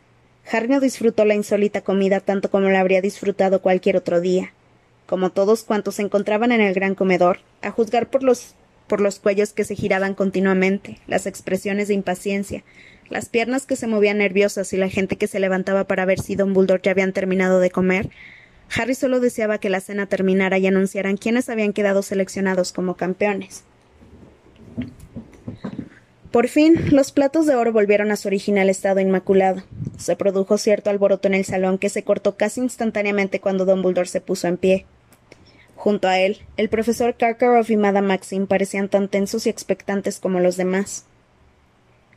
Harry 0.52 0.68
no 0.68 0.80
disfrutó 0.80 1.26
la 1.26 1.36
insólita 1.36 1.82
comida 1.82 2.20
tanto 2.20 2.50
como 2.50 2.70
la 2.70 2.80
habría 2.80 3.02
disfrutado 3.02 3.62
cualquier 3.62 3.98
otro 3.98 4.22
día. 4.22 4.54
Como 5.14 5.30
todos 5.30 5.62
cuantos 5.62 5.94
se 5.94 6.02
encontraban 6.02 6.52
en 6.52 6.60
el 6.60 6.74
gran 6.74 6.96
comedor, 6.96 7.38
a 7.62 7.70
juzgar 7.70 8.10
por 8.10 8.24
los 8.24 8.56
por 8.88 9.00
los 9.00 9.20
cuellos 9.20 9.54
que 9.54 9.64
se 9.64 9.76
giraban 9.76 10.16
continuamente, 10.16 10.98
las 11.06 11.28
expresiones 11.28 11.88
de 11.88 11.94
impaciencia, 11.94 12.64
las 13.12 13.30
piernas 13.30 13.68
que 13.68 13.76
se 13.76 13.86
movían 13.86 14.18
nerviosas 14.18 14.74
y 14.74 14.78
la 14.78 14.90
gente 14.90 15.16
que 15.16 15.28
se 15.28 15.40
levantaba 15.40 15.84
para 15.84 16.06
ver 16.06 16.20
si 16.20 16.36
Don 16.36 16.54
Buldor 16.54 16.82
ya 16.82 16.90
habían 16.90 17.14
terminado 17.14 17.60
de 17.60 17.70
comer, 17.70 18.10
Harry 18.76 18.96
solo 18.96 19.20
deseaba 19.20 19.60
que 19.60 19.70
la 19.70 19.82
cena 19.82 20.08
terminara 20.08 20.58
y 20.58 20.66
anunciaran 20.66 21.18
quiénes 21.18 21.48
habían 21.48 21.74
quedado 21.74 22.02
seleccionados 22.02 22.74
como 22.74 22.96
campeones. 22.96 23.66
Por 26.32 26.48
fin, 26.48 26.74
los 26.90 27.12
platos 27.12 27.46
de 27.46 27.54
oro 27.54 27.72
volvieron 27.72 28.10
a 28.10 28.16
su 28.16 28.30
original 28.30 28.68
estado 28.68 29.00
inmaculado. 29.00 29.62
Se 30.00 30.16
produjo 30.16 30.58
cierto 30.58 30.90
alboroto 30.90 31.28
en 31.28 31.36
el 31.36 31.46
salón 31.46 31.78
que 31.78 31.90
se 31.90 32.02
cortó 32.04 32.36
casi 32.36 32.62
instantáneamente 32.62 33.40
cuando 33.40 33.66
Dumbledore 33.66 34.08
se 34.08 34.20
puso 34.20 34.48
en 34.48 34.58
pie. 34.58 34.88
Junto 35.76 36.08
a 36.08 36.20
él, 36.20 36.42
el 36.58 36.70
profesor 36.70 37.16
Karkaroff 37.16 37.70
y 37.70 37.78
Madame 37.78 38.08
Maxim 38.08 38.48
parecían 38.48 38.90
tan 38.90 39.10
tensos 39.10 39.46
y 39.46 39.50
expectantes 39.50 40.20
como 40.20 40.40
los 40.40 40.56
demás. 40.56 41.06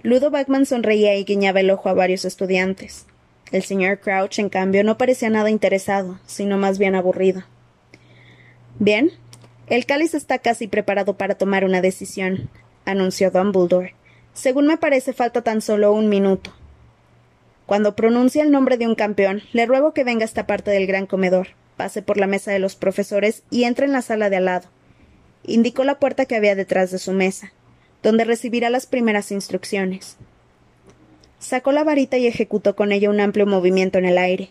Ludo 0.03 0.31
Bagman 0.31 0.67
sonreía 0.67 1.17
y 1.17 1.25
guiñaba 1.25 1.61
el 1.61 1.71
ojo 1.71 1.89
a 1.89 1.95
varios 1.95 2.25
estudiantes. 2.25 3.07
El 3.53 3.63
señor 3.63 4.01
Crouch, 4.01 4.39
en 4.39 4.49
cambio, 4.49 4.85
no 4.85 4.99
parecía 4.99 5.31
nada 5.31 5.51
interesado, 5.51 6.21
sino 6.27 6.59
más 6.59 6.79
bien 6.79 6.95
aburrido. 6.95 7.45
Bien, 8.79 9.11
el 9.69 9.87
cáliz 9.87 10.15
está 10.15 10.39
casi 10.39 10.69
preparado 10.69 11.17
para 11.17 11.37
tomar 11.37 11.65
una 11.65 11.81
decisión, 11.81 12.49
anunció 12.85 13.31
Dumbledore. 13.31 13.95
Según 14.33 14.67
me 14.67 14.77
parece, 14.77 15.13
falta 15.13 15.43
tan 15.43 15.61
solo 15.61 15.93
un 15.93 16.09
minuto. 16.09 16.53
Cuando 17.67 17.97
pronuncie 17.97 18.43
el 18.43 18.53
nombre 18.53 18.77
de 18.77 18.87
un 18.87 18.95
campeón, 18.95 19.43
le 19.53 19.67
ruego 19.67 19.93
que 19.93 20.05
venga 20.05 20.23
a 20.23 20.27
esta 20.27 20.47
parte 20.47 20.71
del 20.71 20.87
gran 20.87 21.07
comedor, 21.07 21.49
pase 21.77 22.03
por 22.03 22.17
la 22.17 22.27
mesa 22.27 22.51
de 22.53 22.59
los 22.59 22.77
profesores 22.77 23.43
y 23.51 23.65
entre 23.65 23.87
en 23.87 23.93
la 23.93 24.03
sala 24.03 24.31
de 24.31 24.37
al 24.37 24.47
lado. 24.47 24.69
Indicó 25.45 25.85
la 25.85 25.99
puerta 25.99 26.25
que 26.25 26.37
había 26.37 26.55
detrás 26.55 26.91
de 26.91 26.99
su 26.99 27.13
mesa, 27.13 27.53
donde 28.03 28.25
recibirá 28.25 28.71
las 28.71 28.87
primeras 28.87 29.31
instrucciones. 29.31 30.17
Sacó 31.39 31.73
la 31.73 31.85
varita 31.85 32.17
y 32.17 32.27
ejecutó 32.27 32.75
con 32.75 32.93
ella 32.93 33.11
un 33.11 33.21
amplio 33.21 33.47
movimiento 33.47 33.99
en 33.99 34.07
el 34.07 34.19
aire. 34.19 34.51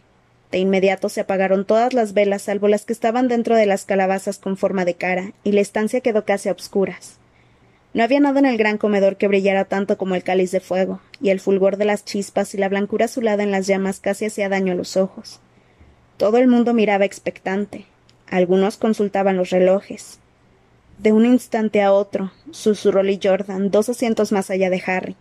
De 0.52 0.60
inmediato 0.60 1.10
se 1.10 1.22
apagaron 1.22 1.66
todas 1.66 1.94
las 1.94 2.14
velas 2.14 2.44
salvo 2.44 2.68
las 2.68 2.86
que 2.86 2.94
estaban 2.94 3.28
dentro 3.28 3.56
de 3.56 3.66
las 3.66 3.86
calabazas 3.86 4.38
con 4.38 4.56
forma 4.56 4.86
de 4.86 4.94
cara, 4.94 5.34
y 5.44 5.52
la 5.52 5.62
estancia 5.62 6.02
quedó 6.02 6.24
casi 6.24 6.50
a 6.50 6.52
obscuras. 6.52 7.18
No 7.94 8.04
había 8.04 8.20
nada 8.20 8.40
en 8.40 8.46
el 8.46 8.58
gran 8.58 8.78
comedor 8.78 9.18
que 9.18 9.28
brillara 9.28 9.66
tanto 9.66 9.98
como 9.98 10.16
el 10.16 10.24
cáliz 10.24 10.52
de 10.52 10.60
fuego, 10.60 11.02
y 11.22 11.30
el 11.30 11.40
fulgor 11.40 11.78
de 11.78 11.86
las 11.86 12.06
chispas 12.06 12.54
y 12.54 12.58
la 12.58 12.70
blancura 12.70 13.06
azulada 13.06 13.42
en 13.42 13.52
las 13.52 13.68
llamas 13.68 14.00
casi 14.00 14.26
hacía 14.26 14.50
daño 14.50 14.74
a 14.74 14.76
los 14.76 14.98
ojos. 14.98 15.40
Todo 16.18 16.38
el 16.38 16.48
mundo 16.48 16.74
miraba 16.74 17.06
expectante. 17.06 17.86
Algunos 18.28 18.78
consultaban 18.78 19.38
los 19.38 19.50
relojes. 19.50 20.20
De 20.98 21.12
un 21.12 21.26
instante 21.26 21.82
a 21.82 21.92
otro, 21.92 22.32
susurró 22.52 23.04
Lee 23.04 23.20
Jordan, 23.22 23.70
dos 23.70 23.90
asientos 23.90 24.32
más 24.32 24.50
allá 24.50 24.70
de 24.70 24.82
Harry. 24.86 25.16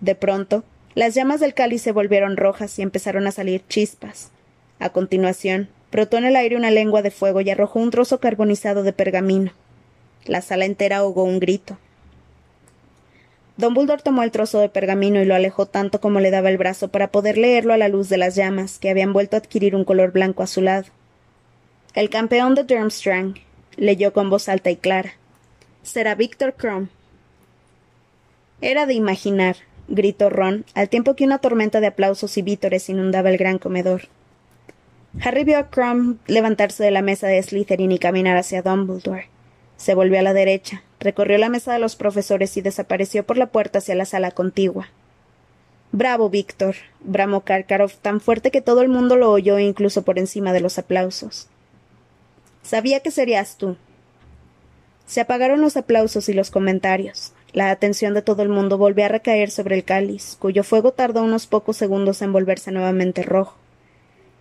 De 0.00 0.14
pronto, 0.14 0.62
las 0.94 1.14
llamas 1.14 1.40
del 1.40 1.54
cáliz 1.54 1.82
se 1.82 1.92
volvieron 1.92 2.36
rojas 2.36 2.78
y 2.78 2.82
empezaron 2.82 3.26
a 3.26 3.32
salir 3.32 3.64
chispas. 3.68 4.30
A 4.78 4.90
continuación, 4.90 5.68
brotó 5.90 6.18
en 6.18 6.24
el 6.24 6.36
aire 6.36 6.56
una 6.56 6.70
lengua 6.70 7.02
de 7.02 7.10
fuego 7.10 7.40
y 7.40 7.50
arrojó 7.50 7.80
un 7.80 7.90
trozo 7.90 8.20
carbonizado 8.20 8.84
de 8.84 8.92
pergamino. 8.92 9.52
La 10.24 10.40
sala 10.40 10.66
entera 10.66 10.98
ahogó 10.98 11.24
un 11.24 11.40
grito. 11.40 11.78
Don 13.60 13.74
Buldor 13.74 14.00
tomó 14.00 14.22
el 14.22 14.30
trozo 14.30 14.58
de 14.58 14.70
pergamino 14.70 15.20
y 15.20 15.26
lo 15.26 15.34
alejó 15.34 15.66
tanto 15.66 16.00
como 16.00 16.18
le 16.18 16.30
daba 16.30 16.48
el 16.48 16.56
brazo 16.56 16.88
para 16.88 17.10
poder 17.10 17.36
leerlo 17.36 17.74
a 17.74 17.76
la 17.76 17.88
luz 17.88 18.08
de 18.08 18.16
las 18.16 18.34
llamas, 18.34 18.78
que 18.78 18.88
habían 18.88 19.12
vuelto 19.12 19.36
a 19.36 19.40
adquirir 19.40 19.76
un 19.76 19.84
color 19.84 20.12
blanco 20.12 20.42
azulado. 20.42 20.86
El 21.92 22.08
campeón 22.08 22.54
de 22.54 22.64
Durmstrang, 22.64 23.34
leyó 23.76 24.14
con 24.14 24.30
voz 24.30 24.48
alta 24.48 24.70
y 24.70 24.76
clara. 24.76 25.12
Será 25.82 26.14
Víctor 26.14 26.54
Crumb. 26.54 26.88
Era 28.62 28.86
de 28.86 28.94
imaginar, 28.94 29.56
gritó 29.88 30.30
Ron, 30.30 30.64
al 30.74 30.88
tiempo 30.88 31.14
que 31.14 31.24
una 31.24 31.36
tormenta 31.36 31.80
de 31.80 31.88
aplausos 31.88 32.38
y 32.38 32.42
vítores 32.42 32.88
inundaba 32.88 33.28
el 33.28 33.36
gran 33.36 33.58
comedor. 33.58 34.08
Harry 35.22 35.44
vio 35.44 35.58
a 35.58 35.68
Crumb 35.68 36.16
levantarse 36.26 36.82
de 36.82 36.92
la 36.92 37.02
mesa 37.02 37.26
de 37.26 37.42
Slytherin 37.42 37.92
y 37.92 37.98
caminar 37.98 38.38
hacia 38.38 38.62
Dumbledore. 38.62 39.28
Se 39.76 39.94
volvió 39.94 40.18
a 40.18 40.22
la 40.22 40.32
derecha, 40.32 40.82
recorrió 41.00 41.38
la 41.38 41.48
mesa 41.48 41.72
de 41.72 41.78
los 41.78 41.96
profesores 41.96 42.56
y 42.56 42.60
desapareció 42.60 43.24
por 43.24 43.38
la 43.38 43.46
puerta 43.46 43.78
hacia 43.78 43.94
la 43.94 44.04
sala 44.04 44.30
contigua. 44.30 44.88
Bravo, 45.92 46.30
Víctor, 46.30 46.76
bramó 47.00 47.40
Karkaroff 47.40 47.96
tan 47.96 48.20
fuerte 48.20 48.52
que 48.52 48.60
todo 48.60 48.82
el 48.82 48.88
mundo 48.88 49.16
lo 49.16 49.32
oyó 49.32 49.58
incluso 49.58 50.02
por 50.02 50.18
encima 50.18 50.52
de 50.52 50.60
los 50.60 50.78
aplausos. 50.78 51.48
Sabía 52.62 53.00
que 53.00 53.10
serías 53.10 53.56
tú. 53.56 53.76
Se 55.06 55.20
apagaron 55.20 55.60
los 55.60 55.76
aplausos 55.76 56.28
y 56.28 56.34
los 56.34 56.52
comentarios. 56.52 57.32
La 57.52 57.70
atención 57.70 58.14
de 58.14 58.22
todo 58.22 58.42
el 58.42 58.48
mundo 58.48 58.78
volvió 58.78 59.04
a 59.06 59.08
recaer 59.08 59.50
sobre 59.50 59.74
el 59.74 59.82
cáliz, 59.82 60.36
cuyo 60.38 60.62
fuego 60.62 60.92
tardó 60.92 61.24
unos 61.24 61.48
pocos 61.48 61.76
segundos 61.76 62.22
en 62.22 62.32
volverse 62.32 62.70
nuevamente 62.70 63.24
rojo. 63.24 63.56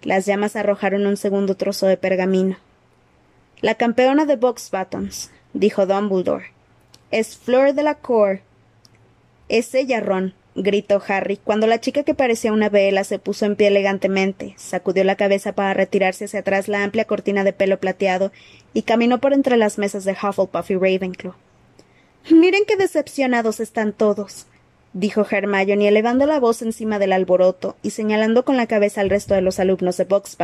Las 0.04 0.28
llamas 0.28 0.56
arrojaron 0.56 1.08
un 1.08 1.18
segundo 1.18 1.56
trozo 1.56 1.88
de 1.88 1.98
pergamino. 1.98 2.58
La 3.62 3.76
campeona 3.76 4.26
de 4.26 4.36
Box 4.36 4.70
Buttons, 4.72 5.32
dijo 5.54 5.86
Dumbledore. 5.86 6.52
Es 7.12 7.38
Flor 7.38 7.74
de 7.74 7.84
la 7.84 7.96
Cour. 7.96 8.42
Es 9.48 9.74
ella, 9.74 10.00
Ron, 10.00 10.34
gritó 10.56 11.02
Harry, 11.08 11.38
cuando 11.38 11.68
la 11.68 11.80
chica 11.80 12.04
que 12.04 12.14
parecía 12.14 12.54
una 12.54 12.70
vela 12.70 13.04
se 13.04 13.20
puso 13.20 13.46
en 13.46 13.56
pie 13.56 13.68
elegantemente, 13.68 14.54
sacudió 14.58 15.04
la 15.04 15.16
cabeza 15.16 15.54
para 15.54 15.74
retirarse 15.74 16.26
hacia 16.26 16.42
atrás 16.42 16.68
la 16.68 16.84
amplia 16.84 17.06
cortina 17.06 17.44
de 17.44 17.54
pelo 17.54 17.80
plateado 17.80 18.32
y 18.74 18.84
caminó 18.84 19.20
por 19.20 19.34
entre 19.34 19.58
las 19.58 19.78
mesas 19.78 20.04
de 20.04 20.12
Hufflepuff 20.12 20.70
y 20.70 20.76
Ravenclaw. 20.76 21.34
Miren 22.30 22.66
qué 22.68 22.76
decepcionados 22.76 23.60
están 23.60 23.94
todos, 23.94 24.46
dijo 24.94 25.26
Hermione 25.30 25.88
elevando 25.88 26.26
la 26.26 26.40
voz 26.40 26.62
encima 26.62 27.00
del 27.00 27.14
alboroto 27.14 27.76
y 27.82 27.92
señalando 27.92 28.46
con 28.46 28.58
la 28.58 28.68
cabeza 28.68 29.02
al 29.02 29.10
resto 29.10 29.34
de 29.34 29.42
los 29.42 29.60
alumnos 29.60 29.98
de 29.98 30.04
Box. 30.04 30.38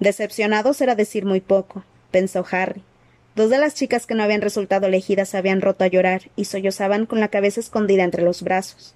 Decepcionados 0.00 0.80
era 0.80 0.94
decir 0.94 1.24
muy 1.24 1.40
poco, 1.40 1.84
pensó 2.10 2.44
Harry. 2.50 2.82
Dos 3.34 3.48
de 3.48 3.58
las 3.58 3.74
chicas 3.74 4.06
que 4.06 4.14
no 4.14 4.22
habían 4.22 4.42
resultado 4.42 4.86
elegidas 4.86 5.34
habían 5.34 5.60
roto 5.60 5.84
a 5.84 5.86
llorar 5.86 6.22
y 6.36 6.44
sollozaban 6.44 7.06
con 7.06 7.20
la 7.20 7.28
cabeza 7.28 7.60
escondida 7.60 8.04
entre 8.04 8.22
los 8.22 8.42
brazos. 8.42 8.94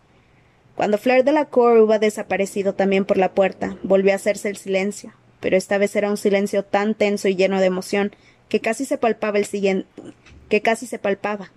Cuando 0.74 0.98
Fleur 0.98 1.24
de 1.24 1.32
la 1.32 1.46
Cour 1.46 1.78
hubo 1.78 1.98
desaparecido 1.98 2.74
también 2.74 3.06
por 3.06 3.16
la 3.16 3.32
puerta, 3.32 3.76
volvió 3.82 4.12
a 4.12 4.16
hacerse 4.16 4.50
el 4.50 4.58
silencio, 4.58 5.12
pero 5.40 5.56
esta 5.56 5.78
vez 5.78 5.96
era 5.96 6.10
un 6.10 6.18
silencio 6.18 6.64
tan 6.64 6.94
tenso 6.94 7.28
y 7.28 7.36
lleno 7.36 7.60
de 7.60 7.66
emoción 7.66 8.14
que 8.50 8.60
casi 8.60 8.84
se 8.84 8.98
palpaba 8.98 9.38
el 9.38 9.46
siguiente 9.46 9.88
que 10.48 10.62
casi 10.62 10.86
se 10.86 10.98
palpaba. 10.98 11.50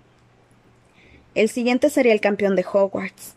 El 1.36 1.50
siguiente 1.50 1.90
sería 1.90 2.14
el 2.14 2.22
campeón 2.22 2.56
de 2.56 2.66
Hogwarts. 2.66 3.36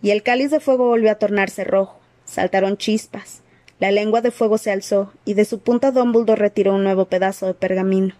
Y 0.00 0.10
el 0.10 0.22
cáliz 0.22 0.50
de 0.50 0.60
fuego 0.60 0.86
volvió 0.86 1.10
a 1.10 1.16
tornarse 1.16 1.64
rojo. 1.64 1.98
Saltaron 2.24 2.76
chispas. 2.76 3.42
La 3.80 3.90
lengua 3.90 4.20
de 4.20 4.30
fuego 4.30 4.58
se 4.58 4.70
alzó, 4.70 5.12
y 5.24 5.34
de 5.34 5.44
su 5.44 5.58
punta 5.58 5.90
Dumbledore 5.90 6.40
retiró 6.40 6.74
un 6.74 6.84
nuevo 6.84 7.06
pedazo 7.06 7.46
de 7.46 7.54
pergamino. 7.54 8.14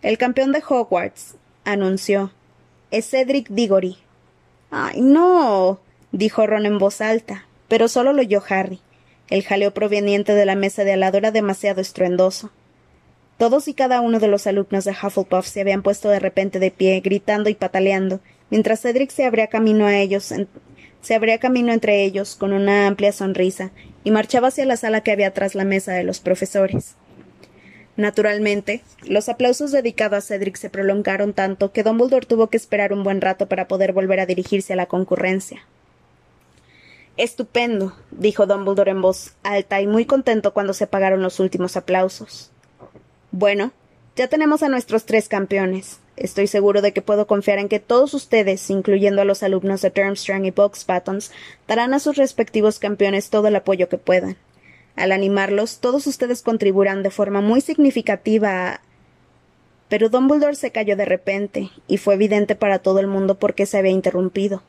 El 0.00 0.16
campeón 0.16 0.52
de 0.52 0.62
Hogwarts, 0.66 1.34
anunció. 1.64 2.30
Es 2.92 3.10
Cedric 3.10 3.48
Diggory. 3.48 3.96
Ay, 4.70 5.00
no. 5.00 5.80
dijo 6.12 6.46
Ron 6.46 6.66
en 6.66 6.78
voz 6.78 7.00
alta, 7.00 7.46
pero 7.66 7.88
solo 7.88 8.12
lo 8.12 8.20
oyó 8.20 8.40
Harry. 8.48 8.80
El 9.28 9.42
jaleo 9.42 9.74
proveniente 9.74 10.34
de 10.34 10.46
la 10.46 10.54
mesa 10.54 10.84
de 10.84 10.92
al 10.92 11.00
lado 11.00 11.18
era 11.18 11.32
demasiado 11.32 11.80
estruendoso. 11.80 12.52
Todos 13.38 13.66
y 13.66 13.74
cada 13.74 14.00
uno 14.00 14.20
de 14.20 14.28
los 14.28 14.46
alumnos 14.46 14.84
de 14.84 14.92
Hufflepuff 14.92 15.48
se 15.48 15.62
habían 15.62 15.82
puesto 15.82 16.08
de 16.08 16.20
repente 16.20 16.60
de 16.60 16.70
pie, 16.70 17.00
gritando 17.00 17.50
y 17.50 17.56
pataleando, 17.56 18.20
mientras 18.50 18.82
Cedric 18.82 19.10
se 19.10 19.24
abría 19.24 19.48
camino 19.48 19.84
a 19.84 19.96
ellos, 19.96 20.32
se 21.00 21.14
abría 21.14 21.38
camino 21.38 21.72
entre 21.72 22.04
ellos 22.04 22.36
con 22.36 22.52
una 22.52 22.86
amplia 22.86 23.10
sonrisa 23.10 23.72
y 24.04 24.12
marchaba 24.12 24.48
hacia 24.48 24.64
la 24.64 24.76
sala 24.76 25.02
que 25.02 25.10
había 25.10 25.34
tras 25.34 25.56
la 25.56 25.64
mesa 25.64 25.92
de 25.92 26.04
los 26.04 26.20
profesores. 26.20 26.94
Naturalmente, 27.98 28.84
los 29.02 29.28
aplausos 29.28 29.72
dedicados 29.72 30.18
a 30.18 30.20
Cedric 30.20 30.56
se 30.56 30.70
prolongaron 30.70 31.32
tanto 31.32 31.72
que 31.72 31.82
Dumbledore 31.82 32.26
tuvo 32.26 32.46
que 32.46 32.56
esperar 32.56 32.92
un 32.92 33.02
buen 33.02 33.20
rato 33.20 33.48
para 33.48 33.66
poder 33.66 33.92
volver 33.92 34.20
a 34.20 34.26
dirigirse 34.26 34.72
a 34.72 34.76
la 34.76 34.86
concurrencia. 34.86 35.66
Estupendo, 37.16 37.96
dijo 38.12 38.46
Dumbledore 38.46 38.92
en 38.92 39.02
voz 39.02 39.32
alta 39.42 39.80
y 39.80 39.88
muy 39.88 40.04
contento 40.04 40.54
cuando 40.54 40.74
se 40.74 40.84
apagaron 40.84 41.22
los 41.22 41.40
últimos 41.40 41.76
aplausos. 41.76 42.52
Bueno, 43.32 43.72
ya 44.14 44.28
tenemos 44.28 44.62
a 44.62 44.68
nuestros 44.68 45.04
tres 45.04 45.28
campeones. 45.28 45.98
Estoy 46.16 46.46
seguro 46.46 46.82
de 46.82 46.92
que 46.92 47.02
puedo 47.02 47.26
confiar 47.26 47.58
en 47.58 47.68
que 47.68 47.80
todos 47.80 48.14
ustedes, 48.14 48.70
incluyendo 48.70 49.22
a 49.22 49.24
los 49.24 49.42
alumnos 49.42 49.82
de 49.82 49.90
Durmstrang 49.90 50.44
y 50.44 50.52
Box 50.52 50.86
Buttons, 50.86 51.32
darán 51.66 51.94
a 51.94 51.98
sus 51.98 52.16
respectivos 52.16 52.78
campeones 52.78 53.28
todo 53.28 53.48
el 53.48 53.56
apoyo 53.56 53.88
que 53.88 53.98
puedan. 53.98 54.36
Al 54.98 55.12
animarlos, 55.12 55.78
todos 55.78 56.08
ustedes 56.08 56.42
contribuirán 56.42 57.04
de 57.04 57.10
forma 57.10 57.40
muy 57.40 57.60
significativa 57.60 58.72
a. 58.72 58.80
Pero 59.88 60.08
Dumbledore 60.08 60.56
se 60.56 60.72
cayó 60.72 60.96
de 60.96 61.04
repente, 61.04 61.70
y 61.86 61.98
fue 61.98 62.14
evidente 62.14 62.56
para 62.56 62.80
todo 62.80 62.98
el 62.98 63.06
mundo 63.06 63.38
por 63.38 63.54
qué 63.54 63.64
se 63.64 63.78
había 63.78 63.92
interrumpido. 63.92 64.60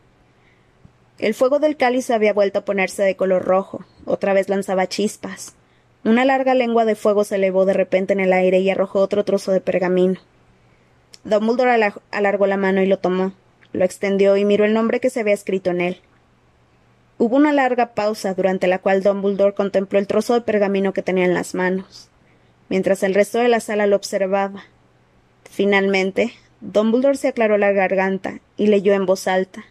El 1.18 1.34
fuego 1.34 1.58
del 1.58 1.78
cáliz 1.78 2.12
había 2.12 2.32
vuelto 2.32 2.60
a 2.60 2.66
ponerse 2.66 3.02
de 3.02 3.16
color 3.16 3.44
rojo, 3.44 3.84
otra 4.06 4.34
vez 4.34 4.50
lanzaba 4.50 4.88
chispas. 4.88 5.56
Una 6.06 6.26
larga 6.26 6.54
lengua 6.54 6.86
de 6.86 6.96
fuego 6.96 7.24
se 7.24 7.36
elevó 7.36 7.66
de 7.66 7.74
repente 7.74 8.14
en 8.14 8.20
el 8.20 8.32
aire 8.32 8.60
y 8.60 8.70
arrojó 8.70 9.00
otro 9.00 9.26
trozo 9.26 9.52
de 9.52 9.62
pergamino. 9.62 10.20
Dumbledore 11.24 11.92
alargó 12.12 12.46
la 12.46 12.56
mano 12.56 12.84
y 12.84 12.86
lo 12.86 13.00
tomó, 13.00 13.34
lo 13.74 13.84
extendió 13.84 14.38
y 14.38 14.46
miró 14.46 14.64
el 14.64 14.76
nombre 14.76 15.00
que 15.00 15.10
se 15.10 15.22
había 15.22 15.34
escrito 15.34 15.72
en 15.72 15.82
él. 15.82 16.02
Hubo 17.22 17.36
una 17.36 17.52
larga 17.52 17.96
pausa 17.96 18.34
durante 18.34 18.66
la 18.68 18.80
cual 18.80 19.04
Dumbledore 19.04 19.54
contempló 19.54 20.00
el 20.00 20.08
trozo 20.08 20.36
de 20.36 20.42
pergamino 20.42 20.94
que 20.94 21.02
tenía 21.02 21.26
en 21.26 21.34
las 21.34 21.54
manos, 21.54 22.08
mientras 22.70 23.04
el 23.04 23.14
resto 23.14 23.40
de 23.40 23.50
la 23.50 23.60
sala 23.60 23.88
lo 23.88 23.98
observaba. 23.98 24.64
Finalmente, 25.44 26.34
Dumbledore 26.62 27.18
se 27.18 27.28
aclaró 27.28 27.58
la 27.58 27.74
garganta 27.74 28.40
y 28.56 28.68
leyó 28.68 28.94
en 28.94 29.06
voz 29.06 29.28
alta 29.28 29.66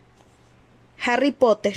Harry 1.02 1.32
Potter. 1.32 1.74